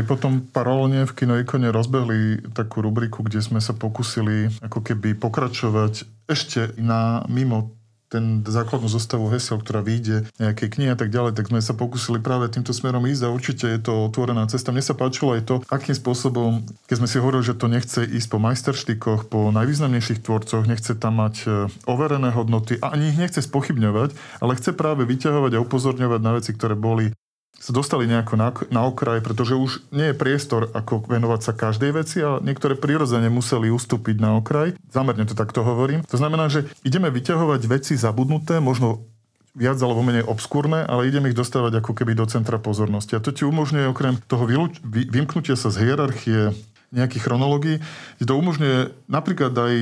aj 0.01 0.03
potom 0.09 0.41
paralelne 0.49 1.05
v 1.05 1.13
Kinoikone 1.13 1.69
rozbehli 1.69 2.49
takú 2.57 2.81
rubriku, 2.81 3.04
kde 3.11 3.41
sme 3.43 3.61
sa 3.61 3.75
pokusili 3.75 4.53
ako 4.63 4.81
keby 4.81 5.17
pokračovať 5.19 6.07
ešte 6.29 6.73
na 6.81 7.25
mimo 7.29 7.75
ten 8.15 8.47
základnú 8.47 8.87
zostavu 8.87 9.27
hesiel, 9.35 9.59
ktorá 9.59 9.83
vyjde 9.83 10.31
nejaké 10.39 10.71
knihy 10.71 10.95
a 10.95 10.99
tak 10.99 11.11
ďalej, 11.11 11.35
tak 11.35 11.51
sme 11.51 11.59
sa 11.59 11.75
pokúsili 11.75 12.23
práve 12.23 12.47
týmto 12.47 12.71
smerom 12.71 13.03
ísť 13.11 13.27
a 13.27 13.35
určite 13.35 13.67
je 13.67 13.81
to 13.83 14.07
otvorená 14.07 14.47
cesta. 14.47 14.71
Mne 14.71 14.87
sa 14.87 14.95
páčilo 14.95 15.35
aj 15.35 15.43
to, 15.51 15.55
akým 15.67 15.99
spôsobom, 15.99 16.63
keď 16.87 16.97
sme 17.03 17.11
si 17.11 17.19
hovorili, 17.19 17.43
že 17.43 17.59
to 17.59 17.67
nechce 17.67 18.07
ísť 18.07 18.29
po 18.31 18.39
majsterštikoch, 18.39 19.27
po 19.27 19.51
najvýznamnejších 19.51 20.23
tvorcoch, 20.23 20.63
nechce 20.63 20.95
tam 20.95 21.19
mať 21.19 21.35
e, 21.43 21.49
overené 21.91 22.31
hodnoty 22.31 22.79
a 22.79 22.95
ani 22.95 23.11
ich 23.11 23.19
nechce 23.19 23.43
spochybňovať, 23.43 24.15
ale 24.39 24.57
chce 24.63 24.71
práve 24.79 25.03
vyťahovať 25.03 25.59
a 25.59 25.63
upozorňovať 25.67 26.21
na 26.23 26.33
veci, 26.39 26.55
ktoré 26.55 26.79
boli 26.79 27.11
sa 27.59 27.73
dostali 27.73 28.05
nejako 28.05 28.35
na, 28.37 28.53
na 28.69 28.85
okraj, 28.85 29.25
pretože 29.25 29.57
už 29.57 29.89
nie 29.89 30.13
je 30.13 30.19
priestor, 30.19 30.69
ako 30.77 31.09
venovať 31.09 31.41
sa 31.41 31.53
každej 31.57 31.91
veci 31.97 32.21
a 32.21 32.37
niektoré 32.43 32.77
prirodzene 32.77 33.33
museli 33.33 33.73
ustúpiť 33.73 34.21
na 34.21 34.37
okraj. 34.37 34.77
Zamerne 34.93 35.25
to 35.25 35.33
takto 35.33 35.65
hovorím. 35.65 36.05
To 36.13 36.21
znamená, 36.21 36.53
že 36.53 36.69
ideme 36.85 37.09
vyťahovať 37.09 37.61
veci 37.71 37.97
zabudnuté, 37.97 38.61
možno 38.61 39.09
viac 39.55 39.79
alebo 39.79 40.03
menej 40.03 40.27
obskúrne, 40.27 40.83
ale 40.83 41.07
ideme 41.07 41.31
ich 41.31 41.39
dostávať 41.39 41.79
ako 41.79 41.95
keby 41.95 42.19
do 42.19 42.27
centra 42.27 42.59
pozornosti. 42.59 43.15
A 43.15 43.23
to 43.23 43.31
ti 43.31 43.47
umožňuje 43.47 43.87
okrem 43.87 44.19
toho 44.27 44.45
vylúč- 44.45 44.83
vy- 44.83 45.07
vymknutia 45.09 45.55
sa 45.55 45.71
z 45.71 45.89
hierarchie 45.89 46.53
nejakých 46.95 47.27
chronológií, 47.27 47.77
to 48.23 48.39
umožňuje 48.39 49.11
napríklad 49.11 49.51
aj 49.51 49.75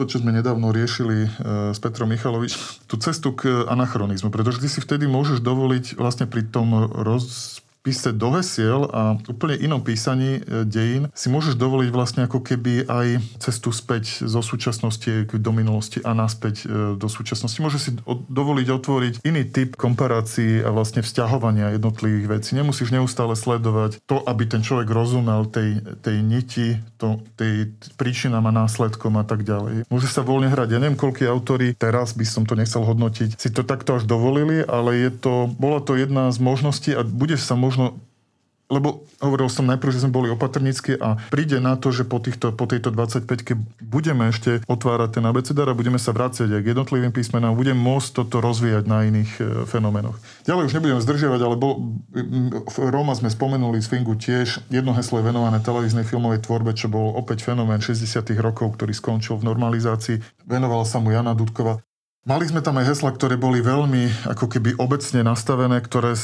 to, 0.00 0.08
čo 0.08 0.24
sme 0.24 0.32
nedávno 0.32 0.72
riešili 0.72 1.28
e, 1.28 1.28
s 1.76 1.78
Petrom 1.78 2.08
Michalovič, 2.08 2.56
tú 2.88 2.96
cestu 2.96 3.36
k 3.36 3.68
anachronizmu, 3.68 4.32
pretože 4.32 4.64
ty 4.64 4.68
si 4.72 4.80
vtedy 4.80 5.04
môžeš 5.04 5.44
dovoliť 5.44 6.00
vlastne 6.00 6.24
pri 6.24 6.48
tom 6.48 6.88
roz, 6.88 7.60
písať 7.80 8.14
do 8.16 8.28
hesiel 8.36 8.88
a 8.92 9.16
úplne 9.24 9.56
inom 9.56 9.80
písaní 9.80 10.40
e, 10.40 10.68
dejín 10.68 11.08
si 11.16 11.32
môžeš 11.32 11.56
dovoliť 11.56 11.88
vlastne 11.88 12.20
ako 12.28 12.44
keby 12.44 12.84
aj 12.84 13.06
cestu 13.40 13.72
späť 13.72 14.28
zo 14.28 14.44
súčasnosti 14.44 15.28
do 15.32 15.52
minulosti 15.56 16.04
a 16.04 16.12
naspäť 16.12 16.68
e, 16.68 16.96
do 17.00 17.08
súčasnosti. 17.08 17.56
Môžeš 17.56 17.80
si 17.80 17.90
dovoliť 18.28 18.66
otvoriť 18.68 19.14
iný 19.24 19.48
typ 19.48 19.80
komparácií 19.80 20.60
a 20.60 20.68
vlastne 20.68 21.00
vzťahovania 21.00 21.80
jednotlivých 21.80 22.26
vecí. 22.28 22.52
Nemusíš 22.52 22.92
neustále 22.92 23.32
sledovať 23.32 24.04
to, 24.04 24.20
aby 24.28 24.44
ten 24.44 24.60
človek 24.60 24.92
rozumel 24.92 25.48
tej, 25.48 25.80
tej 26.04 26.20
niti, 26.20 26.76
to, 27.00 27.24
tej 27.40 27.72
príčinám 27.96 28.44
a 28.44 28.52
následkom 28.52 29.16
a 29.16 29.24
tak 29.24 29.48
ďalej. 29.48 29.88
Môže 29.88 30.12
sa 30.12 30.20
voľne 30.20 30.52
hrať. 30.52 30.76
Ja 30.76 30.80
neviem, 30.82 31.00
koľko 31.00 31.24
autory, 31.32 31.72
teraz 31.72 32.12
by 32.12 32.28
som 32.28 32.44
to 32.44 32.52
nechcel 32.52 32.84
hodnotiť, 32.84 33.40
si 33.40 33.48
to 33.48 33.64
takto 33.64 33.96
až 33.96 34.04
dovolili, 34.04 34.60
ale 34.68 35.08
je 35.08 35.10
to, 35.16 35.48
bola 35.56 35.80
to 35.80 35.96
jedna 35.96 36.28
z 36.28 36.38
možností 36.42 36.90
a 36.92 37.00
bude 37.06 37.40
sa 37.40 37.56
možno 37.70 38.02
lebo 38.70 39.02
hovoril 39.18 39.50
som 39.50 39.66
najprv, 39.66 39.90
že 39.90 40.06
sme 40.06 40.14
boli 40.14 40.30
opatrnícky 40.30 40.94
a 41.02 41.18
príde 41.34 41.58
na 41.58 41.74
to, 41.74 41.90
že 41.90 42.06
po, 42.06 42.22
týchto, 42.22 42.54
po 42.54 42.70
tejto 42.70 42.94
25-ke 42.94 43.58
budeme 43.82 44.30
ešte 44.30 44.62
otvárať 44.70 45.18
ten 45.18 45.24
abecedár 45.26 45.66
a 45.66 45.74
budeme 45.74 45.98
sa 45.98 46.14
vrácať 46.14 46.46
aj 46.46 46.62
k 46.62 46.70
jednotlivým 46.70 47.10
písmenám, 47.10 47.58
budem 47.58 47.74
môcť 47.74 48.08
toto 48.14 48.38
rozvíjať 48.38 48.86
na 48.86 49.02
iných 49.10 49.32
e, 49.42 49.44
fenoménoch. 49.66 50.14
Ďalej 50.46 50.70
už 50.70 50.74
nebudem 50.78 51.02
zdržiavať, 51.02 51.40
ale 51.42 51.56
bol, 51.58 51.98
v 52.62 52.76
Roma 52.94 53.18
sme 53.18 53.26
spomenuli 53.26 53.82
z 53.82 53.90
tiež 53.90 54.70
jedno 54.70 54.94
heslo 54.94 55.18
je 55.18 55.26
venované 55.26 55.58
televíznej 55.58 56.06
filmovej 56.06 56.46
tvorbe, 56.46 56.70
čo 56.70 56.86
bol 56.86 57.18
opäť 57.18 57.42
fenomén 57.42 57.82
60 57.82 58.22
rokov, 58.38 58.78
ktorý 58.78 58.94
skončil 58.94 59.42
v 59.42 59.50
normalizácii. 59.50 60.46
Venovala 60.46 60.86
sa 60.86 61.02
mu 61.02 61.10
Jana 61.10 61.34
Dudkova. 61.34 61.82
Mali 62.22 62.44
sme 62.46 62.62
tam 62.62 62.78
aj 62.78 62.94
hesla, 62.94 63.10
ktoré 63.16 63.34
boli 63.40 63.64
veľmi 63.64 64.30
ako 64.30 64.46
keby 64.46 64.78
obecne 64.78 65.24
nastavené, 65.24 65.80
ktoré 65.80 66.14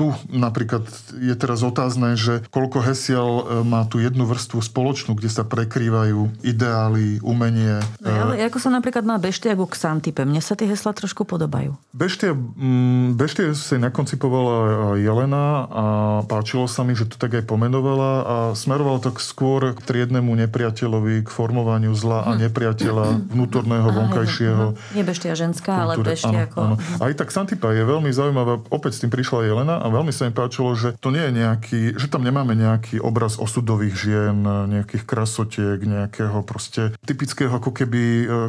tu 0.00 0.16
napríklad 0.32 0.88
je 1.12 1.36
teraz 1.36 1.60
otázne, 1.60 2.16
že 2.16 2.40
koľko 2.48 2.80
hesiel 2.80 3.28
e, 3.28 3.42
má 3.68 3.84
tú 3.84 4.00
jednu 4.00 4.24
vrstvu 4.24 4.64
spoločnú, 4.64 5.12
kde 5.12 5.28
sa 5.28 5.44
prekrývajú 5.44 6.40
ideály, 6.40 7.20
umenie. 7.20 7.84
No, 8.00 8.08
ale 8.08 8.48
ako 8.48 8.56
sa 8.56 8.72
napríklad 8.72 9.04
má 9.04 9.20
Beštia 9.20 9.52
ku 9.52 9.68
Xantipe? 9.68 10.24
Mne 10.24 10.40
sa 10.40 10.56
tie 10.56 10.64
hesla 10.64 10.96
trošku 10.96 11.28
podobajú. 11.28 11.76
Beštia, 11.92 12.32
mm, 12.32 13.20
Beštia 13.20 13.52
sa 13.52 13.76
nakoncipovala 13.76 14.96
Jelena 14.96 15.68
a 15.68 15.84
páčilo 16.24 16.64
sa 16.64 16.80
mi, 16.80 16.96
že 16.96 17.04
to 17.04 17.20
tak 17.20 17.36
aj 17.36 17.44
pomenovala 17.44 18.12
a 18.24 18.36
smerovalo 18.56 19.04
to 19.04 19.12
skôr 19.20 19.76
k 19.76 19.80
triednemu 19.84 20.32
nepriateľovi, 20.48 21.26
k 21.26 21.28
formovaniu 21.28 21.92
zla 21.92 22.24
a 22.24 22.32
hm. 22.32 22.48
nepriateľa 22.48 23.06
vnútorného, 23.36 23.84
vonkajšieho. 23.92 24.64
Nie 24.96 25.04
Beštia 25.04 25.36
ženská, 25.36 25.92
kultúre. 25.92 25.92
ale 25.92 26.16
Beštia 26.16 26.40
ako... 26.48 26.58
Áno. 26.64 26.74
Aj 27.04 27.12
tak 27.12 27.28
Xantipa 27.28 27.68
je 27.76 27.84
veľmi 27.84 28.08
zaujímavá. 28.08 28.64
Opäť 28.72 28.96
s 28.96 29.00
tým 29.04 29.12
prišla 29.12 29.44
Jelena 29.44 29.76
a 29.76 29.89
veľmi 29.90 30.14
sa 30.14 30.26
mi 30.26 30.32
páčilo, 30.32 30.72
že 30.78 30.94
to 30.98 31.10
nie 31.10 31.20
je 31.20 31.32
nejaký, 31.42 31.80
že 31.98 32.06
tam 32.08 32.22
nemáme 32.22 32.54
nejaký 32.54 33.02
obraz 33.02 33.36
osudových 33.36 33.94
žien, 33.98 34.42
nejakých 34.44 35.04
krasotiek, 35.04 35.78
nejakého 35.82 36.40
proste 36.46 36.94
typického 37.04 37.50
ako 37.50 37.70
keby, 37.74 38.04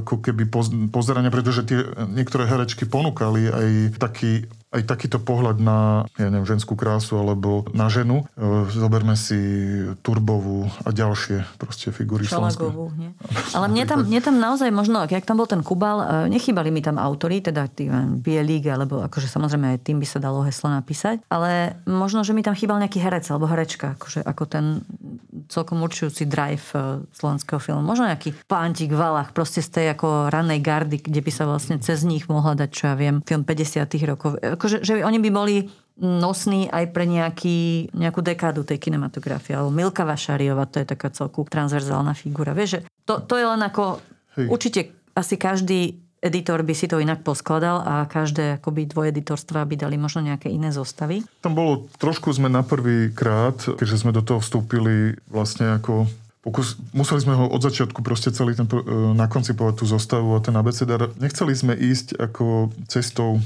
ako 0.05 0.15
keby 0.21 0.43
pozerania, 0.89 1.33
pretože 1.33 1.65
tie 1.65 1.83
niektoré 2.09 2.45
herečky 2.45 2.85
ponúkali 2.85 3.49
aj 3.49 3.97
taký 3.97 4.45
aj 4.71 4.87
takýto 4.87 5.19
pohľad 5.19 5.59
na 5.59 6.07
ja 6.15 6.31
neviem, 6.31 6.47
ženskú 6.47 6.79
krásu 6.79 7.19
alebo 7.19 7.67
na 7.75 7.91
ženu. 7.91 8.23
E, 8.39 8.71
zoberme 8.71 9.19
si 9.19 9.35
Turbovú 9.99 10.71
a 10.87 10.95
ďalšie 10.95 11.59
proste 11.59 11.91
figúry 11.91 12.23
Šalagovú, 12.23 12.95
nie? 12.95 13.11
Ale 13.57 13.67
mne 13.67 13.83
tam, 13.83 13.99
mne 14.07 14.21
tam 14.23 14.35
naozaj 14.39 14.71
možno, 14.71 15.03
jak 15.03 15.27
tam 15.27 15.43
bol 15.43 15.47
ten 15.47 15.59
Kubal, 15.59 15.99
e, 15.99 16.05
nechýbali 16.31 16.71
mi 16.71 16.79
tam 16.79 16.95
autory, 16.95 17.43
teda 17.43 17.67
tí 17.67 17.91
Bielík, 17.91 18.71
alebo 18.71 19.03
akože 19.03 19.27
samozrejme 19.27 19.75
aj 19.75 19.79
tým 19.83 19.99
by 19.99 20.07
sa 20.07 20.23
dalo 20.23 20.47
heslo 20.47 20.71
napísať, 20.71 21.19
ale 21.27 21.75
možno, 21.83 22.23
že 22.23 22.31
mi 22.31 22.39
tam 22.39 22.55
chýbal 22.55 22.79
nejaký 22.79 23.03
herec 23.03 23.27
alebo 23.27 23.51
herečka, 23.51 23.99
akože 23.99 24.23
ako 24.23 24.43
ten 24.47 24.65
celkom 25.51 25.83
určujúci 25.83 26.23
drive 26.31 26.71
e, 26.71 27.03
slovenského 27.11 27.59
filmu. 27.59 27.83
Možno 27.83 28.07
nejaký 28.07 28.47
pántik 28.47 28.95
Valach, 28.95 29.35
proste 29.35 29.59
z 29.59 29.69
tej 29.69 29.85
ako 29.99 30.31
ranej 30.31 30.63
gardy, 30.63 30.95
kde 31.03 31.19
by 31.19 31.31
sa 31.31 31.43
vlastne 31.43 31.75
cez 31.83 32.07
nich 32.07 32.31
mohla 32.31 32.55
dať, 32.55 32.69
čo 32.71 32.83
ja 32.87 32.95
viem, 32.95 33.19
film 33.27 33.43
50 33.43 33.83
rokov 34.07 34.39
akože, 34.61 34.85
že 34.85 35.01
oni 35.01 35.17
by 35.17 35.29
boli 35.33 35.65
nosný 35.97 36.69
aj 36.69 36.93
pre 36.93 37.09
nejaký, 37.09 37.89
nejakú 37.97 38.21
dekádu 38.21 38.61
tej 38.61 38.77
kinematografie. 38.77 39.57
Alebo 39.57 39.73
Milka 39.73 40.05
Vašariova, 40.05 40.69
to 40.69 40.81
je 40.81 40.85
taká 40.85 41.09
celku 41.09 41.45
transverzálna 41.49 42.13
figura. 42.13 42.53
Vieš, 42.53 42.69
že 42.69 42.79
to, 43.09 43.25
to 43.25 43.41
je 43.41 43.45
len 43.49 43.61
ako... 43.65 43.97
Hej. 44.37 44.47
Určite 44.47 44.81
asi 45.17 45.35
každý 45.35 45.99
editor 46.21 46.61
by 46.61 46.73
si 46.77 46.85
to 46.85 47.01
inak 47.01 47.25
poskladal 47.25 47.81
a 47.81 48.05
každé 48.05 48.61
akoby 48.61 48.85
dvojeditorstva 48.85 49.65
by 49.65 49.75
dali 49.75 49.97
možno 49.97 50.21
nejaké 50.21 50.53
iné 50.53 50.69
zostavy. 50.69 51.25
Tam 51.41 51.57
bolo, 51.57 51.89
trošku 51.97 52.29
sme 52.29 52.45
na 52.47 52.61
prvý 52.61 53.09
krát, 53.09 53.57
keďže 53.57 54.05
sme 54.05 54.13
do 54.13 54.21
toho 54.21 54.37
vstúpili 54.39 55.17
vlastne 55.25 55.81
ako 55.81 56.05
Pokus, 56.41 56.73
museli 56.89 57.21
sme 57.21 57.37
ho 57.37 57.45
od 57.45 57.61
začiatku 57.61 58.01
proste 58.01 58.33
celý 58.33 58.57
ten, 58.57 58.65
e, 58.65 58.81
nakoncipovať 59.13 59.73
tú 59.77 59.85
zostavu 59.85 60.33
a 60.33 60.41
ten 60.41 60.57
abecedár. 60.57 61.13
Nechceli 61.21 61.53
sme 61.53 61.77
ísť 61.77 62.17
ako 62.17 62.73
cestou 62.89 63.37
e, 63.37 63.41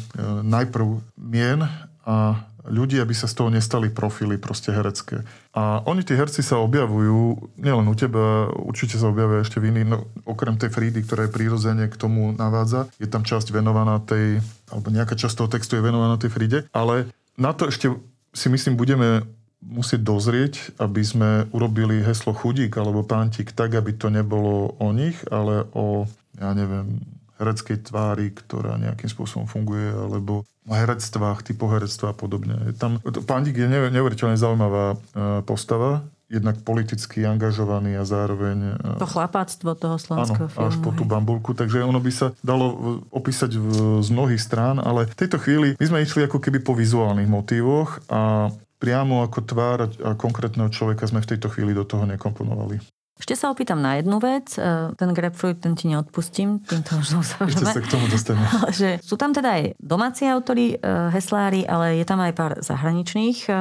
najprv 0.48 1.04
mien 1.20 1.68
a 2.08 2.40
ľudí, 2.66 2.98
aby 2.98 3.14
sa 3.14 3.30
z 3.30 3.36
toho 3.38 3.50
nestali 3.54 3.94
profily 3.94 4.40
proste 4.42 4.74
herecké. 4.74 5.22
A 5.54 5.86
oni, 5.86 6.02
tí 6.02 6.18
herci 6.18 6.42
sa 6.42 6.58
objavujú, 6.64 7.54
nielen 7.62 7.86
u 7.86 7.96
teba, 7.96 8.50
určite 8.50 8.98
sa 8.98 9.12
objavia 9.12 9.46
ešte 9.46 9.62
v 9.62 9.76
iných, 9.76 9.88
no, 9.92 10.10
okrem 10.26 10.58
tej 10.58 10.74
Frídy, 10.74 11.06
ktorá 11.06 11.30
je 11.30 11.36
prírodzene 11.36 11.86
k 11.92 12.00
tomu 12.00 12.34
navádza, 12.34 12.90
je 12.98 13.06
tam 13.06 13.22
časť 13.22 13.54
venovaná 13.54 14.02
tej, 14.02 14.42
alebo 14.74 14.88
nejaká 14.90 15.14
časť 15.14 15.36
toho 15.38 15.50
textu 15.50 15.78
je 15.78 15.86
venovaná 15.86 16.18
tej 16.18 16.34
Fríde, 16.34 16.60
ale 16.74 17.12
na 17.38 17.54
to 17.54 17.70
ešte 17.70 17.94
si 18.36 18.48
myslím, 18.52 18.76
budeme 18.76 19.24
musieť 19.66 20.02
dozrieť, 20.06 20.54
aby 20.78 21.02
sme 21.02 21.30
urobili 21.50 22.06
heslo 22.06 22.32
chudík 22.32 22.78
alebo 22.78 23.02
pántik 23.02 23.52
tak, 23.52 23.74
aby 23.74 23.98
to 23.98 24.14
nebolo 24.14 24.78
o 24.78 24.90
nich, 24.94 25.18
ale 25.34 25.66
o, 25.74 26.06
ja 26.38 26.54
neviem, 26.54 27.02
hereckej 27.36 27.84
tvári, 27.92 28.32
ktorá 28.32 28.80
nejakým 28.80 29.12
spôsobom 29.12 29.44
funguje, 29.50 29.92
alebo 29.92 30.48
o 30.66 30.74
herectvách, 30.74 31.44
typo 31.44 31.68
herectva 31.68 32.14
a 32.14 32.16
podobne. 32.16 32.56
Je 32.72 32.74
tam, 32.74 32.98
pántik 33.28 33.60
je 33.60 33.68
neuveriteľne 33.68 34.40
zaujímavá 34.40 34.96
e, 34.96 34.98
postava, 35.44 36.08
jednak 36.26 36.58
politicky 36.66 37.22
angažovaný 37.22 38.02
a 38.02 38.04
zároveň... 38.08 38.82
E, 38.82 38.98
to 38.98 39.06
chlapáctvo 39.06 39.78
toho 39.78 40.02
slovenského 40.02 40.50
filmu. 40.50 40.68
až 40.74 40.76
po 40.82 40.90
tú 40.96 41.06
bambulku, 41.06 41.54
takže 41.54 41.86
ono 41.86 42.02
by 42.02 42.12
sa 42.12 42.34
dalo 42.42 42.98
opísať 43.14 43.52
v, 43.54 44.02
z 44.02 44.10
mnohých 44.10 44.42
strán, 44.42 44.82
ale 44.82 45.06
v 45.06 45.16
tejto 45.16 45.38
chvíli 45.38 45.78
my 45.78 45.86
sme 45.86 46.02
išli 46.02 46.26
ako 46.26 46.42
keby 46.42 46.66
po 46.66 46.74
vizuálnych 46.74 47.30
motívoch 47.30 48.02
a 48.10 48.50
priamo 48.78 49.24
ako 49.24 49.40
tvár 49.46 49.90
a 50.04 50.12
konkrétneho 50.16 50.70
človeka 50.70 51.08
sme 51.08 51.24
v 51.24 51.36
tejto 51.36 51.48
chvíli 51.52 51.72
do 51.72 51.88
toho 51.88 52.04
nekomponovali. 52.06 52.80
Ešte 53.16 53.32
sa 53.40 53.48
opýtam 53.48 53.80
na 53.80 53.96
jednu 53.96 54.20
vec. 54.20 54.60
E, 54.60 54.92
ten 55.00 55.10
grapefruit, 55.16 55.64
ten 55.64 55.72
ti 55.80 55.88
neodpustím, 55.88 56.60
týmto 56.68 57.00
už 57.00 57.24
Ešte 57.48 57.64
sa 57.64 57.80
k 57.80 57.88
tomu 57.88 58.12
dostaneme. 58.12 58.44
že 58.76 59.00
sú 59.00 59.16
tam 59.16 59.32
teda 59.32 59.56
aj 59.56 59.64
domáci 59.80 60.28
autory, 60.28 60.76
e, 60.76 60.78
heslári, 61.16 61.64
ale 61.64 61.96
je 61.96 62.06
tam 62.06 62.20
aj 62.20 62.34
pár 62.36 62.54
zahraničných 62.60 63.48
e, 63.48 63.52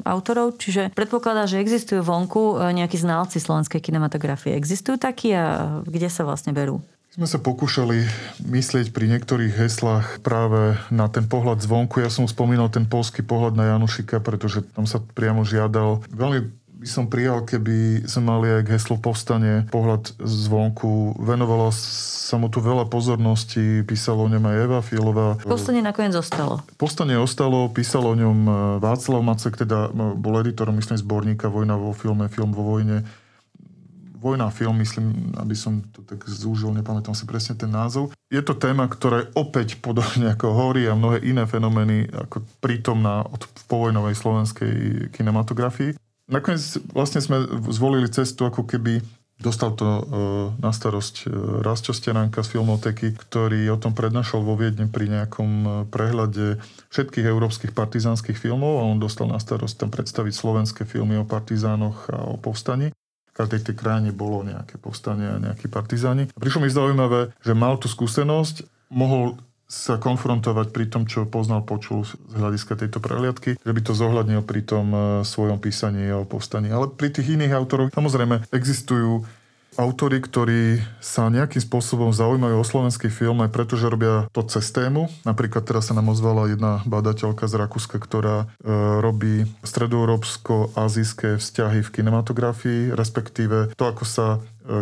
autorov, 0.00 0.56
čiže 0.56 0.96
predpokladá, 0.96 1.44
že 1.44 1.60
existujú 1.60 2.00
vonku 2.00 2.56
nejakí 2.72 2.96
znalci 2.96 3.36
slovenskej 3.36 3.84
kinematografie. 3.84 4.56
Existujú 4.56 4.96
takí 4.96 5.36
a 5.36 5.76
kde 5.84 6.08
sa 6.08 6.24
vlastne 6.24 6.56
berú? 6.56 6.80
Sme 7.16 7.24
sa 7.24 7.40
pokúšali 7.40 8.04
myslieť 8.44 8.92
pri 8.92 9.08
niektorých 9.08 9.56
heslách 9.56 10.20
práve 10.20 10.76
na 10.92 11.08
ten 11.08 11.24
pohľad 11.24 11.64
zvonku. 11.64 12.04
Ja 12.04 12.12
som 12.12 12.28
spomínal 12.28 12.68
ten 12.68 12.84
polský 12.84 13.24
pohľad 13.24 13.56
na 13.56 13.72
Janušika, 13.72 14.20
pretože 14.20 14.60
tam 14.76 14.84
sa 14.84 15.00
priamo 15.00 15.40
žiadal 15.40 16.04
veľmi 16.12 16.68
by 16.76 16.84
som 16.84 17.08
prijal, 17.08 17.40
keby 17.48 18.04
sme 18.04 18.36
mali 18.36 18.46
aj 18.52 18.68
heslo 18.68 19.00
povstanie, 19.00 19.64
pohľad 19.72 20.12
zvonku. 20.20 21.16
Venovalo 21.16 21.72
sa 21.72 22.36
mu 22.36 22.52
tu 22.52 22.60
veľa 22.60 22.84
pozornosti, 22.92 23.80
písalo 23.88 24.28
o 24.28 24.30
ňom 24.30 24.44
aj 24.44 24.56
Eva 24.60 24.80
Fialová. 24.84 25.40
Povstanie 25.40 25.80
nakoniec 25.80 26.12
zostalo. 26.12 26.60
Povstanie 26.76 27.16
ostalo, 27.16 27.72
písalo 27.72 28.12
o 28.12 28.18
ňom 28.20 28.38
Václav 28.84 29.24
Macek, 29.24 29.56
teda 29.56 29.88
bol 29.96 30.36
editorom, 30.44 30.76
myslím, 30.76 31.00
zborníka 31.00 31.48
Vojna 31.48 31.80
vo 31.80 31.96
filme, 31.96 32.28
film 32.28 32.52
vo 32.52 32.76
vojne. 32.76 33.08
Vojna 34.16 34.48
film, 34.48 34.80
myslím, 34.80 35.36
aby 35.36 35.52
som 35.52 35.84
to 35.92 36.00
tak 36.02 36.24
zúžil, 36.24 36.72
nepamätám 36.72 37.12
si 37.12 37.28
presne 37.28 37.54
ten 37.54 37.68
názov. 37.68 38.10
Je 38.32 38.40
to 38.40 38.56
téma, 38.56 38.88
ktorá 38.88 39.22
je 39.22 39.32
opäť 39.36 39.78
podobne 39.84 40.32
ako 40.32 40.56
hory 40.56 40.88
a 40.88 40.98
mnohé 40.98 41.22
iné 41.22 41.44
fenomény 41.44 42.08
ako 42.10 42.42
prítomná 42.64 43.22
od 43.28 43.44
povojnovej 43.68 44.16
slovenskej 44.16 44.74
kinematografii 45.12 45.94
nakoniec 46.26 46.82
vlastne 46.90 47.22
sme 47.22 47.46
zvolili 47.70 48.10
cestu, 48.10 48.46
ako 48.46 48.66
keby 48.66 49.02
Dostal 49.36 49.76
to 49.76 49.84
e, 49.84 50.02
na 50.64 50.72
starosť 50.72 51.28
e, 51.28 51.60
Rásťo 51.60 51.92
Stenánka 51.92 52.40
z 52.40 52.56
Filmoteky, 52.56 53.12
ktorý 53.12 53.68
o 53.68 53.76
tom 53.76 53.92
prednášal 53.92 54.40
vo 54.40 54.56
Viedne 54.56 54.88
pri 54.88 55.12
nejakom 55.12 55.50
e, 55.52 55.68
prehľade 55.92 56.56
všetkých 56.88 57.28
európskych 57.28 57.76
partizánskych 57.76 58.32
filmov 58.32 58.80
a 58.80 58.88
on 58.88 58.96
dostal 58.96 59.28
na 59.28 59.36
starosť 59.36 59.76
tam 59.76 59.90
predstaviť 59.92 60.32
slovenské 60.32 60.82
filmy 60.88 61.20
o 61.20 61.28
partizánoch 61.28 62.08
a 62.08 62.32
o 62.32 62.40
povstaní. 62.40 62.96
Každej 63.36 63.68
tej 63.68 63.74
krajine 63.76 64.16
bolo 64.16 64.40
nejaké 64.40 64.80
povstanie 64.80 65.28
a 65.28 65.42
nejakí 65.42 65.68
partizáni. 65.68 66.32
Prišlo 66.32 66.64
mi 66.64 66.72
zaujímavé, 66.72 67.36
že 67.44 67.52
mal 67.52 67.76
tú 67.76 67.92
skúsenosť, 67.92 68.64
mohol 68.88 69.36
sa 69.66 69.98
konfrontovať 69.98 70.70
pri 70.70 70.86
tom, 70.86 71.10
čo 71.10 71.26
poznal, 71.26 71.66
počul 71.66 72.06
z 72.06 72.14
hľadiska 72.38 72.78
tejto 72.78 73.02
prehliadky, 73.02 73.58
že 73.58 73.72
by 73.74 73.80
to 73.82 73.98
zohľadnil 73.98 74.46
pri 74.46 74.62
tom 74.62 74.86
e, 74.94 74.98
svojom 75.26 75.58
písaní 75.58 76.06
o 76.14 76.22
povstaní. 76.22 76.70
Ale 76.70 76.86
pri 76.86 77.10
tých 77.10 77.34
iných 77.34 77.50
autoroch 77.50 77.90
samozrejme 77.90 78.46
existujú 78.54 79.26
autory, 79.76 80.22
ktorí 80.24 80.80
sa 81.04 81.28
nejakým 81.28 81.60
spôsobom 81.60 82.10
zaujímajú 82.10 82.56
o 82.56 82.64
slovenský 82.66 83.12
film 83.12 83.44
aj 83.44 83.52
preto, 83.52 83.76
robia 83.76 84.26
to 84.32 84.42
cez 84.48 84.72
tému. 84.72 85.12
Napríklad 85.28 85.62
teraz 85.68 85.92
sa 85.92 85.94
nám 85.94 86.10
ozvala 86.10 86.48
jedna 86.48 86.80
badateľka 86.88 87.44
z 87.44 87.54
Rakúska, 87.60 88.00
ktorá 88.00 88.48
e, 88.62 88.72
robí 89.04 89.44
stredoeurópsko-azijské 89.62 91.36
vzťahy 91.36 91.84
v 91.84 91.92
kinematografii, 91.92 92.80
respektíve 92.96 93.76
to, 93.76 93.84
ako 93.84 94.04
sa 94.08 94.26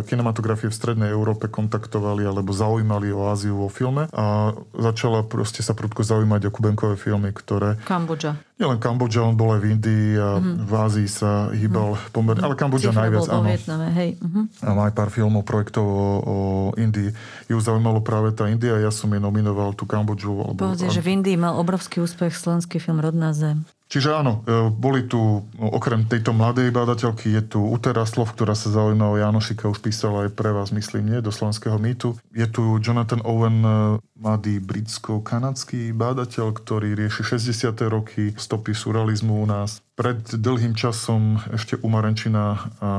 kinematografie 0.05 0.67
v 0.67 0.75
Strednej 0.75 1.09
Európe 1.13 1.45
kontaktovali 1.47 2.25
alebo 2.25 2.51
zaujímali 2.51 3.13
o 3.13 3.29
Áziu 3.29 3.55
vo 3.55 3.69
filme 3.69 4.09
a 4.11 4.55
začala 4.73 5.21
proste 5.21 5.61
sa 5.61 5.77
prudko 5.77 6.01
zaujímať 6.01 6.49
o 6.49 6.51
kubenkové 6.51 6.97
filmy, 6.97 7.29
ktoré... 7.29 7.77
Kambodža. 7.85 8.41
Nielen 8.55 8.79
Kambodža, 8.79 9.27
on 9.27 9.35
bol 9.35 9.51
aj 9.53 9.61
v 9.61 9.67
Indii 9.75 10.07
a 10.15 10.39
mm. 10.39 10.63
v 10.63 10.73
Ázii 10.73 11.09
sa 11.11 11.51
hýbal 11.51 11.99
mm. 11.99 12.15
pomerne, 12.15 12.41
ale 12.47 12.55
Kambodža 12.55 12.95
Cifra 12.95 13.01
najviac, 13.03 13.27
áno. 13.27 13.45
Vietname, 13.45 13.87
hej. 13.91 14.09
Mm-hmm. 14.15 14.43
A 14.63 14.69
má 14.71 14.83
aj 14.87 14.93
pár 14.95 15.09
filmov, 15.11 15.43
projektov 15.43 15.83
o, 15.83 16.07
o 16.23 16.37
Indii. 16.79 17.11
Ju 17.51 17.57
zaujímalo 17.59 17.99
práve 17.99 18.31
tá 18.31 18.47
India, 18.47 18.79
ja 18.79 18.89
som 18.95 19.11
jej 19.11 19.19
nominoval 19.19 19.75
tú 19.75 19.83
Kambodžu. 19.83 20.55
Povedz, 20.55 20.87
že 20.87 21.03
v 21.03 21.19
Indii 21.19 21.35
mal 21.35 21.59
obrovský 21.59 21.99
úspech 21.99 22.33
slovenský 22.33 22.79
film 22.79 23.03
Rodná 23.03 23.35
zem. 23.35 23.67
Čiže 23.95 24.11
áno, 24.11 24.43
e, 24.43 24.67
boli 24.75 25.07
tu, 25.07 25.47
no, 25.55 25.71
okrem 25.71 26.03
tejto 26.03 26.35
mladej 26.35 26.67
bádateľky, 26.67 27.31
je 27.31 27.55
tu 27.55 27.63
Utera 27.63 28.03
Slov, 28.03 28.35
ktorá 28.35 28.51
sa 28.51 28.67
zaujíma 28.67 29.07
o 29.07 29.15
Janošika, 29.15 29.71
už 29.71 29.79
písala 29.79 30.27
aj 30.27 30.35
pre 30.35 30.51
vás, 30.51 30.75
myslím, 30.75 31.15
nie, 31.15 31.23
do 31.23 31.31
slovenského 31.31 31.79
mýtu. 31.79 32.19
Je 32.35 32.43
tu 32.51 32.75
Jonathan 32.83 33.23
Owen, 33.23 33.63
e, 33.63 34.03
mladý 34.19 34.59
britsko-kanadský 34.59 35.95
bádateľ, 35.95 36.59
ktorý 36.59 36.91
rieši 36.91 37.39
60. 37.39 37.87
roky 37.87 38.35
stopy 38.35 38.75
surrealizmu 38.75 39.31
u 39.31 39.47
nás. 39.47 39.79
Pred 39.95 40.43
dlhým 40.43 40.75
časom 40.75 41.39
ešte 41.55 41.79
u 41.79 41.87
Marenčina 41.87 42.67
a 42.83 42.91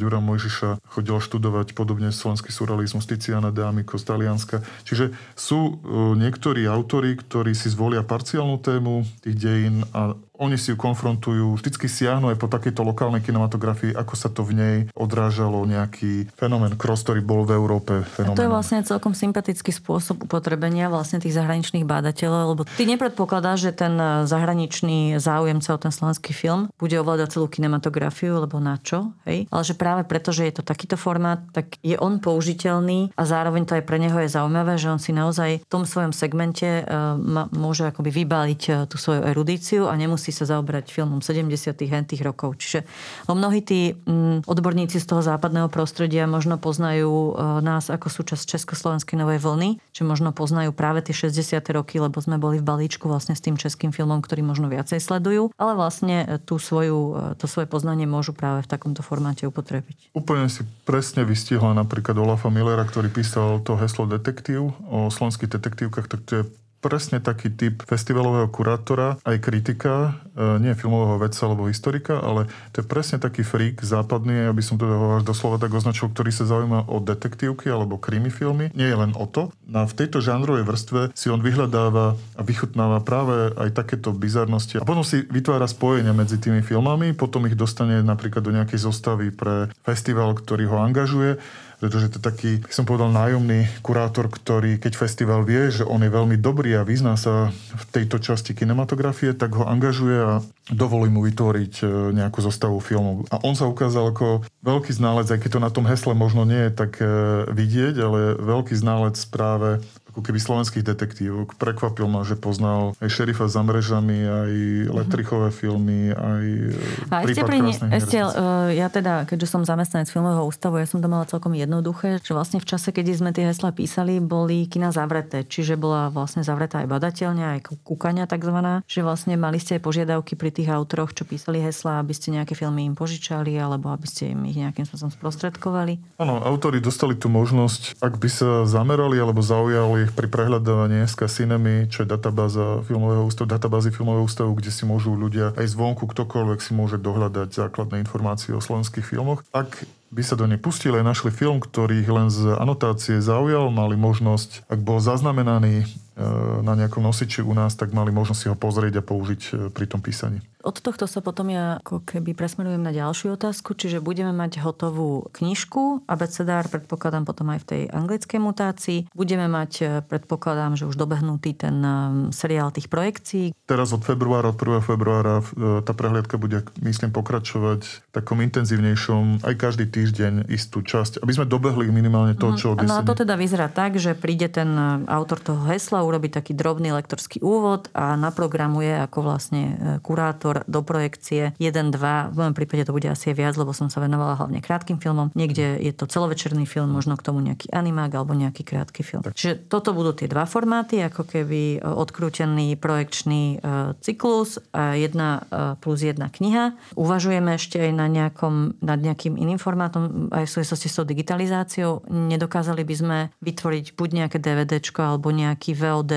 Ďura 0.00 0.24
Mojžiša 0.24 0.80
chodil 0.88 1.20
študovať 1.20 1.76
podobne 1.76 2.08
slovenský 2.08 2.48
surrealizmus 2.48 3.04
Tiziana 3.04 3.52
de 3.52 3.60
Amico 3.60 4.00
z 4.00 4.04
Talianska. 4.08 4.64
Čiže 4.88 5.12
sú 5.36 5.60
e, 5.60 5.72
niektorí 6.16 6.64
autori, 6.64 7.20
ktorí 7.20 7.52
si 7.52 7.68
zvolia 7.68 8.00
parciálnu 8.00 8.56
tému 8.64 9.04
tých 9.20 9.36
dejín 9.36 9.84
a 9.92 10.16
oni 10.36 10.56
si 10.60 10.72
ju 10.72 10.76
konfrontujú, 10.76 11.56
vždycky 11.56 11.88
siahnu 11.88 12.32
aj 12.32 12.38
po 12.40 12.48
takejto 12.48 12.84
lokálnej 12.84 13.24
kinematografii, 13.24 13.96
ako 13.96 14.14
sa 14.14 14.28
to 14.28 14.44
v 14.44 14.52
nej 14.56 14.76
odrážalo 14.92 15.64
nejaký 15.64 16.28
fenomén 16.36 16.76
cross, 16.76 17.02
ktorý 17.02 17.24
bol 17.24 17.48
v 17.48 17.56
Európe 17.56 18.04
fenomén. 18.04 18.36
A 18.36 18.38
to 18.38 18.46
je 18.46 18.52
vlastne 18.52 18.84
celkom 18.84 19.16
sympatický 19.16 19.72
spôsob 19.72 20.28
upotrebenia 20.28 20.92
vlastne 20.92 21.18
tých 21.18 21.34
zahraničných 21.36 21.88
bádateľov, 21.88 22.42
lebo 22.52 22.62
ty 22.76 22.84
nepredpokladáš, 22.84 23.70
že 23.70 23.72
ten 23.72 23.96
zahraničný 24.28 25.16
záujemca 25.16 25.68
o 25.72 25.78
ten 25.80 25.92
slovenský 25.92 26.36
film 26.36 26.68
bude 26.76 26.96
ovládať 27.00 27.38
celú 27.38 27.46
kinematografiu, 27.48 28.38
lebo 28.38 28.60
na 28.60 28.76
čo, 28.80 29.16
hej? 29.24 29.48
Ale 29.48 29.62
že 29.64 29.74
práve 29.74 30.04
preto, 30.04 30.30
že 30.30 30.48
je 30.48 30.60
to 30.60 30.62
takýto 30.62 31.00
formát, 31.00 31.40
tak 31.50 31.80
je 31.80 31.96
on 31.96 32.20
použiteľný 32.20 33.14
a 33.16 33.22
zároveň 33.24 33.64
to 33.64 33.76
aj 33.78 33.84
pre 33.84 33.98
neho 33.98 34.18
je 34.20 34.30
zaujímavé, 34.30 34.76
že 34.76 34.92
on 34.92 35.00
si 35.00 35.16
naozaj 35.16 35.64
v 35.64 35.68
tom 35.70 35.88
svojom 35.88 36.12
segmente 36.12 36.84
uh, 36.84 37.16
môže 37.54 37.88
akoby 37.88 38.10
vybaliť 38.24 38.62
uh, 38.68 38.74
tú 38.86 38.96
svoju 39.00 39.24
erudíciu 39.24 39.88
a 39.88 39.94
nemusí 39.96 40.25
musí 40.26 40.42
sa 40.42 40.58
zaoberať 40.58 40.90
filmom 40.90 41.22
70. 41.22 41.54
hentých 41.86 42.26
rokov. 42.26 42.58
Čiže 42.58 42.82
o 43.30 43.38
mnohí 43.38 43.62
tí 43.62 43.94
mm, 43.94 44.42
odborníci 44.50 44.98
z 44.98 45.06
toho 45.06 45.22
západného 45.22 45.70
prostredia 45.70 46.26
možno 46.26 46.58
poznajú 46.58 47.30
e, 47.30 47.62
nás 47.62 47.86
ako 47.94 48.10
súčasť 48.10 48.58
Československej 48.58 49.14
novej 49.22 49.38
vlny, 49.38 49.78
či 49.94 50.02
možno 50.02 50.34
poznajú 50.34 50.74
práve 50.74 51.06
tie 51.06 51.14
60. 51.14 51.62
roky, 51.70 52.02
lebo 52.02 52.18
sme 52.18 52.42
boli 52.42 52.58
v 52.58 52.66
balíčku 52.66 53.06
vlastne 53.06 53.38
s 53.38 53.44
tým 53.46 53.54
českým 53.54 53.94
filmom, 53.94 54.18
ktorý 54.18 54.42
možno 54.42 54.66
viacej 54.66 54.98
sledujú, 54.98 55.54
ale 55.54 55.78
vlastne 55.78 56.26
e, 56.26 56.42
tú 56.42 56.58
svoju, 56.58 56.98
e, 57.14 57.38
to 57.38 57.46
svoje 57.46 57.70
poznanie 57.70 58.10
môžu 58.10 58.34
práve 58.34 58.66
v 58.66 58.68
takomto 58.74 59.06
formáte 59.06 59.46
upotrebiť. 59.46 60.10
Úplne 60.10 60.50
si 60.50 60.66
presne 60.82 61.22
vystihla 61.22 61.70
napríklad 61.70 62.18
Olafa 62.18 62.50
Millera, 62.50 62.82
ktorý 62.82 63.14
písal 63.14 63.62
to 63.62 63.78
heslo 63.78 64.10
detektív 64.10 64.74
o 64.90 65.06
slovenských 65.06 65.54
detektívkach, 65.54 66.10
tak 66.10 66.26
to 66.26 66.32
je 66.42 66.44
presne 66.80 67.18
taký 67.18 67.50
typ 67.50 67.82
festivalového 67.82 68.46
kurátora, 68.52 69.18
aj 69.26 69.36
kritika, 69.42 70.20
e, 70.36 70.62
nie 70.62 70.76
filmového 70.78 71.18
vedca 71.18 71.48
alebo 71.48 71.66
historika, 71.66 72.20
ale 72.22 72.46
to 72.70 72.82
je 72.82 72.86
presne 72.86 73.18
taký 73.18 73.42
freak 73.42 73.82
západný, 73.82 74.46
aby 74.46 74.62
som 74.62 74.78
to 74.78 74.86
až 75.18 75.24
doslova 75.24 75.58
tak 75.58 75.74
označil, 75.74 76.12
ktorý 76.12 76.30
sa 76.30 76.46
zaujíma 76.46 76.86
o 76.86 77.02
detektívky 77.02 77.72
alebo 77.72 77.98
krimi 77.98 78.30
filmy. 78.30 78.70
Nie 78.76 78.92
je 78.92 79.00
len 79.02 79.12
o 79.16 79.26
to. 79.26 79.50
A 79.72 79.88
v 79.88 79.96
tejto 79.96 80.22
žánrovej 80.22 80.62
vrstve 80.68 81.00
si 81.16 81.32
on 81.32 81.42
vyhľadáva 81.42 82.14
a 82.16 82.42
vychutnáva 82.44 83.02
práve 83.02 83.56
aj 83.56 83.74
takéto 83.74 84.14
bizarnosti. 84.14 84.78
A 84.78 84.86
potom 84.86 85.02
si 85.02 85.26
vytvára 85.26 85.66
spojenia 85.66 86.14
medzi 86.14 86.38
tými 86.38 86.62
filmami, 86.62 87.16
potom 87.16 87.48
ich 87.50 87.58
dostane 87.58 88.04
napríklad 88.04 88.44
do 88.44 88.54
nejakej 88.54 88.78
zostavy 88.78 89.34
pre 89.34 89.72
festival, 89.82 90.36
ktorý 90.38 90.70
ho 90.70 90.78
angažuje 90.78 91.40
pretože 91.78 92.12
to 92.12 92.18
je 92.18 92.24
taký, 92.24 92.50
som 92.72 92.88
povedal, 92.88 93.12
nájomný 93.12 93.68
kurátor, 93.84 94.32
ktorý, 94.32 94.80
keď 94.80 94.92
festival 94.96 95.44
vie, 95.44 95.68
že 95.68 95.84
on 95.84 96.00
je 96.00 96.10
veľmi 96.10 96.40
dobrý 96.40 96.76
a 96.76 96.86
vyzná 96.86 97.20
sa 97.20 97.52
v 97.52 97.84
tejto 97.92 98.16
časti 98.20 98.56
kinematografie, 98.56 99.36
tak 99.36 99.52
ho 99.56 99.68
angažuje 99.68 100.16
a 100.16 100.32
dovolí 100.72 101.12
mu 101.12 101.20
vytvoriť 101.22 101.74
e, 101.82 101.86
nejakú 102.16 102.40
zostavu 102.40 102.80
filmov. 102.80 103.28
A 103.28 103.38
on 103.44 103.54
sa 103.54 103.68
ukázal 103.68 104.10
ako 104.10 104.42
veľký 104.64 104.92
ználec, 104.96 105.30
aj 105.30 105.40
keď 105.44 105.50
to 105.52 105.60
na 105.62 105.70
tom 105.70 105.84
hesle 105.86 106.16
možno 106.16 106.48
nie 106.48 106.68
je 106.68 106.72
tak 106.72 106.98
e, 106.98 107.06
vidieť, 107.52 107.94
ale 108.00 108.18
veľký 108.40 108.74
ználec 108.74 109.16
práve 109.28 109.84
ako 110.16 110.24
keby 110.24 110.40
slovenských 110.40 110.80
detektívok. 110.80 111.60
Prekvapil 111.60 112.08
ma, 112.08 112.24
že 112.24 112.40
poznal 112.40 112.96
aj 113.04 113.12
šerifa 113.12 113.52
za 113.52 113.60
mrežami, 113.60 114.16
aj 114.24 114.52
Letrichové 114.96 115.52
filmy, 115.52 116.08
aj 116.08 116.72
e, 116.72 117.12
a 117.12 117.20
ešte 117.20 117.44
pri 117.44 117.60
ešte, 117.76 118.24
uh, 118.24 118.72
ja 118.72 118.88
teda, 118.88 119.28
keďže 119.28 119.44
som 119.44 119.68
zamestnanec 119.68 120.08
filmového 120.08 120.48
ústavu, 120.48 120.80
ja 120.80 120.88
som 120.88 121.04
to 121.04 121.12
mala 121.12 121.28
celkom 121.28 121.52
jednoduché, 121.52 122.16
že 122.24 122.32
vlastne 122.32 122.64
v 122.64 122.64
čase, 122.64 122.96
keď 122.96 123.04
sme 123.12 123.30
tie 123.36 123.44
hesla 123.44 123.76
písali, 123.76 124.16
boli 124.24 124.64
kina 124.64 124.88
zavreté. 124.88 125.44
Čiže 125.44 125.76
bola 125.76 126.08
vlastne 126.08 126.40
zavretá 126.40 126.80
aj 126.80 126.88
badateľňa, 126.96 127.60
aj 127.60 127.84
kúkania 127.84 128.24
takzvaná. 128.24 128.80
Že 128.88 129.04
vlastne 129.04 129.36
mali 129.36 129.60
ste 129.60 129.76
aj 129.76 129.84
požiadavky 129.84 130.32
pri 130.32 130.48
tých 130.48 130.72
autoroch, 130.72 131.12
čo 131.12 131.28
písali 131.28 131.60
hesla, 131.60 132.00
aby 132.00 132.16
ste 132.16 132.32
nejaké 132.32 132.56
filmy 132.56 132.88
im 132.88 132.96
požičali, 132.96 133.52
alebo 133.60 133.92
aby 133.92 134.08
ste 134.08 134.32
im 134.32 134.48
ich 134.48 134.56
nejakým 134.56 134.88
spôsobom 134.88 135.12
sprostredkovali. 135.12 136.00
Áno, 136.16 136.40
autori 136.40 136.80
dostali 136.80 137.12
tú 137.20 137.28
možnosť, 137.28 138.00
ak 138.00 138.16
by 138.16 138.28
sa 138.32 138.48
zamerali 138.64 139.20
alebo 139.20 139.44
zaujali 139.44 140.05
pri 140.12 140.28
prehľadávaní 140.30 141.02
SK 141.08 141.26
Cinemy, 141.26 141.88
čo 141.90 142.04
je 142.04 142.12
databáza 142.12 142.84
filmového 142.84 143.26
ústavu, 143.26 143.50
databázy 143.50 143.90
filmového 143.90 144.28
ústavu, 144.28 144.54
kde 144.54 144.70
si 144.70 144.84
môžu 144.84 145.16
ľudia 145.16 145.56
aj 145.56 145.72
zvonku 145.72 146.06
ktokoľvek 146.06 146.58
si 146.62 146.76
môže 146.76 147.00
dohľadať 147.00 147.50
základné 147.50 148.04
informácie 148.04 148.54
o 148.54 148.60
slovenských 148.62 149.02
filmoch. 149.02 149.42
Ak 149.50 149.88
by 150.14 150.22
sa 150.22 150.38
do 150.38 150.46
nej 150.46 150.60
pustili 150.60 151.02
a 151.02 151.06
našli 151.06 151.34
film, 151.34 151.58
ktorý 151.58 152.04
ich 152.04 152.10
len 152.10 152.30
z 152.30 152.54
anotácie 152.54 153.18
zaujal, 153.18 153.74
mali 153.74 153.98
možnosť, 153.98 154.68
ak 154.70 154.78
bol 154.84 155.02
zaznamenaný 155.02 155.88
na 156.16 156.72
nejakom 156.72 157.04
nosiči 157.04 157.44
u 157.44 157.52
nás, 157.52 157.76
tak 157.76 157.92
mali 157.92 158.08
možnosť 158.08 158.40
si 158.40 158.46
ho 158.48 158.56
pozrieť 158.56 159.00
a 159.00 159.06
použiť 159.06 159.40
e, 159.44 159.50
pri 159.68 159.84
tom 159.84 160.00
písaní. 160.00 160.40
Od 160.66 160.82
tohto 160.82 161.06
sa 161.06 161.22
potom 161.22 161.46
ja 161.46 161.78
ako 161.78 162.02
keby 162.02 162.34
presmerujem 162.34 162.82
na 162.82 162.90
ďalšiu 162.90 163.38
otázku, 163.38 163.78
čiže 163.78 164.02
budeme 164.02 164.34
mať 164.34 164.58
hotovú 164.66 165.30
knižku, 165.30 166.02
abecedár 166.10 166.66
predpokladám 166.66 167.22
potom 167.22 167.54
aj 167.54 167.62
v 167.62 167.66
tej 167.70 167.82
anglickej 167.94 168.40
mutácii. 168.42 168.98
Budeme 169.14 169.46
mať, 169.46 169.72
e, 169.78 169.84
predpokladám, 170.02 170.74
že 170.74 170.90
už 170.90 170.98
dobehnutý 170.98 171.54
ten 171.54 171.78
e, 171.78 171.94
seriál 172.34 172.74
tých 172.74 172.90
projekcií. 172.90 173.54
Teraz 173.62 173.94
od 173.94 174.02
februára, 174.02 174.50
od 174.50 174.58
1. 174.58 174.82
februára 174.82 175.38
e, 175.38 175.86
tá 175.86 175.94
prehliadka 175.94 176.34
bude, 176.34 176.66
myslím, 176.82 177.14
pokračovať 177.14 177.86
v 177.86 178.10
takom 178.10 178.42
intenzívnejšom, 178.42 179.46
aj 179.46 179.54
každý 179.54 179.86
týždeň 179.86 180.50
istú 180.50 180.82
časť, 180.82 181.22
aby 181.22 181.30
sme 181.30 181.46
dobehli 181.46 181.86
minimálne 181.94 182.34
to, 182.34 182.58
čo 182.58 182.74
objesení. 182.74 182.90
No 182.90 182.98
a 182.98 183.06
to 183.06 183.14
teda 183.14 183.38
vyzerá 183.38 183.70
tak, 183.70 184.02
že 184.02 184.18
príde 184.18 184.50
ten 184.50 184.74
autor 185.06 185.38
toho 185.38 185.62
hesla, 185.70 186.02
urobí 186.06 186.30
taký 186.30 186.54
drobný 186.54 186.94
lektorský 186.94 187.42
úvod 187.42 187.90
a 187.92 188.14
naprogramuje 188.14 188.96
ako 189.02 189.18
vlastne 189.26 189.98
kurátor 190.00 190.62
do 190.70 190.80
projekcie 190.86 191.52
1-2, 191.58 192.32
v 192.32 192.36
mojom 192.36 192.54
prípade 192.54 192.86
to 192.86 192.94
bude 192.94 193.10
asi 193.10 193.34
viac, 193.34 193.58
lebo 193.58 193.74
som 193.74 193.90
sa 193.90 194.00
venovala 194.00 194.38
hlavne 194.38 194.62
krátkým 194.62 195.02
filmom. 195.02 195.34
Niekde 195.34 195.82
je 195.82 195.92
to 195.92 196.08
celovečerný 196.08 196.64
film, 196.64 196.94
možno 196.94 197.18
k 197.18 197.26
tomu 197.26 197.42
nejaký 197.42 197.68
animák 197.74 198.12
alebo 198.14 198.32
nejaký 198.32 198.62
krátky 198.62 199.02
film. 199.02 199.22
Čiže 199.26 199.66
toto 199.66 199.92
budú 199.92 200.14
tie 200.14 200.30
dva 200.30 200.46
formáty, 200.46 201.02
ako 201.02 201.26
keby 201.26 201.76
e, 201.76 201.78
odkrútený 201.82 202.78
projekčný 202.78 203.42
e, 203.42 203.96
cyklus 204.00 204.62
jedna 204.74 205.44
e, 205.48 205.74
plus 205.82 206.00
jedna 206.00 206.30
kniha. 206.30 206.76
Uvažujeme 206.94 207.58
ešte 207.58 207.80
aj 207.82 207.92
na 207.92 208.06
nejakom, 208.06 208.80
nad 208.80 209.00
nejakým 209.02 209.34
iným 209.34 209.58
formátom 209.58 210.30
aj 210.30 210.46
v 210.46 210.54
súvislosti 210.60 210.88
s 210.88 210.96
tou 210.96 211.04
digitalizáciou. 211.04 212.06
Nedokázali 212.08 212.82
by 212.86 212.94
sme 212.94 213.18
vytvoriť 213.42 213.98
buď 213.98 214.08
nejaké 214.24 214.38
DVDčko 214.38 215.00
alebo 215.02 215.34
nejaký 215.34 215.74
VOD 215.96 216.12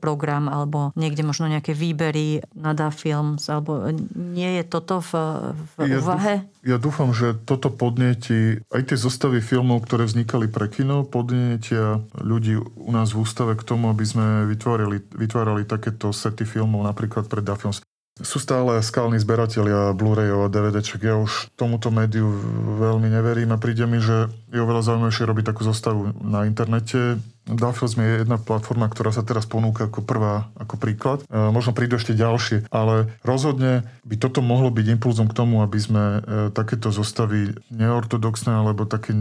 program 0.00 0.48
alebo 0.48 0.96
niekde 0.96 1.20
možno 1.20 1.52
nejaké 1.52 1.76
výbery 1.76 2.40
na 2.56 2.72
Da 2.72 2.88
Films 2.88 3.44
alebo 3.52 3.92
nie 4.16 4.60
je 4.60 4.64
toto 4.64 5.04
v, 5.04 5.12
v 5.52 5.72
ja 5.84 6.00
úvahe? 6.00 6.34
Dúfam, 6.48 6.64
ja 6.64 6.76
dúfam, 6.80 7.10
že 7.12 7.36
toto 7.44 7.68
podnieti 7.68 8.64
aj 8.72 8.92
tie 8.92 8.98
zostavy 8.98 9.44
filmov, 9.44 9.84
ktoré 9.84 10.08
vznikali 10.08 10.48
pre 10.48 10.72
kino, 10.72 11.04
podnietia 11.04 12.00
ľudí 12.16 12.56
u 12.58 12.90
nás 12.90 13.12
v 13.12 13.20
ústave 13.22 13.52
k 13.54 13.66
tomu, 13.66 13.92
aby 13.92 14.04
sme 14.08 14.48
vytvárali, 14.48 15.04
vytvárali 15.12 15.68
takéto 15.68 16.10
sety 16.10 16.48
filmov 16.48 16.80
napríklad 16.84 17.28
pre 17.28 17.44
Dafilms. 17.44 17.84
Sú 18.18 18.42
stále 18.42 18.82
skalní 18.82 19.14
zberatelia 19.22 19.94
Blu-rayov 19.94 20.50
a 20.50 20.52
DVDček. 20.52 21.06
Ja 21.06 21.14
už 21.22 21.54
tomuto 21.54 21.94
médiu 21.94 22.26
veľmi 22.82 23.06
neverím 23.06 23.54
a 23.54 23.62
príde 23.62 23.86
mi, 23.86 24.02
že 24.02 24.26
je 24.50 24.58
oveľa 24.58 24.90
zaujímavejšie 24.90 25.22
robiť 25.22 25.44
takú 25.54 25.62
zostavu 25.62 26.10
na 26.18 26.42
internete, 26.42 27.22
Dafilm 27.48 28.04
je 28.04 28.20
jedna 28.24 28.36
platforma, 28.36 28.92
ktorá 28.92 29.08
sa 29.08 29.24
teraz 29.24 29.48
ponúka 29.48 29.88
ako 29.88 30.04
prvá, 30.04 30.52
ako 30.60 30.76
príklad. 30.76 31.18
E, 31.26 31.48
možno 31.48 31.72
prídu 31.72 31.96
ešte 31.96 32.12
ďalšie, 32.12 32.68
ale 32.68 33.08
rozhodne 33.24 33.88
by 34.04 34.20
toto 34.20 34.44
mohlo 34.44 34.68
byť 34.68 34.86
impulzom 34.92 35.26
k 35.32 35.36
tomu, 35.36 35.64
aby 35.64 35.78
sme 35.80 36.04
e, 36.04 36.20
takéto 36.52 36.92
zostavy 36.92 37.56
neortodoxné 37.72 38.52
alebo 38.52 38.84
také 38.84 39.16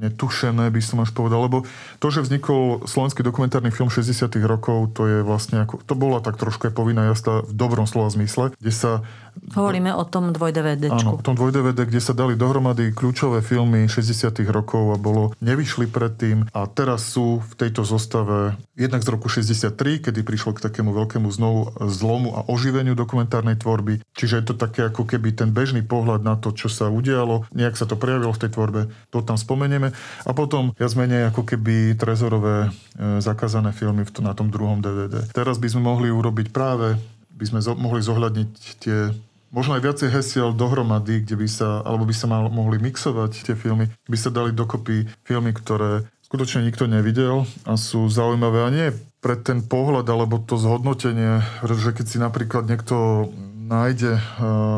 netušené, 0.00 0.72
by 0.72 0.80
som 0.80 1.04
až 1.04 1.12
povedal, 1.12 1.44
lebo 1.44 1.68
to, 2.00 2.06
že 2.08 2.24
vznikol 2.24 2.88
slovenský 2.88 3.20
dokumentárny 3.20 3.68
film 3.68 3.92
60 3.92 4.32
rokov, 4.48 4.96
to 4.96 5.04
je 5.08 5.18
vlastne 5.20 5.62
ako, 5.62 5.84
to 5.84 5.94
bola 5.94 6.24
tak 6.24 6.40
trošku 6.40 6.72
aj 6.72 6.74
povinná 6.74 7.12
jazda 7.12 7.44
v 7.44 7.52
dobrom 7.52 7.84
slova 7.84 8.08
zmysle, 8.08 8.56
kde 8.56 8.72
sa 8.72 9.04
Hovoríme 9.52 9.92
o 9.92 10.04
tom 10.08 10.32
2 10.32 10.88
Áno, 10.88 11.18
o 11.18 11.24
tom 11.24 11.36
2 11.36 11.76
kde 11.76 12.00
sa 12.00 12.16
dali 12.16 12.38
dohromady 12.38 12.92
kľúčové 12.96 13.44
filmy 13.44 13.84
60 13.84 14.32
rokov 14.48 14.94
a 14.94 14.96
bolo, 14.96 15.36
nevyšli 15.44 15.88
predtým 15.92 16.48
a 16.56 16.64
teraz 16.64 17.12
sú 17.12 17.44
v 17.44 17.52
tejto 17.60 17.84
zostave 17.84 18.56
jednak 18.72 19.04
z 19.04 19.08
roku 19.12 19.28
63, 19.28 20.08
kedy 20.08 20.20
prišlo 20.24 20.56
k 20.56 20.64
takému 20.64 20.96
veľkému 20.96 21.28
znovu 21.28 21.76
zlomu 21.92 22.32
a 22.32 22.40
oživeniu 22.48 22.96
dokumentárnej 22.96 23.60
tvorby. 23.60 24.00
Čiže 24.16 24.34
je 24.40 24.44
to 24.52 24.54
také 24.56 24.88
ako 24.88 25.04
keby 25.04 25.36
ten 25.36 25.52
bežný 25.52 25.84
pohľad 25.84 26.24
na 26.24 26.40
to, 26.40 26.56
čo 26.56 26.72
sa 26.72 26.88
udialo, 26.88 27.44
nejak 27.52 27.76
sa 27.76 27.84
to 27.84 28.00
prejavilo 28.00 28.32
v 28.32 28.40
tej 28.40 28.50
tvorbe, 28.56 28.80
to 29.12 29.20
tam 29.20 29.36
spomenieme. 29.36 29.92
A 30.24 30.30
potom 30.32 30.72
ja 30.80 30.88
zmenia 30.88 31.28
ako 31.28 31.44
keby 31.44 31.94
trezorové 32.00 32.68
e, 32.96 33.20
zakázané 33.20 33.76
filmy 33.76 34.08
na 34.24 34.32
tom 34.32 34.48
druhom 34.48 34.80
DVD. 34.80 35.28
Teraz 35.30 35.60
by 35.60 35.68
sme 35.68 35.84
mohli 35.84 36.08
urobiť 36.08 36.50
práve 36.50 36.96
by 37.36 37.44
sme 37.48 37.60
mohli 37.80 38.00
zohľadniť 38.04 38.52
tie 38.80 39.12
možno 39.52 39.76
aj 39.76 39.84
viacej 39.84 40.08
hesiel 40.08 40.56
dohromady, 40.56 41.22
kde 41.22 41.36
by 41.36 41.48
sa, 41.48 41.84
alebo 41.84 42.08
by 42.08 42.14
sa 42.16 42.26
mal, 42.26 42.48
mohli 42.48 42.80
mixovať 42.80 43.44
tie 43.44 43.54
filmy, 43.54 43.92
by 44.08 44.16
sa 44.16 44.32
dali 44.32 44.50
dokopy 44.50 45.04
filmy, 45.28 45.52
ktoré 45.52 46.08
skutočne 46.24 46.64
nikto 46.64 46.88
nevidel 46.88 47.44
a 47.68 47.76
sú 47.76 48.08
zaujímavé. 48.08 48.58
A 48.64 48.72
nie 48.72 48.88
pre 49.20 49.36
ten 49.36 49.60
pohľad 49.60 50.08
alebo 50.08 50.40
to 50.40 50.56
zhodnotenie, 50.56 51.44
pretože 51.60 51.92
keď 51.92 52.06
si 52.08 52.16
napríklad 52.18 52.64
niekto 52.66 53.28
nájde, 53.72 54.20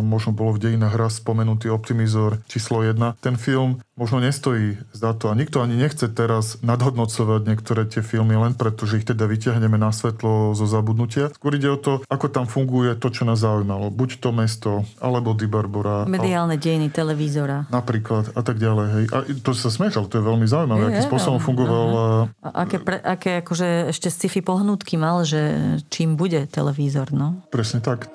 možno 0.07 0.31
bolo 0.31 0.55
v 0.55 0.71
dejinách 0.71 0.95
raz 0.95 1.19
spomenutý 1.19 1.67
Optimizor 1.67 2.39
číslo 2.47 2.87
1, 2.87 3.19
ten 3.19 3.35
film 3.35 3.83
možno 3.99 4.23
nestojí 4.23 4.79
za 4.95 5.15
to. 5.19 5.31
A 5.31 5.39
nikto 5.39 5.63
ani 5.63 5.75
nechce 5.75 6.07
teraz 6.11 6.63
nadhodnocovať 6.63 7.41
niektoré 7.47 7.83
tie 7.91 8.07
filmy 8.07 8.39
len 8.39 8.55
preto, 8.55 8.87
že 8.87 9.03
ich 9.03 9.07
teda 9.07 9.27
vyťahneme 9.27 9.75
na 9.75 9.91
svetlo 9.91 10.55
zo 10.55 10.67
zabudnutia. 10.67 11.35
Skôr 11.35 11.59
ide 11.59 11.71
o 11.71 11.79
to, 11.79 12.07
ako 12.07 12.27
tam 12.31 12.47
funguje 12.47 12.95
to, 12.99 13.11
čo 13.11 13.27
nás 13.27 13.43
zaujímalo. 13.43 13.91
Buď 13.91 14.23
to 14.23 14.31
mesto, 14.31 14.87
alebo 15.03 15.35
Di 15.35 15.51
Barbora. 15.51 16.07
Mediálne 16.07 16.59
dejiny 16.59 16.91
televízora. 16.91 17.67
Napríklad 17.71 18.35
a 18.35 18.43
tak 18.43 18.59
ďalej. 18.63 18.87
Hej. 18.95 19.05
A 19.11 19.17
to 19.43 19.51
sa 19.55 19.71
smieš, 19.71 19.99
ale 19.99 20.11
to 20.11 20.19
je 20.19 20.25
veľmi 20.27 20.47
zaujímavé, 20.47 20.83
je, 20.83 20.89
akým 20.91 21.07
spôsobom 21.11 21.39
fungoval. 21.43 21.87
A 22.43 22.49
aké, 22.67 22.79
pre, 22.83 22.99
aké 22.99 23.43
akože 23.43 23.91
ešte 23.95 24.11
sci-fi 24.11 24.43
pohnutky 24.43 24.99
mal, 24.99 25.23
že 25.23 25.55
čím 25.91 26.19
bude 26.19 26.47
televízor, 26.51 27.15
no? 27.15 27.47
Presne 27.55 27.79
tak. 27.79 28.11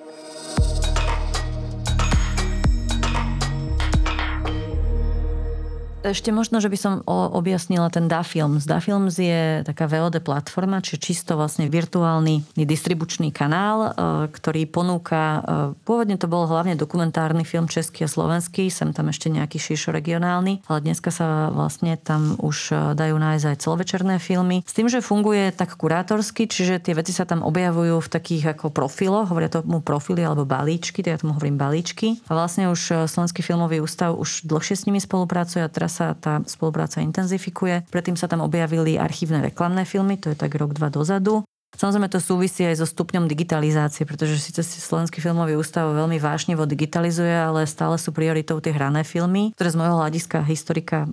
Ešte 6.09 6.33
možno, 6.33 6.57
že 6.57 6.73
by 6.73 6.77
som 6.81 6.93
objasnila 7.05 7.93
ten 7.93 8.09
DaFilms. 8.09 8.65
DaFilms 8.65 9.21
je 9.21 9.61
taká 9.61 9.85
VOD 9.85 10.25
platforma, 10.25 10.81
čiže 10.81 10.97
čisto 10.97 11.37
vlastne 11.37 11.69
virtuálny 11.69 12.49
distribučný 12.57 13.29
kanál, 13.29 13.79
e, 13.85 13.89
ktorý 14.33 14.65
ponúka, 14.65 15.21
e, 15.21 15.39
pôvodne 15.85 16.17
to 16.17 16.25
bol 16.25 16.49
hlavne 16.49 16.73
dokumentárny 16.73 17.45
film 17.45 17.69
český 17.69 18.05
a 18.05 18.09
slovenský, 18.09 18.73
sem 18.73 18.89
tam 18.89 19.13
ešte 19.13 19.29
nejaký 19.29 19.61
širšo 19.61 19.93
regionálny, 19.93 20.65
ale 20.65 20.79
dneska 20.81 21.13
sa 21.13 21.53
vlastne 21.53 21.93
tam 22.01 22.33
už 22.41 22.57
e, 22.73 22.97
dajú 22.97 23.13
nájsť 23.21 23.45
aj 23.45 23.57
celovečerné 23.61 24.15
filmy. 24.17 24.65
S 24.65 24.73
tým, 24.73 24.89
že 24.89 25.05
funguje 25.05 25.53
tak 25.53 25.77
kurátorsky, 25.77 26.49
čiže 26.49 26.81
tie 26.81 26.97
veci 26.97 27.13
sa 27.13 27.29
tam 27.29 27.45
objavujú 27.45 28.01
v 28.01 28.09
takých 28.09 28.57
ako 28.57 28.73
profiloch, 28.73 29.29
hovoria 29.29 29.53
tomu 29.53 29.77
profily 29.85 30.25
alebo 30.25 30.41
balíčky, 30.41 31.05
to 31.05 31.13
ja 31.13 31.21
tomu 31.21 31.37
hovorím 31.37 31.61
balíčky. 31.61 32.17
A 32.25 32.33
vlastne 32.33 32.65
už 32.73 33.05
Slovenský 33.05 33.45
filmový 33.45 33.77
ústav 33.77 34.17
už 34.17 34.49
dlhšie 34.49 34.73
s 34.73 34.85
nimi 34.89 34.97
spolupracuje 34.97 35.61
a 35.61 35.69
teraz 35.69 35.98
sa 35.99 36.15
tá 36.15 36.39
spolupráca 36.47 37.03
intenzifikuje. 37.03 37.83
Predtým 37.91 38.15
sa 38.15 38.31
tam 38.31 38.39
objavili 38.39 38.95
archívne 38.95 39.43
reklamné 39.43 39.83
filmy, 39.83 40.15
to 40.15 40.31
je 40.31 40.39
tak 40.39 40.55
rok, 40.55 40.71
dva 40.71 40.87
dozadu. 40.87 41.43
Samozrejme 41.69 42.09
to 42.09 42.17
súvisí 42.17 42.65
aj 42.65 42.81
so 42.81 42.87
stupňom 42.89 43.29
digitalizácie, 43.29 44.01
pretože 44.07 44.41
síce 44.41 44.65
si 44.65 44.81
Slovenský 44.81 45.21
filmový 45.21 45.53
ústav 45.53 45.85
veľmi 45.93 46.17
vášnevo 46.17 46.65
digitalizuje, 46.65 47.29
ale 47.29 47.69
stále 47.69 48.01
sú 48.01 48.09
prioritou 48.09 48.57
tie 48.57 48.73
hrané 48.73 49.05
filmy, 49.05 49.53
ktoré 49.53 49.69
z 49.69 49.77
môjho 49.77 50.01
hľadiska 50.01 50.41
historika 50.49 51.05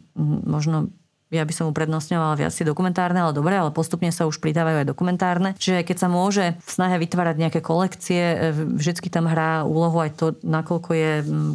možno 0.49 0.89
ja 1.31 1.43
by 1.43 1.53
som 1.55 1.71
uprednostňovala 1.71 2.39
viac 2.39 2.55
dokumentárne, 2.67 3.23
ale 3.23 3.33
dobre, 3.35 3.55
ale 3.55 3.71
postupne 3.71 4.11
sa 4.11 4.27
už 4.27 4.43
pridávajú 4.43 4.83
aj 4.83 4.91
dokumentárne. 4.91 5.51
Čiže 5.59 5.87
keď 5.87 5.97
sa 5.97 6.09
môže 6.11 6.45
v 6.59 6.71
snahe 6.71 6.97
vytvárať 6.99 7.37
nejaké 7.39 7.61
kolekcie, 7.63 8.23
e, 8.23 8.37
vždycky 8.55 9.07
tam 9.07 9.31
hrá 9.31 9.63
úlohu 9.63 10.03
aj 10.03 10.11
to, 10.19 10.27
nakoľko 10.43 10.91
je 10.95 11.13